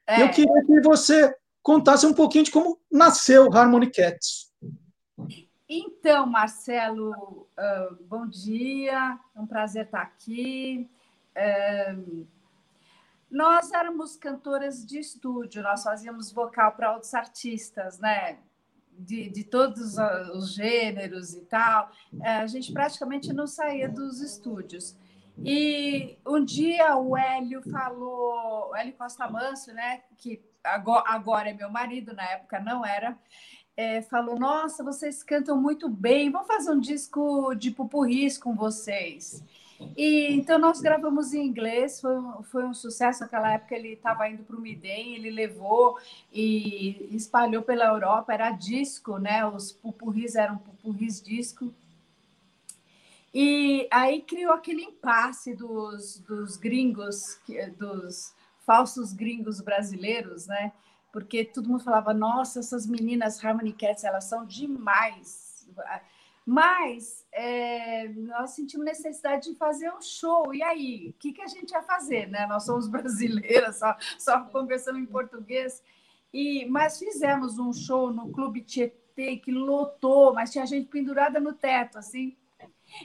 [0.07, 0.23] É.
[0.23, 1.33] Eu queria que você
[1.63, 4.48] contasse um pouquinho de como nasceu Harmony Cats.
[5.69, 10.89] Então, Marcelo, uh, bom dia, é um prazer estar aqui.
[11.37, 12.27] Uh,
[13.31, 18.39] nós éramos cantoras de estúdio, nós fazíamos vocal para outros artistas, né?
[18.99, 19.97] de, de todos
[20.35, 24.97] os gêneros e tal, é, a gente praticamente não saía dos estúdios.
[25.45, 31.55] E um dia o Hélio falou, o Hélio Costa Manso, né, que agora, agora é
[31.55, 33.17] meu marido, na época não era,
[33.79, 39.41] é, falou: Nossa, vocês cantam muito bem, vamos fazer um disco de pupurris com vocês.
[39.97, 42.17] E, então, nós gravamos em inglês, foi,
[42.51, 43.21] foi um sucesso.
[43.21, 45.97] Naquela época, ele estava indo para o Midem, ele levou
[46.33, 48.35] e espalhou pela Europa.
[48.35, 49.47] Era disco, né?
[49.47, 51.73] Os pupurris eram pupurris disco.
[53.33, 57.39] E aí criou aquele impasse dos, dos gringos,
[57.77, 58.35] dos
[58.67, 60.73] falsos gringos brasileiros, né?
[61.13, 65.49] Porque todo mundo falava: Nossa, essas meninas Harmony Cats, elas são demais
[66.51, 70.55] mas é, nós sentimos necessidade de fazer um show.
[70.55, 72.27] E aí, o que, que a gente ia fazer?
[72.27, 72.47] Né?
[72.47, 75.83] Nós somos brasileiras, só, só conversando em português.
[76.33, 81.53] E, mas fizemos um show no Clube Tietê que lotou, mas tinha gente pendurada no
[81.53, 82.35] teto, assim.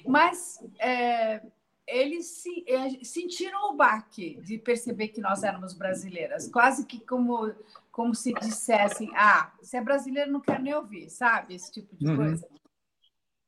[0.07, 1.41] Mas é,
[1.85, 7.53] eles se, é, sentiram o baque de perceber que nós éramos brasileiras, quase que como,
[7.93, 11.55] como se dissessem: ah, se é brasileiro, não quero nem ouvir, sabe?
[11.55, 12.17] Esse tipo de uhum.
[12.17, 12.45] coisa.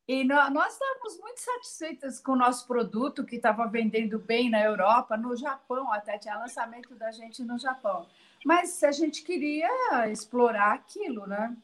[0.07, 5.17] E nós estávamos muito satisfeitas com o nosso produto, que estava vendendo bem na Europa,
[5.17, 8.05] no Japão, até tinha lançamento da gente no Japão.
[8.45, 11.57] Mas a gente queria explorar aquilo, né?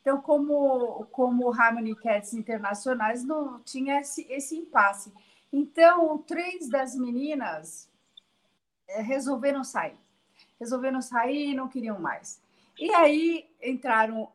[0.00, 5.12] Então, como, como Harmony Cats internacionais, não tinha esse, esse impasse.
[5.52, 7.90] Então, três das meninas
[8.86, 9.98] eh, resolveram sair.
[10.60, 12.42] Resolveram sair e não queriam mais.
[12.78, 14.30] E aí entraram uh,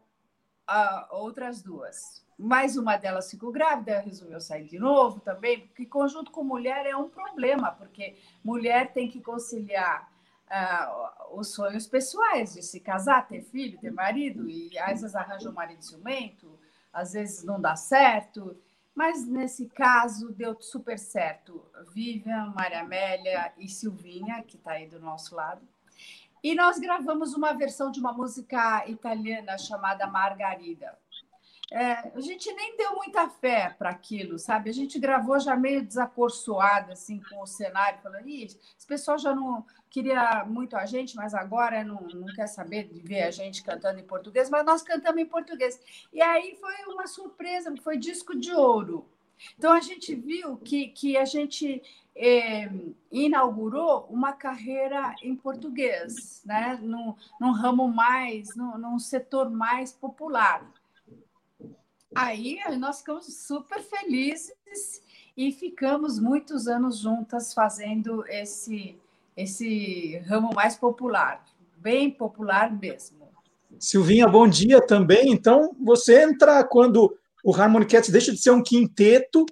[1.11, 6.43] outras duas mais uma delas ficou grávida, resolveu sair de novo também, porque conjunto com
[6.43, 10.11] mulher é um problema, porque mulher tem que conciliar
[10.47, 15.49] uh, os sonhos pessoais de se casar, ter filho, ter marido, e às vezes arranja
[15.49, 16.59] um marido ciumento,
[16.91, 18.57] às vezes não dá certo,
[18.93, 21.65] mas nesse caso deu super certo.
[21.93, 25.61] Vivian, Maria Amélia e Silvinha, que está aí do nosso lado.
[26.45, 30.95] E nós gravamos uma versão de uma música italiana chamada Margarida
[31.71, 34.69] é, a gente nem deu muita fé para aquilo, sabe?
[34.69, 39.33] A gente gravou já meio desacorçoado, assim, com o cenário, falando, Ih, esse pessoal já
[39.33, 43.63] não queria muito a gente, mas agora não, não quer saber de ver a gente
[43.63, 45.79] cantando em português, mas nós cantamos em português.
[46.13, 49.09] E aí foi uma surpresa, foi disco de ouro.
[49.57, 51.81] Então a gente viu que, que a gente
[52.15, 52.69] é,
[53.11, 56.79] inaugurou uma carreira em português, né?
[56.81, 60.65] num, num ramo mais, num, num setor mais popular.
[62.13, 65.03] Aí nós ficamos super felizes
[65.35, 68.97] e ficamos muitos anos juntas fazendo esse,
[69.35, 71.45] esse ramo mais popular,
[71.77, 73.25] bem popular mesmo.
[73.77, 75.33] Silvinha, bom dia também.
[75.33, 79.45] Então, você entra quando o Harmony Cats deixa de ser um quinteto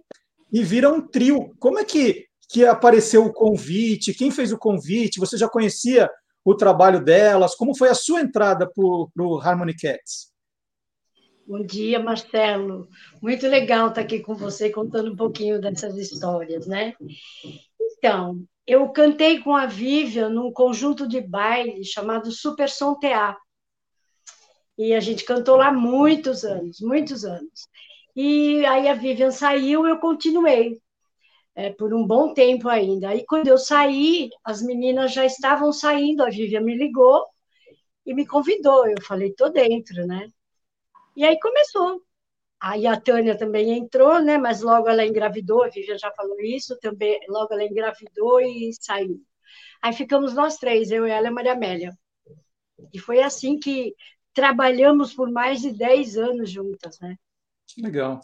[0.52, 1.54] e vira um trio.
[1.60, 4.16] Como é que, que apareceu o convite?
[4.16, 5.20] Quem fez o convite?
[5.20, 6.10] Você já conhecia
[6.44, 7.54] o trabalho delas?
[7.54, 10.34] Como foi a sua entrada para o Harmony Cats?
[11.46, 12.90] Bom dia, Marcelo.
[13.22, 16.96] Muito legal estar aqui com você contando um pouquinho dessas histórias, né?
[18.00, 23.40] Então, eu cantei com a Vivian num conjunto de baile chamado Super Som Teatro.
[24.78, 27.68] E a gente cantou lá muitos anos, muitos anos.
[28.16, 30.80] E aí a Vivian saiu, eu continuei
[31.56, 33.10] é, por um bom tempo ainda.
[33.10, 37.26] Aí quando eu saí, as meninas já estavam saindo, a Vivian me ligou
[38.06, 38.88] e me convidou.
[38.88, 40.28] Eu falei, tô dentro, né?
[41.16, 42.02] E aí começou.
[42.60, 44.38] Aí a Tânia também entrou, né?
[44.38, 49.22] Mas logo ela engravidou, a Vivian já falou isso, também logo ela engravidou e saiu.
[49.82, 51.92] Aí ficamos nós três, eu, ela e a Maria Amélia.
[52.94, 53.94] E foi assim que
[54.34, 57.18] trabalhamos por mais de 10 anos juntas, né?
[57.78, 58.22] Legal.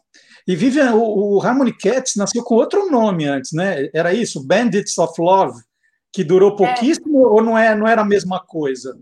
[0.48, 3.90] E Vivian, o, o Harmony Cats nasceu com outro nome antes, né?
[3.94, 5.62] Era isso, Bandits of Love,
[6.12, 7.28] que durou pouquíssimo é.
[7.28, 9.00] ou não, é, não era a mesma coisa?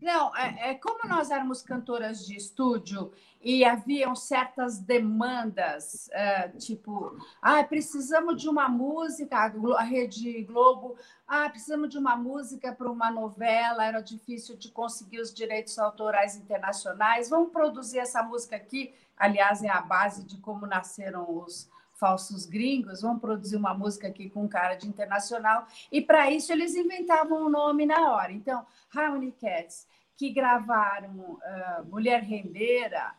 [0.00, 3.12] Não, é, é, como nós éramos cantoras de estúdio
[3.42, 10.96] e haviam certas demandas, é, tipo, ah, precisamos de uma música, a Rede Globo,
[11.26, 16.36] ah, precisamos de uma música para uma novela, era difícil de conseguir os direitos autorais
[16.36, 21.68] internacionais, vamos produzir essa música aqui, aliás, é a base de como nasceram os,
[22.02, 26.74] falsos gringos, vão produzir uma música aqui com cara de internacional, e para isso eles
[26.74, 28.32] inventavam um nome na hora.
[28.32, 29.86] Então, Harmony Cats,
[30.16, 33.14] que gravaram uh, Mulher Rendeira,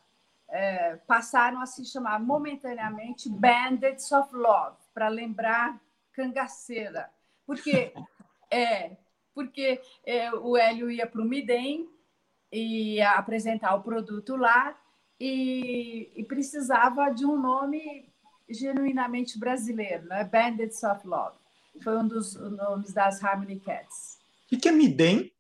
[0.49, 5.79] uh, passaram a se chamar momentaneamente Bandits of Love, para lembrar
[6.13, 7.09] cangaceira.
[7.45, 7.93] Porque,
[8.49, 8.97] é,
[9.33, 11.89] porque é, o Hélio ia para o Midem
[12.51, 14.77] e apresentar o produto lá
[15.19, 18.11] e, e precisava de um nome
[18.47, 20.23] genuinamente brasileiro, né?
[20.23, 21.37] Bandits of Love.
[21.81, 24.19] Foi um dos nomes das Harmony Cats.
[24.51, 25.32] O que é Midem?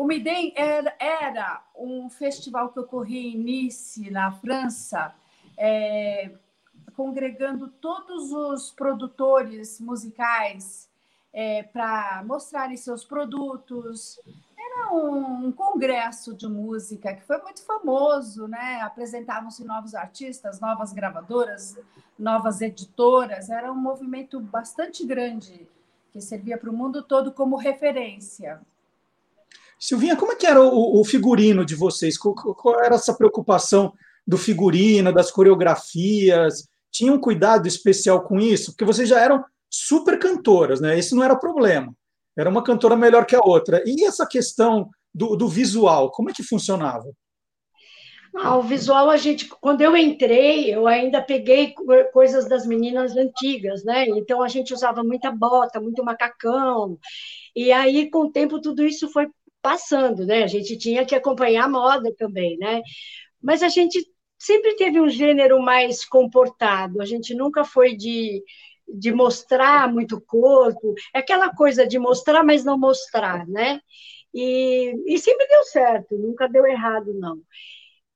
[0.00, 5.14] O Midem era, era, um festival que ocorria em Nice, na França,
[5.58, 6.30] é,
[6.96, 10.88] congregando todos os produtores musicais
[11.34, 14.18] é, para mostrarem seus produtos,
[14.56, 18.80] era um, um, congresso de música que foi muito famoso, né?
[18.80, 21.78] Apresentavam-se novos artistas, novas gravadoras,
[22.18, 23.50] novas editoras.
[23.50, 25.68] Era um movimento bastante grande
[26.10, 28.62] que servia para o mundo todo como referência.
[29.80, 32.18] Silvinha, como é que era o, o figurino de vocês?
[32.18, 33.94] Qual, qual, era essa preocupação
[34.26, 36.68] do figurino, das coreografias?
[36.92, 38.72] Tinha um cuidado especial com isso?
[38.72, 40.98] Porque vocês já eram super cantoras, né?
[40.98, 41.94] Isso não era problema.
[42.36, 43.82] Era uma cantora melhor que a outra.
[43.86, 47.10] E essa questão do, do visual, como é que funcionava?
[48.34, 51.74] Ah, o visual, a gente, quando eu entrei, eu ainda peguei
[52.12, 54.06] coisas das meninas antigas, né?
[54.08, 56.96] Então a gente usava muita bota, muito macacão.
[57.56, 59.28] E aí, com o tempo, tudo isso foi
[59.62, 60.42] passando, né?
[60.42, 62.82] A gente tinha que acompanhar a moda também, né?
[63.42, 64.04] Mas a gente
[64.38, 67.00] sempre teve um gênero mais comportado.
[67.00, 68.42] A gente nunca foi de
[68.92, 73.80] de mostrar muito corpo, é aquela coisa de mostrar, mas não mostrar, né?
[74.32, 77.40] E, e sempre deu certo, nunca deu errado, não.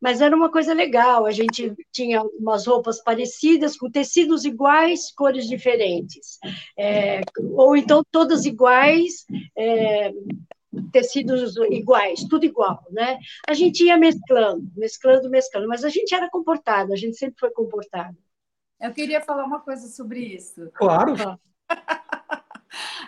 [0.00, 5.46] Mas era uma coisa legal, a gente tinha umas roupas parecidas, com tecidos iguais, cores
[5.46, 6.38] diferentes.
[6.78, 7.20] É,
[7.52, 9.24] ou então todas iguais,
[9.56, 10.12] é,
[10.92, 13.18] tecidos iguais, tudo igual, né?
[13.48, 17.50] A gente ia mesclando, mesclando, mesclando, mas a gente era comportada, a gente sempre foi
[17.50, 18.16] comportada.
[18.80, 20.70] Eu queria falar uma coisa sobre isso.
[20.74, 21.14] Claro.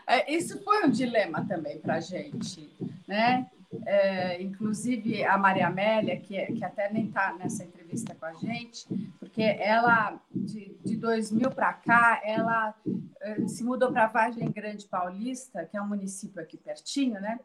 [0.08, 2.70] É, isso foi um dilema também para a gente,
[3.08, 3.50] né?
[3.84, 8.86] É, inclusive a Maria Amélia, que, que até nem está nessa entrevista com a gente,
[9.18, 12.74] porque ela, de, de 2000 para cá, ela
[13.20, 17.38] é, se mudou para Vargem Grande Paulista, que é um município aqui pertinho, né?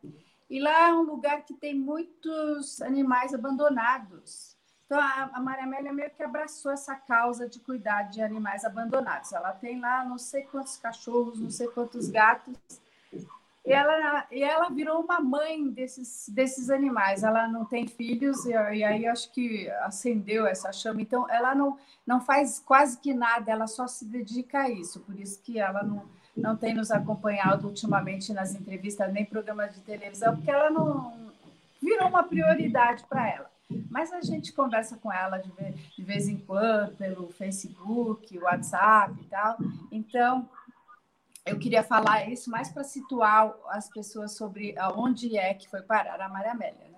[0.49, 4.56] E lá é um lugar que tem muitos animais abandonados.
[4.86, 9.32] Então, a, Maria Amélia meio que abraçou essa causa de cuidar de animais abandonados.
[9.32, 12.81] Ela tem lá não sei quantos cachorros, não sei quantos gatos.
[13.65, 17.23] E ela, e ela virou uma mãe desses, desses animais.
[17.23, 21.01] Ela não tem filhos, e, e aí acho que acendeu essa chama.
[21.01, 24.99] Então, ela não, não faz quase que nada, ela só se dedica a isso.
[25.01, 26.05] Por isso que ela não,
[26.35, 31.31] não tem nos acompanhado ultimamente nas entrevistas, nem programas de televisão, porque ela não
[31.81, 33.51] virou uma prioridade para ela.
[33.89, 39.13] Mas a gente conversa com ela de vez, de vez em quando pelo Facebook, WhatsApp
[39.21, 39.57] e tal.
[39.91, 40.49] Então,
[41.45, 46.22] eu queria falar isso mais para situar as pessoas sobre onde é que foi parar
[46.22, 46.90] a Maria Amélia,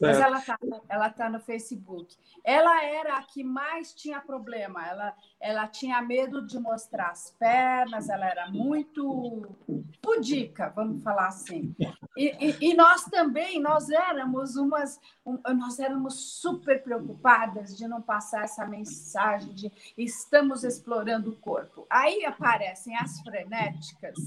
[0.00, 0.58] Mas ela está
[0.88, 2.16] ela tá no Facebook.
[2.42, 4.86] Ela era a que mais tinha problema.
[4.86, 9.56] Ela, ela tinha medo de mostrar as pernas, ela era muito
[10.02, 11.74] pudica, vamos falar assim.
[12.16, 18.02] E, e, e nós também, nós éramos umas, um, nós éramos super preocupadas de não
[18.02, 21.86] passar essa mensagem de estamos explorando o corpo.
[21.88, 24.18] Aí aparecem as frenéticas,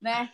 [0.00, 0.30] né?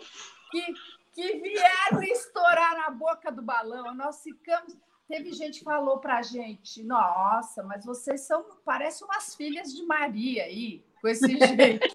[0.50, 0.74] Que
[1.16, 3.94] que vieram estourar na boca do balão.
[3.94, 4.76] Nós ficamos.
[5.08, 10.44] teve gente que falou pra gente, nossa, mas vocês são, parecem umas filhas de Maria
[10.44, 11.88] aí, com esse jeito.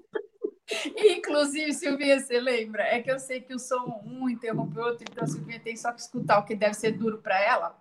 [0.97, 2.81] Inclusive, Silvia, você lembra?
[2.83, 5.75] É que eu sei que o som um interrompeu o outro, então a Silvia tem
[5.75, 7.79] só que escutar o que deve ser duro para ela.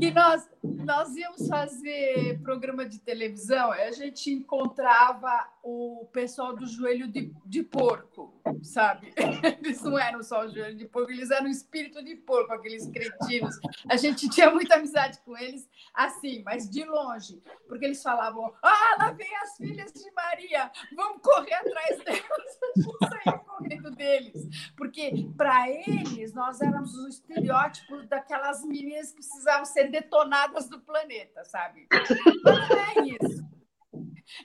[0.00, 7.08] que nós, nós íamos fazer programa de televisão, a gente encontrava o pessoal do joelho
[7.08, 9.14] de, de porco, sabe?
[9.64, 12.86] Eles não eram só o joelho de porco, eles eram o espírito de porco, aqueles
[12.88, 13.58] cretinos.
[13.88, 18.96] A gente tinha muita amizade com eles, assim, mas de longe, porque eles falavam: ah,
[18.98, 22.58] lá vem as filhas de Maria, vamos correr atrás delas.
[22.76, 29.14] A gente saía correndo deles, porque para eles nós éramos o estereótipo daquelas meninas que
[29.14, 31.86] precisavam ser detonadas do planeta, sabe?
[31.90, 33.53] Mas não é isso.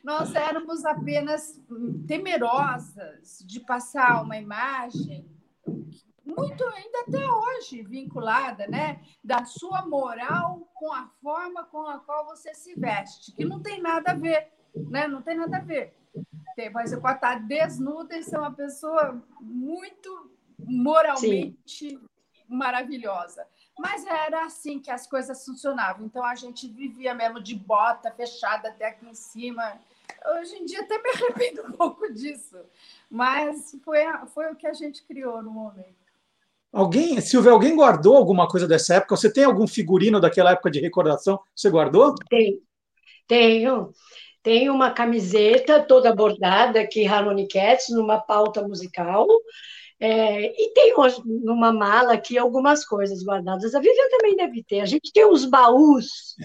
[0.03, 1.61] Nós éramos apenas
[2.07, 5.29] temerosas de passar uma imagem
[6.25, 12.25] muito ainda até hoje vinculada, né, da sua moral com a forma com a qual
[12.25, 15.07] você se veste, que não tem nada a ver, né?
[15.07, 15.95] Não tem nada a ver.
[16.55, 22.01] Tem, você pode estar desnuda e ser uma pessoa muito moralmente Sim.
[22.47, 23.47] maravilhosa.
[23.79, 26.05] Mas era assim que as coisas funcionavam.
[26.05, 29.79] Então a gente vivia mesmo de bota fechada até aqui em cima.
[30.35, 32.57] Hoje em dia até me arrependo um pouco disso.
[33.09, 33.99] Mas foi,
[34.33, 35.97] foi o que a gente criou no momento.
[36.73, 39.15] Alguém, Silvia, alguém guardou alguma coisa dessa época?
[39.15, 41.39] Você tem algum figurino daquela época de recordação?
[41.55, 42.13] Você guardou?
[42.29, 42.61] Tenho.
[43.27, 43.93] Tenho.
[44.43, 49.25] Tenho uma camiseta toda bordada aqui, Harmony Cats, numa pauta musical.
[49.99, 50.93] É, e tem
[51.25, 53.75] numa mala aqui algumas coisas guardadas.
[53.75, 54.79] A Vivian também deve ter.
[54.79, 56.35] A gente tem uns baús,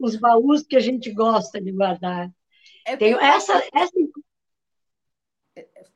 [0.00, 2.30] os baús que a gente gosta de guardar.
[2.86, 3.92] Eu tenho essa, essa.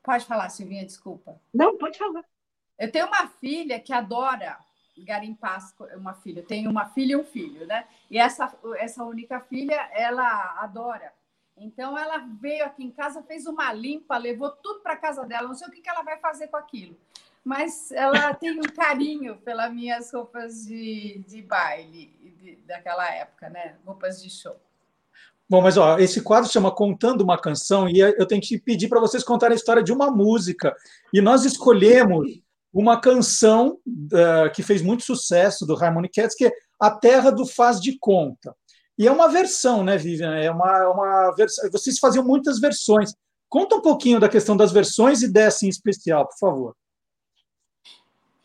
[0.03, 1.41] Pode falar, Silvinha, desculpa.
[1.55, 2.25] Não, pode falar.
[2.79, 4.59] Eu tenho uma filha que adora
[4.99, 5.61] garimpar
[5.97, 6.41] uma filha.
[6.41, 7.87] Eu tenho uma filha e um filho, né?
[8.11, 11.13] E essa, essa única filha, ela adora
[11.57, 15.49] então ela veio aqui em casa, fez uma limpa, levou tudo para casa dela.
[15.49, 16.97] Não sei o que, que ela vai fazer com aquilo,
[17.45, 23.77] mas ela tem um carinho pelas minhas roupas de, de baile de, daquela época, né?
[23.85, 24.57] Roupas de show.
[25.49, 28.99] Bom, mas ó, esse quadro chama Contando uma Canção e eu tenho que pedir para
[29.01, 30.75] vocês contarem a história de uma música.
[31.13, 32.43] E nós escolhemos
[32.73, 37.47] uma canção uh, que fez muito sucesso do Harmony Cats, que é A Terra do
[37.47, 38.55] Faz de Conta.
[38.99, 40.37] E é uma versão, né, Vivian?
[40.37, 41.71] É uma, uma versão.
[41.71, 43.15] Vocês faziam muitas versões.
[43.49, 46.77] Conta um pouquinho da questão das versões e dessa em especial, por favor.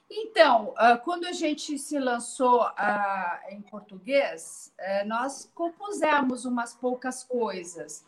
[0.09, 7.23] Então, ah, quando a gente se lançou ah, em português, eh, nós compusemos umas poucas
[7.23, 8.05] coisas,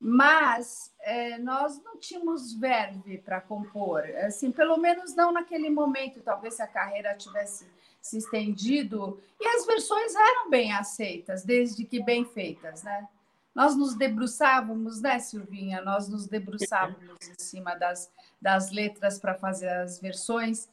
[0.00, 6.20] mas eh, nós não tínhamos verve para compor, assim, pelo menos não naquele momento.
[6.22, 7.70] Talvez se a carreira tivesse
[8.04, 13.08] se estendido, e as versões eram bem aceitas, desde que bem feitas, né?
[13.54, 15.80] Nós nos debruçávamos, né, Silvinha?
[15.80, 18.10] Nós nos debruçávamos em cima das,
[18.42, 20.68] das letras para fazer as versões.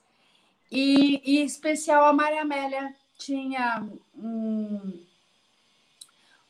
[0.69, 5.05] E, e, em especial, a Maria Amélia tinha um,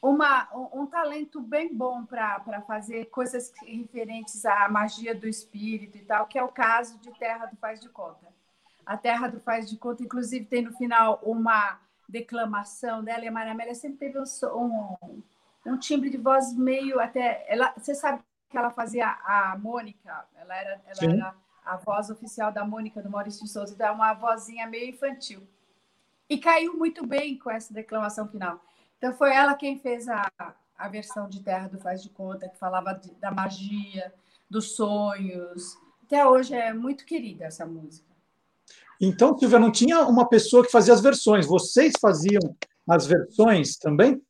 [0.01, 6.25] uma, um, talento bem bom para fazer coisas referentes à magia do espírito e tal,
[6.25, 8.30] que é o caso de Terra do Faz de Conta.
[8.85, 13.31] A Terra do Faz de Conta, inclusive, tem no final uma declamação dela, e a
[13.31, 14.23] Maria Amélia sempre teve um,
[15.03, 15.23] um,
[15.65, 17.45] um timbre de voz meio até.
[17.47, 22.51] Ela, você sabe que ela fazia a Mônica, ela era, ela era a voz oficial
[22.51, 25.47] da Mônica, do Maurício de Souza, então é uma vozinha meio infantil.
[26.29, 28.59] E caiu muito bem com essa declamação final.
[28.97, 30.29] Então foi ela quem fez a,
[30.77, 34.13] a versão de Terra do Faz de Conta, que falava de, da magia,
[34.49, 35.77] dos sonhos.
[36.03, 38.10] Até hoje é muito querida essa música.
[39.03, 42.55] Então, Silvia, não tinha uma pessoa que fazia as versões, vocês faziam
[42.87, 44.21] as versões também?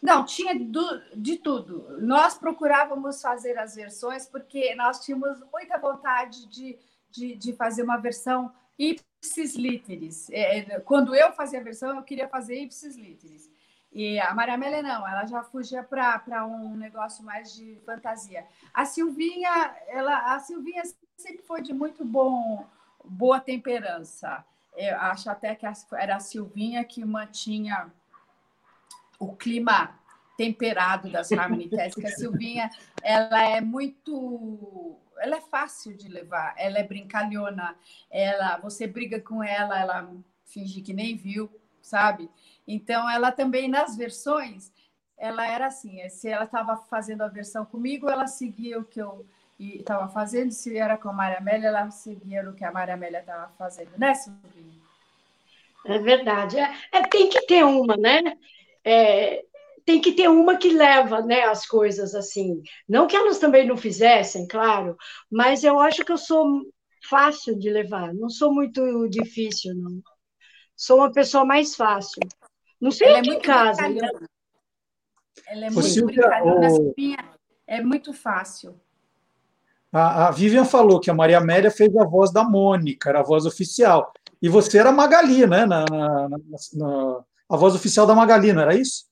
[0.00, 1.98] Não, tinha do, de tudo.
[2.00, 6.78] Nós procurávamos fazer as versões porque nós tínhamos muita vontade de,
[7.10, 10.30] de, de fazer uma versão ipsis literis.
[10.30, 13.50] É, é quando eu fazia a versão, eu queria fazer ipsis literis.
[13.90, 18.44] E a Maria Amélia não, ela já fugia para um negócio mais de fantasia.
[18.72, 20.82] A Silvinha, ela, a Silvinha
[21.16, 22.66] sempre foi de muito bom
[23.04, 24.44] boa temperança.
[24.76, 27.92] Eu acho até que era a Silvinha que mantinha
[29.18, 29.98] o clima
[30.36, 32.70] temperado das harmonites, que a Silvinha
[33.02, 37.76] ela é muito ela é fácil de levar, ela é brincalhona,
[38.10, 40.12] ela você briga com ela, ela
[40.44, 41.48] finge que nem viu,
[41.80, 42.28] sabe?
[42.66, 44.72] Então ela também nas versões
[45.16, 49.24] ela era assim, se ela estava fazendo a versão comigo, ela seguia o que eu
[49.64, 52.94] e estava fazendo, se era com a Maria Amélia, ela seguia o que a Maria
[52.94, 54.82] Amélia estava fazendo, né, Silvinha?
[55.86, 56.58] É verdade.
[56.58, 58.36] É, é, tem que ter uma, né?
[58.84, 59.42] É,
[59.84, 62.62] tem que ter uma que leva né, as coisas assim.
[62.88, 64.96] Não que elas também não fizessem, claro,
[65.30, 66.62] mas eu acho que eu sou
[67.08, 68.12] fácil de levar.
[68.14, 70.02] Não sou muito difícil, não.
[70.76, 72.20] Sou uma pessoa mais fácil.
[72.80, 73.88] Não sei Ela é aqui em muito casa.
[73.88, 74.08] né?
[75.46, 76.68] Ela é muito Silvia, brincalhona.
[77.66, 78.78] É muito fácil.
[79.94, 83.22] A, a Vivian falou que a Maria Amélia fez a voz da Mônica, era a
[83.22, 84.12] voz oficial.
[84.42, 85.64] E você era a Magali, né?
[85.64, 86.38] Na, na- na-
[86.74, 89.04] na- a voz oficial da Magali, não era isso?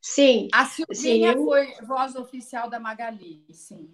[0.00, 0.48] Sim.
[0.52, 3.90] A Silvinha Sim, foi voz oficial da Magali, sim.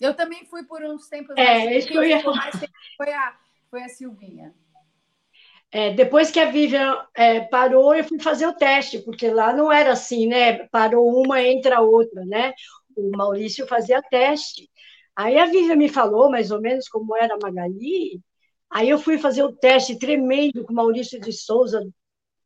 [0.00, 1.36] Eu também fui por uns tempos.
[1.38, 2.36] É, isso que eu ia falar.
[2.36, 3.36] mais tempo foi a,
[3.70, 4.52] foi a Silvinha.
[5.70, 9.70] É, depois que a Vivian é, parou, eu fui fazer o teste, porque lá não
[9.70, 10.66] era assim, né?
[10.68, 12.52] Parou uma, entra a outra, né?
[12.96, 14.70] O Maurício fazia teste.
[15.16, 18.20] Aí a Vivian me falou mais ou menos como era a Magali.
[18.68, 21.88] Aí eu fui fazer o teste tremendo com o Maurício de Souza,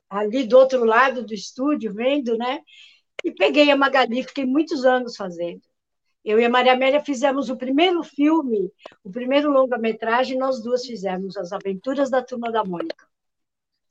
[0.09, 2.61] ali do outro lado do estúdio, vendo, né?
[3.25, 5.63] E peguei a Magali, fiquei muitos anos fazendo.
[6.25, 8.71] Eu e a Maria Amélia fizemos o primeiro filme,
[9.03, 13.07] o primeiro longa-metragem, nós duas fizemos, As Aventuras da Turma da Mônica.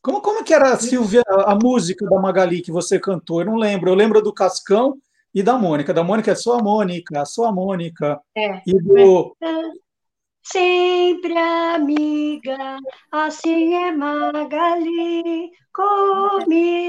[0.02, 3.42] Como, como que era, Silvia, a música da Magali que você cantou?
[3.42, 3.90] Eu não lembro.
[3.90, 4.98] Eu lembro do Cascão
[5.34, 5.94] e da Mônica.
[5.94, 8.20] Da Mônica é só a Mônica, só a Mônica.
[8.36, 8.62] É.
[8.66, 9.36] E do.
[10.42, 12.80] Sempre amiga,
[13.12, 15.52] assim é Magali,
[16.42, 16.88] comilona,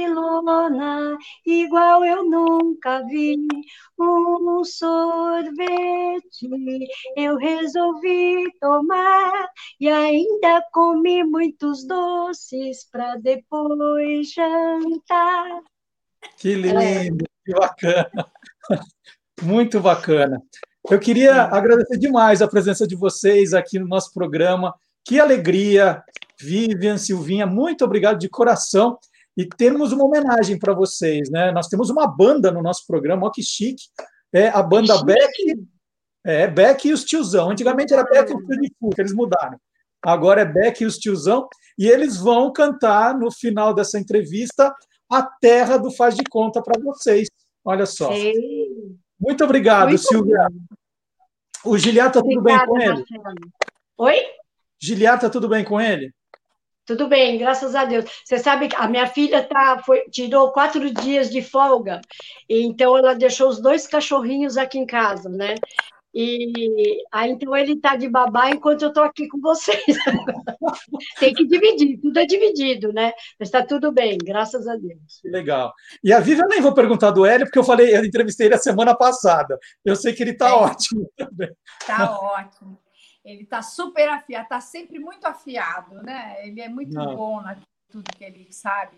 [1.44, 3.36] igual eu nunca vi.
[3.98, 6.48] Um sorvete
[7.16, 9.48] eu resolvi tomar
[9.78, 15.60] e ainda comi muitos doces para depois jantar.
[16.38, 18.10] Que lindo, que bacana.
[19.42, 20.42] Muito bacana.
[20.88, 24.74] Eu queria agradecer demais a presença de vocês aqui no nosso programa.
[25.04, 26.02] Que alegria,
[26.40, 28.98] Vivian, Silvinha, muito obrigado de coração.
[29.36, 31.50] E temos uma homenagem para vocês, né?
[31.52, 33.84] Nós temos uma banda no nosso programa, ó que chique.
[34.32, 35.06] É a banda chique.
[35.06, 35.68] Beck,
[36.24, 37.50] é, Beck e os Tiozão.
[37.50, 39.58] Antigamente era Beck e os Tio de Fu, que eles mudaram.
[40.02, 41.48] Agora é Beck e os Tiozão.
[41.78, 44.74] E eles vão cantar no final dessa entrevista
[45.10, 47.28] A Terra do Faz de Conta para vocês.
[47.64, 48.12] Olha só.
[48.12, 50.46] Ei, Muito obrigado, Muito Silvia.
[51.64, 52.88] O Giliar tá tudo bem com ele?
[52.88, 53.34] Marcelo.
[53.98, 54.16] Oi?
[54.80, 56.12] Giliar tá tudo bem com ele?
[56.86, 58.04] Tudo bem, graças a Deus.
[58.24, 62.00] Você sabe que a minha filha tá, foi, tirou quatro dias de folga,
[62.48, 65.54] então ela deixou os dois cachorrinhos aqui em casa, né?
[66.12, 69.84] E aí, então ele está de babá enquanto eu estou aqui com vocês.
[71.20, 73.12] Tem que dividir, tudo é dividido, né?
[73.38, 75.20] Mas está tudo bem, graças a Deus.
[75.22, 75.72] Que legal.
[76.02, 78.56] E a Vivian eu nem vou perguntar do Hélio, porque eu falei, eu entrevistei ele
[78.56, 79.58] a semana passada.
[79.84, 81.50] Eu sei que ele está ótimo também.
[81.86, 82.78] Tá ótimo.
[83.24, 86.36] Ele tá super afiado, tá sempre muito afiado, né?
[86.46, 87.14] Ele é muito Não.
[87.14, 87.56] bom na
[87.90, 88.96] tudo que ele sabe,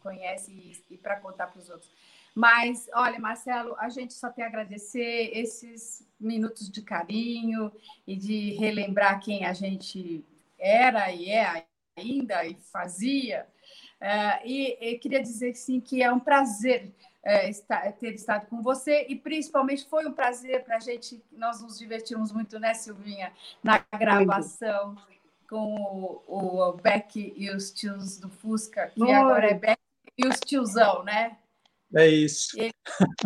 [0.00, 1.90] conhece e, e para contar para os outros.
[2.34, 7.70] Mas, olha, Marcelo, a gente só tem a agradecer esses minutos de carinho
[8.06, 10.24] e de relembrar quem a gente
[10.58, 13.46] era e é ainda e fazia.
[14.00, 16.90] Eh, e, e queria dizer sim que é um prazer
[17.22, 21.22] eh, estar- ter estado com você e principalmente foi um prazer para a gente.
[21.32, 23.32] Nós nos divertimos muito, né, Silvinha,
[23.62, 24.96] na gravação
[25.48, 25.74] com
[26.26, 29.12] o, o Beck e os tios do Fusca, que Oi.
[29.12, 29.78] agora é Beck
[30.16, 31.36] e os tiozão, né?
[31.94, 32.58] É isso.
[32.58, 32.72] Ele-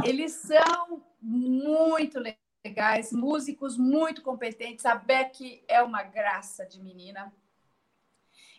[0.05, 2.19] Eles são muito
[2.65, 4.85] legais, músicos muito competentes.
[4.85, 7.33] A Beck é uma graça de menina.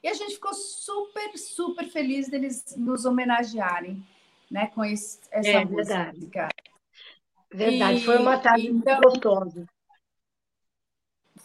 [0.03, 4.05] E a gente ficou super, super feliz deles nos homenagearem
[4.49, 6.11] né, com esse- essa É, música.
[6.23, 6.53] verdade.
[7.51, 9.65] Verdade, E- foi uma tarde então- muito gostosa.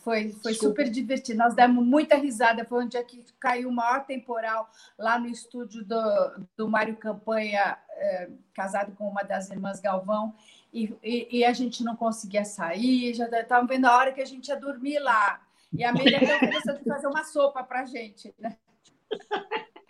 [0.03, 0.59] Foi, foi Desculpa.
[0.59, 1.39] super divertido.
[1.39, 2.65] Nós demos muita risada.
[2.65, 4.69] Foi onde é que caiu o maior temporal
[4.99, 10.35] lá no estúdio do, do Mário Campanha, eh, casado com uma das irmãs Galvão.
[10.73, 13.15] E, e, e a gente não conseguia sair.
[13.15, 15.41] Já estavam vendo a hora que a gente ia dormir lá.
[15.73, 18.35] E a Amélia até ofereceu de fazer uma sopa para a gente.
[18.39, 18.57] Né?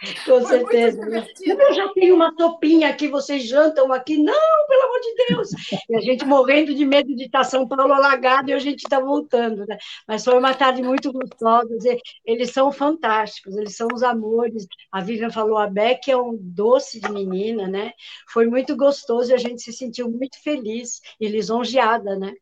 [0.26, 1.00] Com Foi certeza.
[1.44, 4.16] Eu já tenho uma sopinha aqui, vocês jantam aqui.
[4.16, 5.50] Não, pelo amor de Deus!
[5.88, 8.98] E a gente morrendo de medo de estar São Paulo alagado e a gente está
[8.98, 9.78] voltando, né?
[10.06, 11.76] Mas foi uma tarde muito gostosa.
[12.24, 14.66] Eles são fantásticos, eles são os amores.
[14.90, 17.92] A Vivian falou, a Beck é um doce de menina, né?
[18.28, 22.32] Foi muito gostoso e a gente se sentiu muito feliz e lisonjeada, né?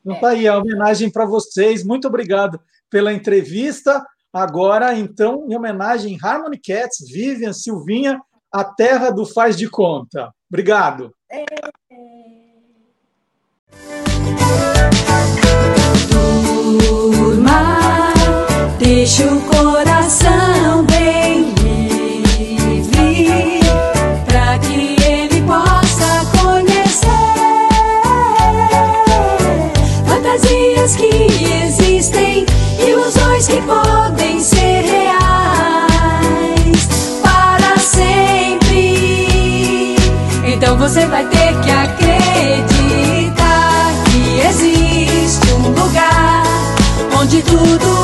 [0.00, 1.84] Então tá aí a homenagem para vocês.
[1.84, 2.60] Muito obrigado
[2.90, 4.04] pela entrevista.
[4.32, 8.20] Agora, então, em homenagem Harmony Cats, Vivian, Silvinha,
[8.52, 10.30] a terra do faz de conta.
[10.50, 11.12] Obrigado.
[16.90, 18.12] Turma,
[18.78, 23.60] deixa o coração bem livre.
[24.26, 27.08] para que ele possa conhecer
[30.06, 31.08] fantasias que
[31.64, 32.44] existem,
[33.38, 35.18] ilusões que podem ser reais
[37.22, 38.76] para sempre.
[40.44, 42.72] Então você vai ter que acreditar
[44.10, 46.42] que existe um lugar
[47.20, 47.97] onde tudo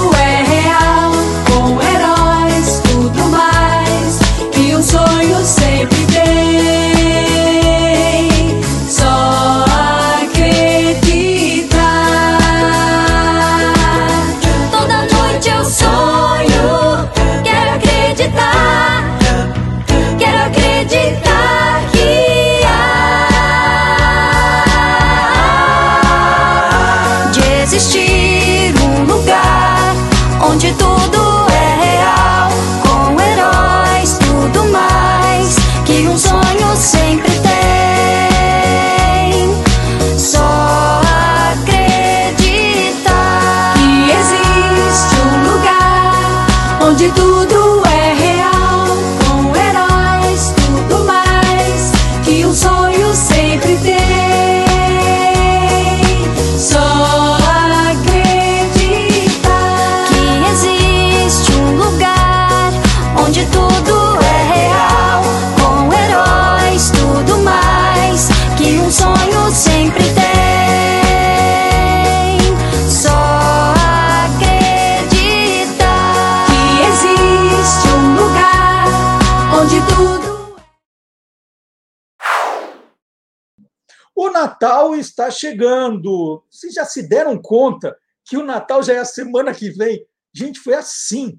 [85.15, 86.43] está chegando.
[86.51, 90.05] Vocês já se deram conta que o Natal já é a semana que vem?
[90.35, 91.39] Gente, foi assim.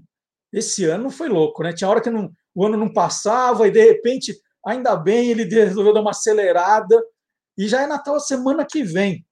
[0.51, 1.73] Esse ano foi louco, né?
[1.73, 4.33] Tinha hora que não- o ano não passava e de repente,
[4.65, 6.97] ainda bem, ele resolveu dar uma acelerada
[7.57, 9.25] e já é Natal a semana que vem.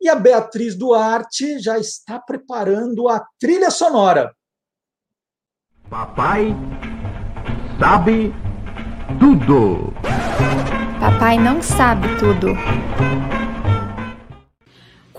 [0.00, 4.32] E a Beatriz Duarte já está preparando a trilha sonora.
[5.90, 6.54] Papai
[7.78, 8.32] sabe
[9.18, 9.92] tudo.
[11.00, 12.54] Papai não sabe tudo.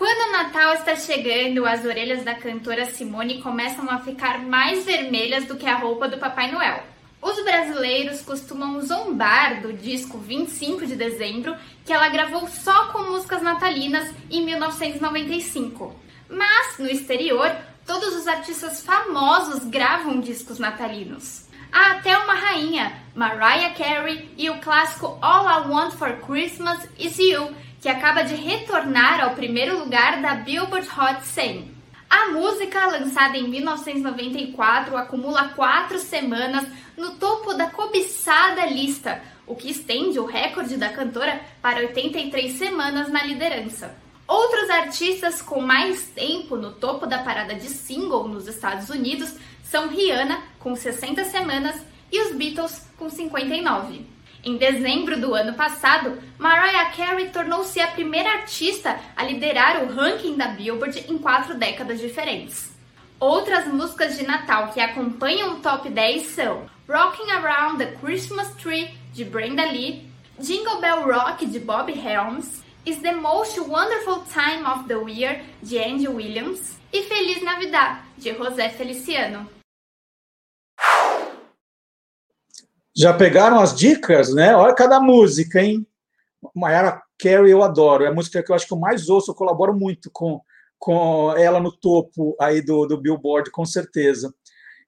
[0.02, 5.46] Quando o Natal está chegando, as orelhas da cantora Simone começam a ficar mais vermelhas
[5.46, 6.82] do que a roupa do Papai Noel.
[7.22, 11.56] Os brasileiros costumam zombar do disco 25 de dezembro,
[11.86, 15.96] que ela gravou só com músicas natalinas em 1995.
[16.28, 17.56] Mas, no exterior,
[17.86, 21.46] todos os artistas famosos gravam discos natalinos.
[21.72, 27.20] Há até uma rainha, Mariah Carey, e o clássico All I Want for Christmas Is
[27.20, 31.72] You, que acaba de retornar ao primeiro lugar da Billboard Hot 100.
[32.08, 36.64] A música, lançada em 1994, acumula quatro semanas
[36.96, 43.10] no topo da cobiçada lista, o que estende o recorde da cantora para 83 semanas
[43.10, 43.96] na liderança.
[44.28, 49.34] Outros artistas com mais tempo no topo da parada de single nos Estados Unidos
[49.64, 51.82] são Rihanna, com 60 semanas,
[52.12, 54.06] e os Beatles, com 59.
[54.44, 60.36] Em dezembro do ano passado, Mariah Carey tornou-se a primeira artista a liderar o ranking
[60.36, 62.72] da Billboard em quatro décadas diferentes.
[63.20, 68.90] Outras músicas de Natal que acompanham o top 10 são Rocking Around the Christmas Tree,
[69.14, 70.10] de Brenda Lee,
[70.40, 75.78] Jingle Bell Rock, de Bob Helms, Is the Most Wonderful Time of the Year, de
[75.78, 79.61] Andy Williams, e Feliz Navidad, de José Feliciano.
[83.02, 84.56] Já pegaram as dicas, né?
[84.56, 85.88] Olha cada música, hein?
[86.56, 88.04] Mayara Carey eu adoro.
[88.04, 90.40] É a música que eu acho que eu mais ouço, eu colaboro muito com,
[90.78, 94.32] com ela no topo aí do, do Billboard, com certeza.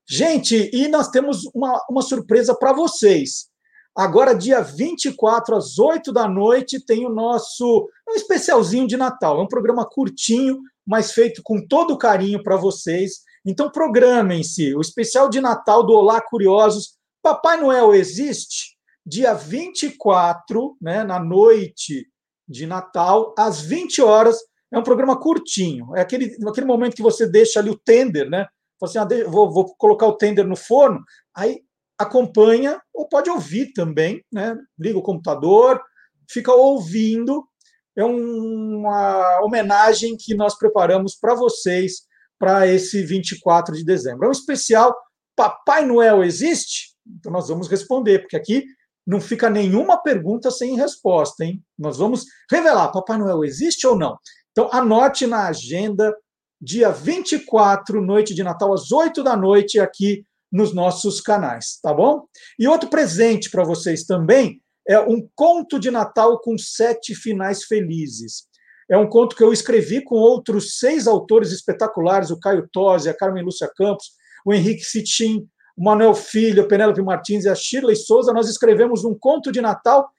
[0.08, 3.48] Gente, e nós temos uma, uma surpresa para vocês.
[3.96, 9.40] Agora, dia 24, às 8 da noite, tem o nosso um especialzinho de Natal.
[9.40, 13.22] É um programa curtinho, mas feito com todo carinho para vocês.
[13.44, 14.76] Então, programem-se.
[14.76, 17.02] O especial de Natal do Olá Curiosos.
[17.24, 18.78] Papai Noel existe?
[19.06, 22.06] Dia 24, né, na noite
[22.48, 24.38] de Natal, às 20 horas.
[24.72, 25.96] É um programa curtinho.
[25.96, 28.46] É aquele, aquele momento que você deixa ali o tender, né?
[28.82, 31.02] Assim, ah, vou, vou colocar o tender no forno.
[31.34, 31.62] Aí
[31.98, 34.58] acompanha, ou pode ouvir também, né?
[34.78, 35.82] Liga o computador,
[36.30, 37.48] fica ouvindo.
[37.96, 42.02] É um- uma homenagem que nós preparamos para vocês
[42.38, 44.26] para esse 24 de dezembro.
[44.26, 44.94] É um especial
[45.36, 46.93] Papai Noel existe?
[47.08, 48.66] Então nós vamos responder, porque aqui
[49.06, 51.62] não fica nenhuma pergunta sem resposta, hein?
[51.78, 54.18] Nós vamos revelar: Papai Noel existe ou não?
[54.52, 56.16] Então anote na agenda,
[56.62, 62.26] dia 24, noite de Natal, às 8 da noite, aqui nos nossos canais, tá bom?
[62.60, 68.44] E outro presente para vocês também é um conto de Natal com sete finais felizes.
[68.90, 73.14] É um conto que eu escrevi com outros seis autores espetaculares: o Caio Tosi, a
[73.14, 74.12] Carmen Lúcia Campos,
[74.46, 78.34] o Henrique Fitim, o Manuel Filho, Penélope Martins e a Shirley Souza.
[78.34, 80.10] Nós escrevemos um conto de Natal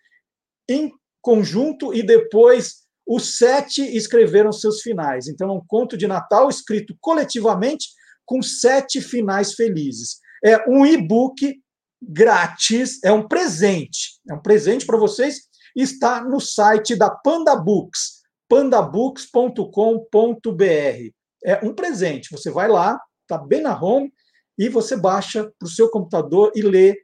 [0.68, 5.28] em conjunto e depois os sete escreveram seus finais.
[5.28, 7.88] Então, é um conto de Natal escrito coletivamente
[8.24, 10.18] com sete finais felizes.
[10.44, 11.60] É um e-book
[12.02, 14.20] grátis, é um presente.
[14.28, 15.42] É um presente para vocês.
[15.76, 21.10] Está no site da Panda Books, pandabooks.com.br.
[21.44, 22.30] É um presente.
[22.30, 24.12] Você vai lá, está bem na home,
[24.58, 26.96] e você baixa para o seu computador e lê.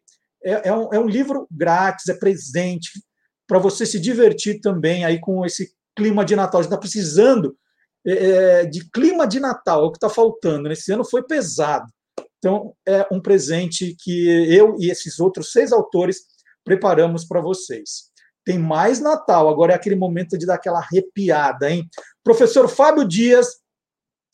[0.42, 2.90] É, é, um, é um livro grátis, é presente,
[3.46, 6.60] para você se divertir também aí com esse clima de Natal.
[6.60, 7.56] A gente está precisando
[8.06, 10.68] é, é, de clima de Natal, é o que está faltando.
[10.68, 11.86] Nesse ano foi pesado.
[12.38, 16.22] Então, é um presente que eu e esses outros seis autores
[16.64, 18.10] preparamos para vocês.
[18.44, 21.86] Tem mais Natal, agora é aquele momento de dar aquela arrepiada, hein?
[22.24, 23.46] Professor Fábio Dias,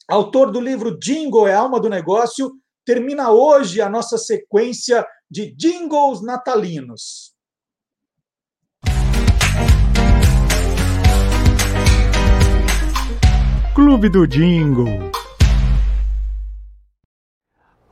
[0.08, 2.52] autor do livro Jingle é a alma do negócio,
[2.86, 7.34] termina hoje a nossa sequência de jingles natalinos.
[13.74, 15.10] Clube do Jingle.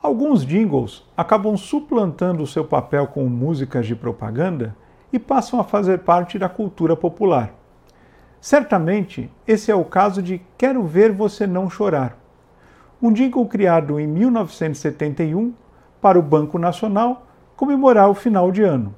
[0.01, 4.75] Alguns jingles acabam suplantando o seu papel com músicas de propaganda
[5.11, 7.53] e passam a fazer parte da cultura popular.
[8.39, 12.17] Certamente, esse é o caso de Quero Ver Você Não Chorar,
[13.05, 15.53] um jingle criado em 1971
[16.01, 18.95] para o Banco Nacional comemorar o final de ano.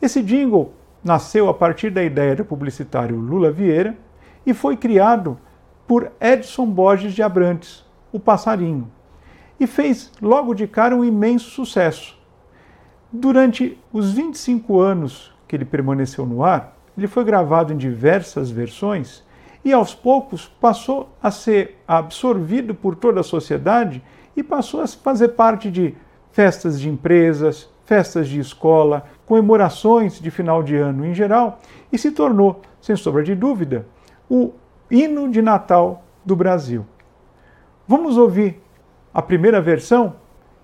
[0.00, 0.74] Esse jingle
[1.04, 3.96] nasceu a partir da ideia do publicitário Lula Vieira
[4.44, 5.38] e foi criado
[5.86, 8.90] por Edson Borges de Abrantes, o passarinho,
[9.60, 12.18] e fez logo de cara um imenso sucesso.
[13.12, 19.22] Durante os 25 anos que ele permaneceu no ar, ele foi gravado em diversas versões
[19.64, 24.02] e aos poucos passou a ser absorvido por toda a sociedade
[24.36, 25.94] e passou a fazer parte de
[26.32, 31.58] festas de empresas, festas de escola, comemorações de final de ano em geral
[31.92, 33.86] e se tornou, sem sombra de dúvida,
[34.28, 34.52] o
[34.90, 36.86] hino de Natal do Brasil.
[37.86, 38.60] Vamos ouvir
[39.12, 40.16] a primeira versão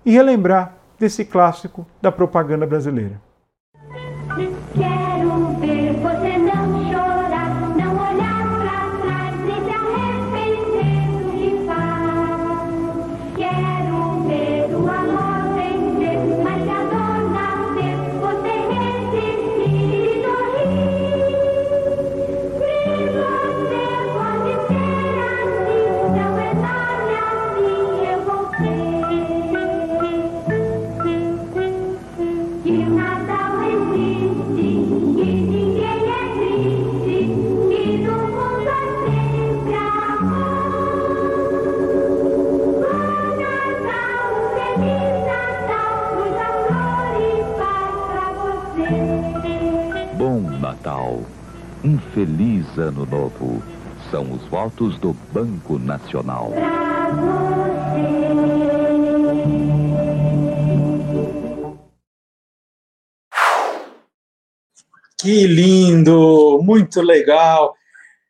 [0.05, 3.28] e relembrar desse clássico da propaganda brasileira.
[52.13, 53.63] Feliz Ano Novo.
[54.11, 56.51] São os votos do Banco Nacional.
[65.21, 67.73] Que lindo, muito legal.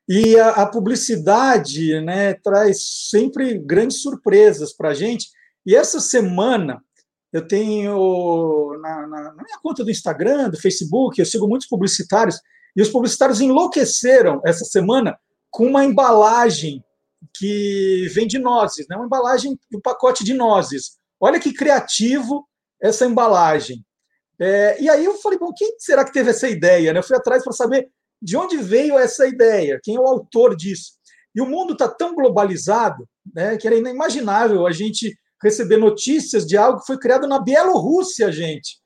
[0.08, 5.28] E a, a publicidade né, traz sempre grandes surpresas para a gente.
[5.66, 6.84] E essa semana
[7.34, 12.40] eu tenho na, na, na minha conta do Instagram, do Facebook, eu sigo muitos publicitários
[12.76, 15.18] e os publicitários enlouqueceram essa semana
[15.50, 16.84] com uma embalagem
[17.36, 18.96] que vem de nozes, né?
[18.96, 20.98] uma embalagem, um pacote de nozes.
[21.20, 22.48] Olha que criativo
[22.82, 23.84] essa embalagem.
[24.40, 26.94] É, e aí eu falei, bom, quem será que teve essa ideia?
[26.94, 27.00] Né?
[27.00, 27.90] Eu fui atrás para saber
[28.22, 30.94] de onde veio essa ideia, quem é o autor disso.
[31.36, 36.58] E o mundo está tão globalizado né, que era inimaginável a gente receber notícias de
[36.58, 38.80] algo que foi criado na Bielorrússia, gente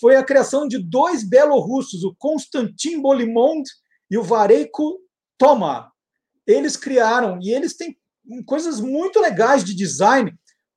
[0.00, 3.62] foi a criação de dois belorussos, o Konstantin Bolimond
[4.10, 4.98] e o Vareiko
[5.38, 5.90] Toma.
[6.46, 7.96] Eles criaram, e eles têm
[8.46, 10.32] coisas muito legais de design.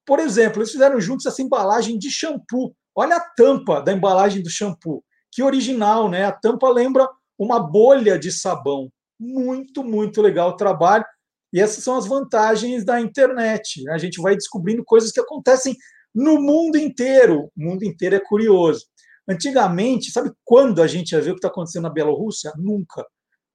[0.06, 2.76] Por exemplo, eles fizeram juntos essa embalagem de shampoo.
[2.96, 5.04] Olha a tampa da embalagem do shampoo.
[5.32, 6.26] Que original, né?
[6.26, 7.08] A tampa lembra
[7.38, 8.90] uma bolha de sabão.
[9.20, 11.06] Muito, muito legal o trabalho.
[11.52, 13.84] E essas são as vantagens da internet.
[13.84, 13.94] Né?
[13.94, 15.76] A gente vai descobrindo coisas que acontecem
[16.16, 17.52] no mundo inteiro.
[17.56, 18.86] O mundo inteiro é curioso.
[19.28, 22.54] Antigamente, sabe quando a gente ia ver o que está acontecendo na Bielorrússia?
[22.58, 23.06] Nunca.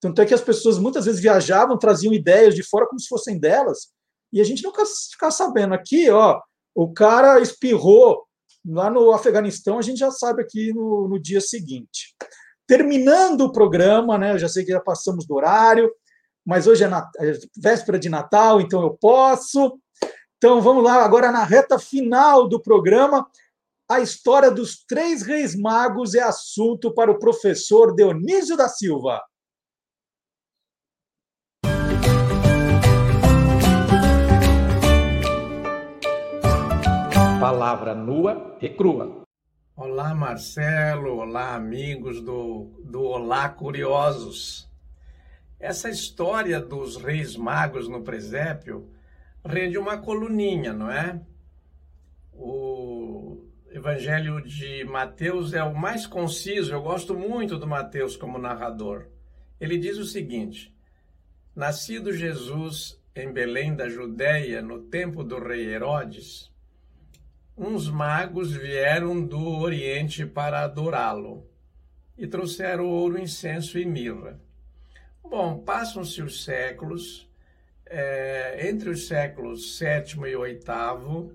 [0.01, 3.39] Tanto é que as pessoas muitas vezes viajavam, traziam ideias de fora como se fossem
[3.39, 3.89] delas,
[4.33, 5.75] e a gente nunca ficava sabendo.
[5.75, 6.41] Aqui, ó,
[6.75, 8.25] o cara espirrou
[8.67, 12.15] lá no Afeganistão, a gente já sabe aqui no, no dia seguinte.
[12.67, 14.33] terminando o programa, né?
[14.33, 15.91] Eu já sei que já passamos do horário,
[16.47, 19.79] mas hoje é, é véspera de Natal, então eu posso.
[20.43, 23.29] Então vamos lá, agora na reta final do programa,
[23.87, 29.23] a história dos três reis magos é assunto para o professor Dionísio da Silva.
[37.39, 39.25] Palavra nua e crua.
[39.77, 41.19] Olá, Marcelo.
[41.19, 44.67] Olá, amigos do, do Olá Curiosos.
[45.59, 48.91] Essa história dos reis magos no presépio
[49.45, 51.21] rende uma coluninha, não é?
[52.33, 56.73] O Evangelho de Mateus é o mais conciso.
[56.73, 59.07] Eu gosto muito do Mateus como narrador.
[59.61, 60.75] Ele diz o seguinte:
[61.55, 66.51] Nascido Jesus em Belém da Judéia, no tempo do rei Herodes,
[67.57, 71.47] uns magos vieram do Oriente para adorá-lo
[72.17, 74.41] e trouxeram ouro, incenso e mirra.
[75.23, 77.30] Bom, passam-se os séculos,
[77.91, 81.35] é, entre os séculos sétimo e oitavo,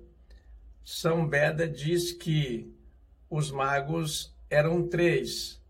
[0.84, 2.74] São Beda diz que
[3.30, 5.62] os magos eram três,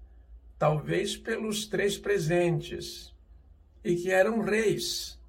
[0.59, 3.13] talvez pelos três presentes,
[3.83, 5.19] e que eram reis,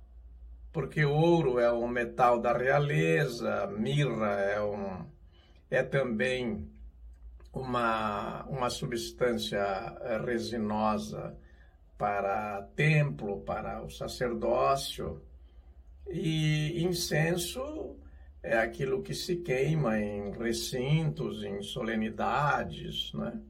[0.73, 5.07] porque ouro é um metal da realeza, mirra é um
[5.69, 6.70] é também
[7.53, 11.37] uma, uma substância eh, resinosa
[11.99, 15.26] para templo, para o sacerdócio,
[16.11, 17.97] e incenso
[18.43, 23.41] é aquilo que se queima em recintos, em solenidades, né?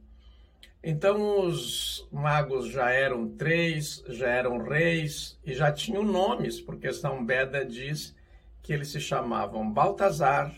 [0.83, 7.25] Então os magos já eram três, já eram reis e já tinham nomes, porque São
[7.25, 8.15] Beda diz
[8.63, 10.55] que eles se chamavam Baltazar,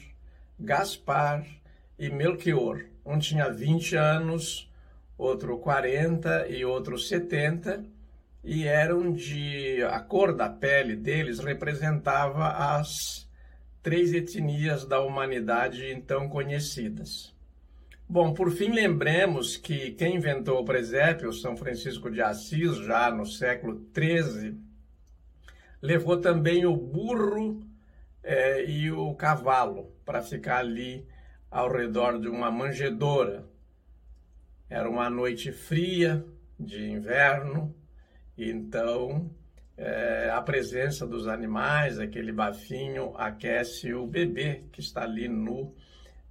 [0.61, 1.47] Gaspar
[1.99, 2.85] e Melchior.
[3.05, 4.71] Um tinha 20 anos,
[5.17, 7.85] outro 40 e outro 70,
[8.43, 9.83] e eram de.
[9.85, 13.29] A cor da pele deles representava as
[13.83, 17.35] três etnias da humanidade então conhecidas.
[18.09, 23.27] Bom, por fim, lembremos que quem inventou o presépio, São Francisco de Assis, já no
[23.27, 24.59] século XIII,
[25.83, 27.61] levou também o burro
[28.23, 31.07] é, e o cavalo para ficar ali
[31.51, 33.47] ao redor de uma manjedoura.
[34.71, 36.25] Era uma noite fria
[36.59, 37.75] de inverno,
[38.39, 39.31] então
[39.77, 45.75] é, a presença dos animais, aquele bafinho, aquece o bebê que está ali nu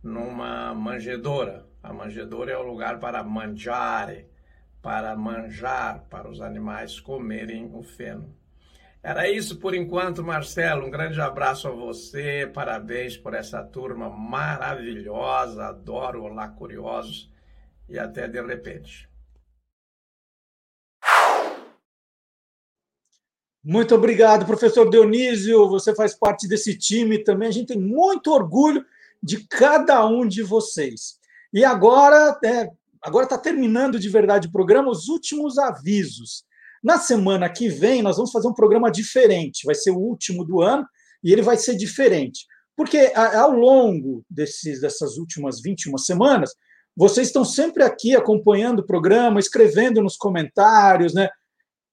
[0.03, 1.65] numa manjedoura.
[1.81, 4.27] A manjedoura é o lugar para mangiare,
[4.81, 8.35] para manjar, para os animais comerem o feno.
[9.01, 10.85] Era isso por enquanto, Marcelo.
[10.85, 12.49] Um grande abraço a você.
[12.53, 15.67] Parabéns por essa turma maravilhosa.
[15.67, 17.31] Adoro Olá Curiosos.
[17.87, 19.09] E até de repente.
[23.69, 25.67] Muito obrigado, professor Dionísio.
[25.67, 27.49] Você faz parte desse time também.
[27.49, 28.81] A gente tem muito orgulho
[29.21, 31.17] de cada um de vocês.
[31.53, 32.69] E agora, é,
[33.01, 36.45] agora está terminando de verdade o programa, os últimos avisos.
[36.81, 40.61] Na semana que vem, nós vamos fazer um programa diferente, vai ser o último do
[40.61, 40.87] ano
[41.21, 42.45] e ele vai ser diferente.
[42.73, 46.55] Porque ao longo desses, dessas últimas 21 semanas,
[46.95, 51.27] vocês estão sempre aqui acompanhando o programa, escrevendo nos comentários, né?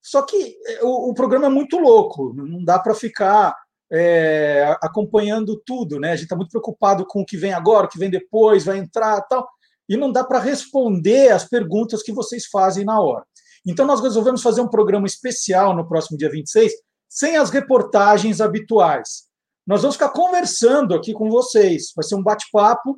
[0.05, 3.57] Só que é, o, o programa é muito louco, não dá para ficar
[3.91, 6.11] é, acompanhando tudo, né?
[6.11, 8.77] A gente está muito preocupado com o que vem agora, o que vem depois, vai
[8.77, 9.49] entrar tal,
[9.89, 13.25] e não dá para responder as perguntas que vocês fazem na hora.
[13.65, 16.71] Então, nós resolvemos fazer um programa especial no próximo dia 26,
[17.09, 19.23] sem as reportagens habituais.
[19.65, 21.91] Nós vamos ficar conversando aqui com vocês.
[21.95, 22.95] Vai ser um bate-papo.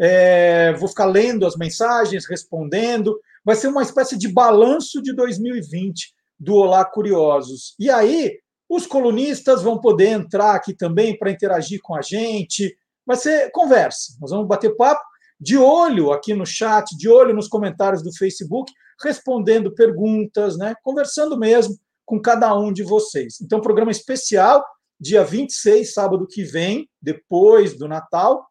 [0.00, 3.20] É, vou ficar lendo as mensagens, respondendo.
[3.44, 7.74] Vai ser uma espécie de balanço de 2020 do Olá Curiosos.
[7.78, 12.74] E aí, os colunistas vão poder entrar aqui também para interagir com a gente.
[13.04, 14.16] Vai ser conversa.
[14.20, 15.02] Nós vamos bater papo
[15.38, 18.72] de olho aqui no chat, de olho nos comentários do Facebook,
[19.02, 20.74] respondendo perguntas, né?
[20.82, 21.76] conversando mesmo
[22.06, 23.40] com cada um de vocês.
[23.40, 24.64] Então, programa especial,
[25.00, 28.46] dia 26, sábado que vem, depois do Natal.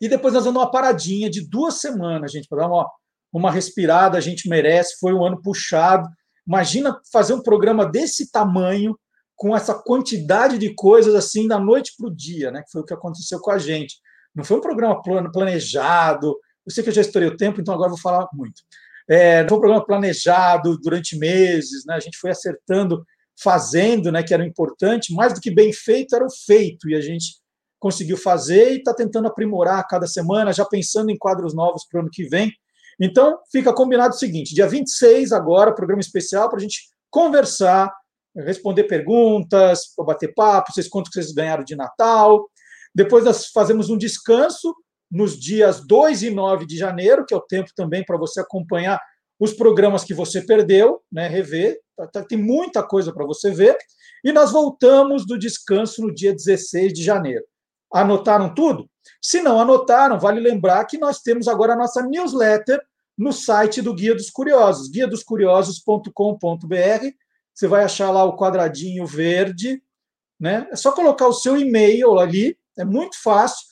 [0.00, 2.90] E depois nós vamos uma paradinha de duas semanas, gente, para dar uma,
[3.32, 4.98] uma respirada, a gente merece.
[4.98, 6.08] Foi um ano puxado.
[6.46, 8.98] Imagina fazer um programa desse tamanho,
[9.36, 12.62] com essa quantidade de coisas assim, da noite para o dia, né?
[12.62, 13.96] Que foi o que aconteceu com a gente.
[14.34, 15.02] Não foi um programa
[15.32, 16.38] planejado.
[16.64, 18.62] Eu sei que eu já estourei o tempo, então agora vou falar muito.
[19.08, 21.94] É, foi um programa planejado durante meses, né?
[21.94, 23.04] a gente foi acertando,
[23.42, 27.00] fazendo, né, que era importante, mais do que bem feito, era o feito, e a
[27.00, 27.40] gente
[27.80, 32.02] conseguiu fazer e está tentando aprimorar cada semana, já pensando em quadros novos para o
[32.02, 32.52] ano que vem.
[33.00, 37.92] Então, fica combinado o seguinte: dia 26, agora, programa especial para a gente conversar,
[38.36, 42.48] responder perguntas, bater papo, vocês contam que vocês ganharam de Natal.
[42.94, 44.74] Depois nós fazemos um descanso
[45.10, 48.98] nos dias 2 e 9 de janeiro, que é o tempo também para você acompanhar
[49.38, 51.78] os programas que você perdeu, né, rever.
[51.96, 53.76] Tá, tá, tem muita coisa para você ver.
[54.24, 57.44] E nós voltamos do descanso no dia 16 de janeiro.
[57.92, 58.88] Anotaram tudo?
[59.20, 62.80] Se não anotaram, vale lembrar que nós temos agora a nossa newsletter
[63.16, 67.06] no site do Guia dos Curiosos, guiadoscuriosos.com.br.
[67.54, 69.82] Você vai achar lá o quadradinho verde,
[70.40, 70.66] né?
[70.70, 73.66] É só colocar o seu e-mail ali, é muito fácil.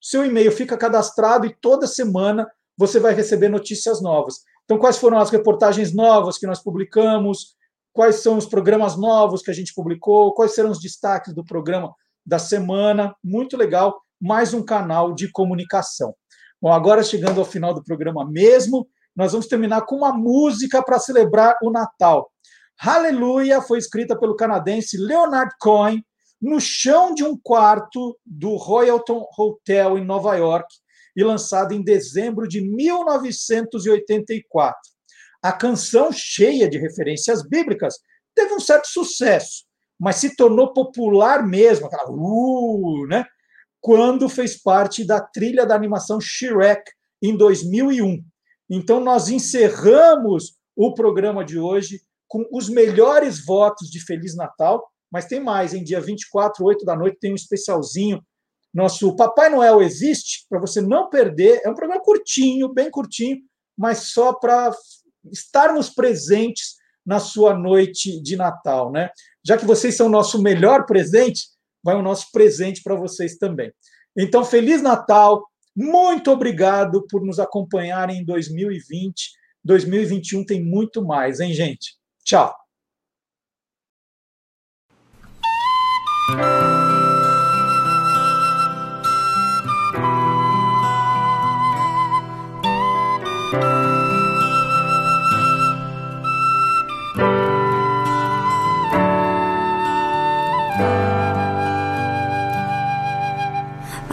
[0.00, 4.42] Seu e-mail fica cadastrado e toda semana você vai receber notícias novas.
[4.64, 7.56] Então, quais foram as reportagens novas que nós publicamos?
[7.92, 10.34] Quais são os programas novos que a gente publicou?
[10.34, 11.94] Quais serão os destaques do programa
[12.24, 13.14] da semana?
[13.22, 16.14] Muito legal, mais um canal de comunicação.
[16.60, 20.98] Bom, agora chegando ao final do programa mesmo, nós vamos terminar com uma música para
[20.98, 22.30] celebrar o Natal.
[22.80, 26.02] Hallelujah foi escrita pelo canadense Leonard Cohen
[26.40, 30.72] no chão de um quarto do Royalton Hotel em Nova York
[31.16, 34.78] e lançada em dezembro de 1984.
[35.42, 37.96] A canção, cheia de referências bíblicas,
[38.34, 39.64] teve um certo sucesso,
[39.98, 43.26] mas se tornou popular mesmo, aquela uh, né?
[43.80, 46.82] Quando fez parte da trilha da animação Shrek
[47.22, 48.22] em 2001.
[48.70, 55.26] Então, nós encerramos o programa de hoje com os melhores votos de Feliz Natal, mas
[55.26, 58.22] tem mais, em dia 24, 8 da noite, tem um especialzinho.
[58.72, 61.62] Nosso Papai Noel existe, para você não perder.
[61.64, 63.38] É um programa curtinho, bem curtinho,
[63.76, 64.70] mas só para
[65.32, 69.10] estarmos presentes na sua noite de Natal, né?
[69.42, 71.46] Já que vocês são o nosso melhor presente,
[71.82, 73.72] vai o nosso presente para vocês também.
[74.16, 75.44] Então, Feliz Natal,
[75.76, 79.30] muito obrigado por nos acompanharem em 2020.
[79.64, 81.96] 2021 tem muito mais, hein, gente?
[82.24, 82.54] Tchau.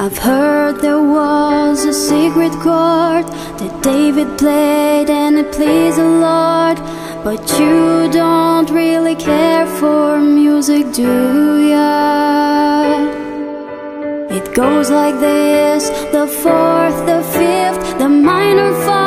[0.05, 3.25] I've heard there was a secret chord
[3.57, 6.77] that David played and it pleased the Lord.
[7.23, 13.01] But you don't really care for music, do ya?
[14.29, 19.04] It goes like this the fourth, the fifth, the minor fall,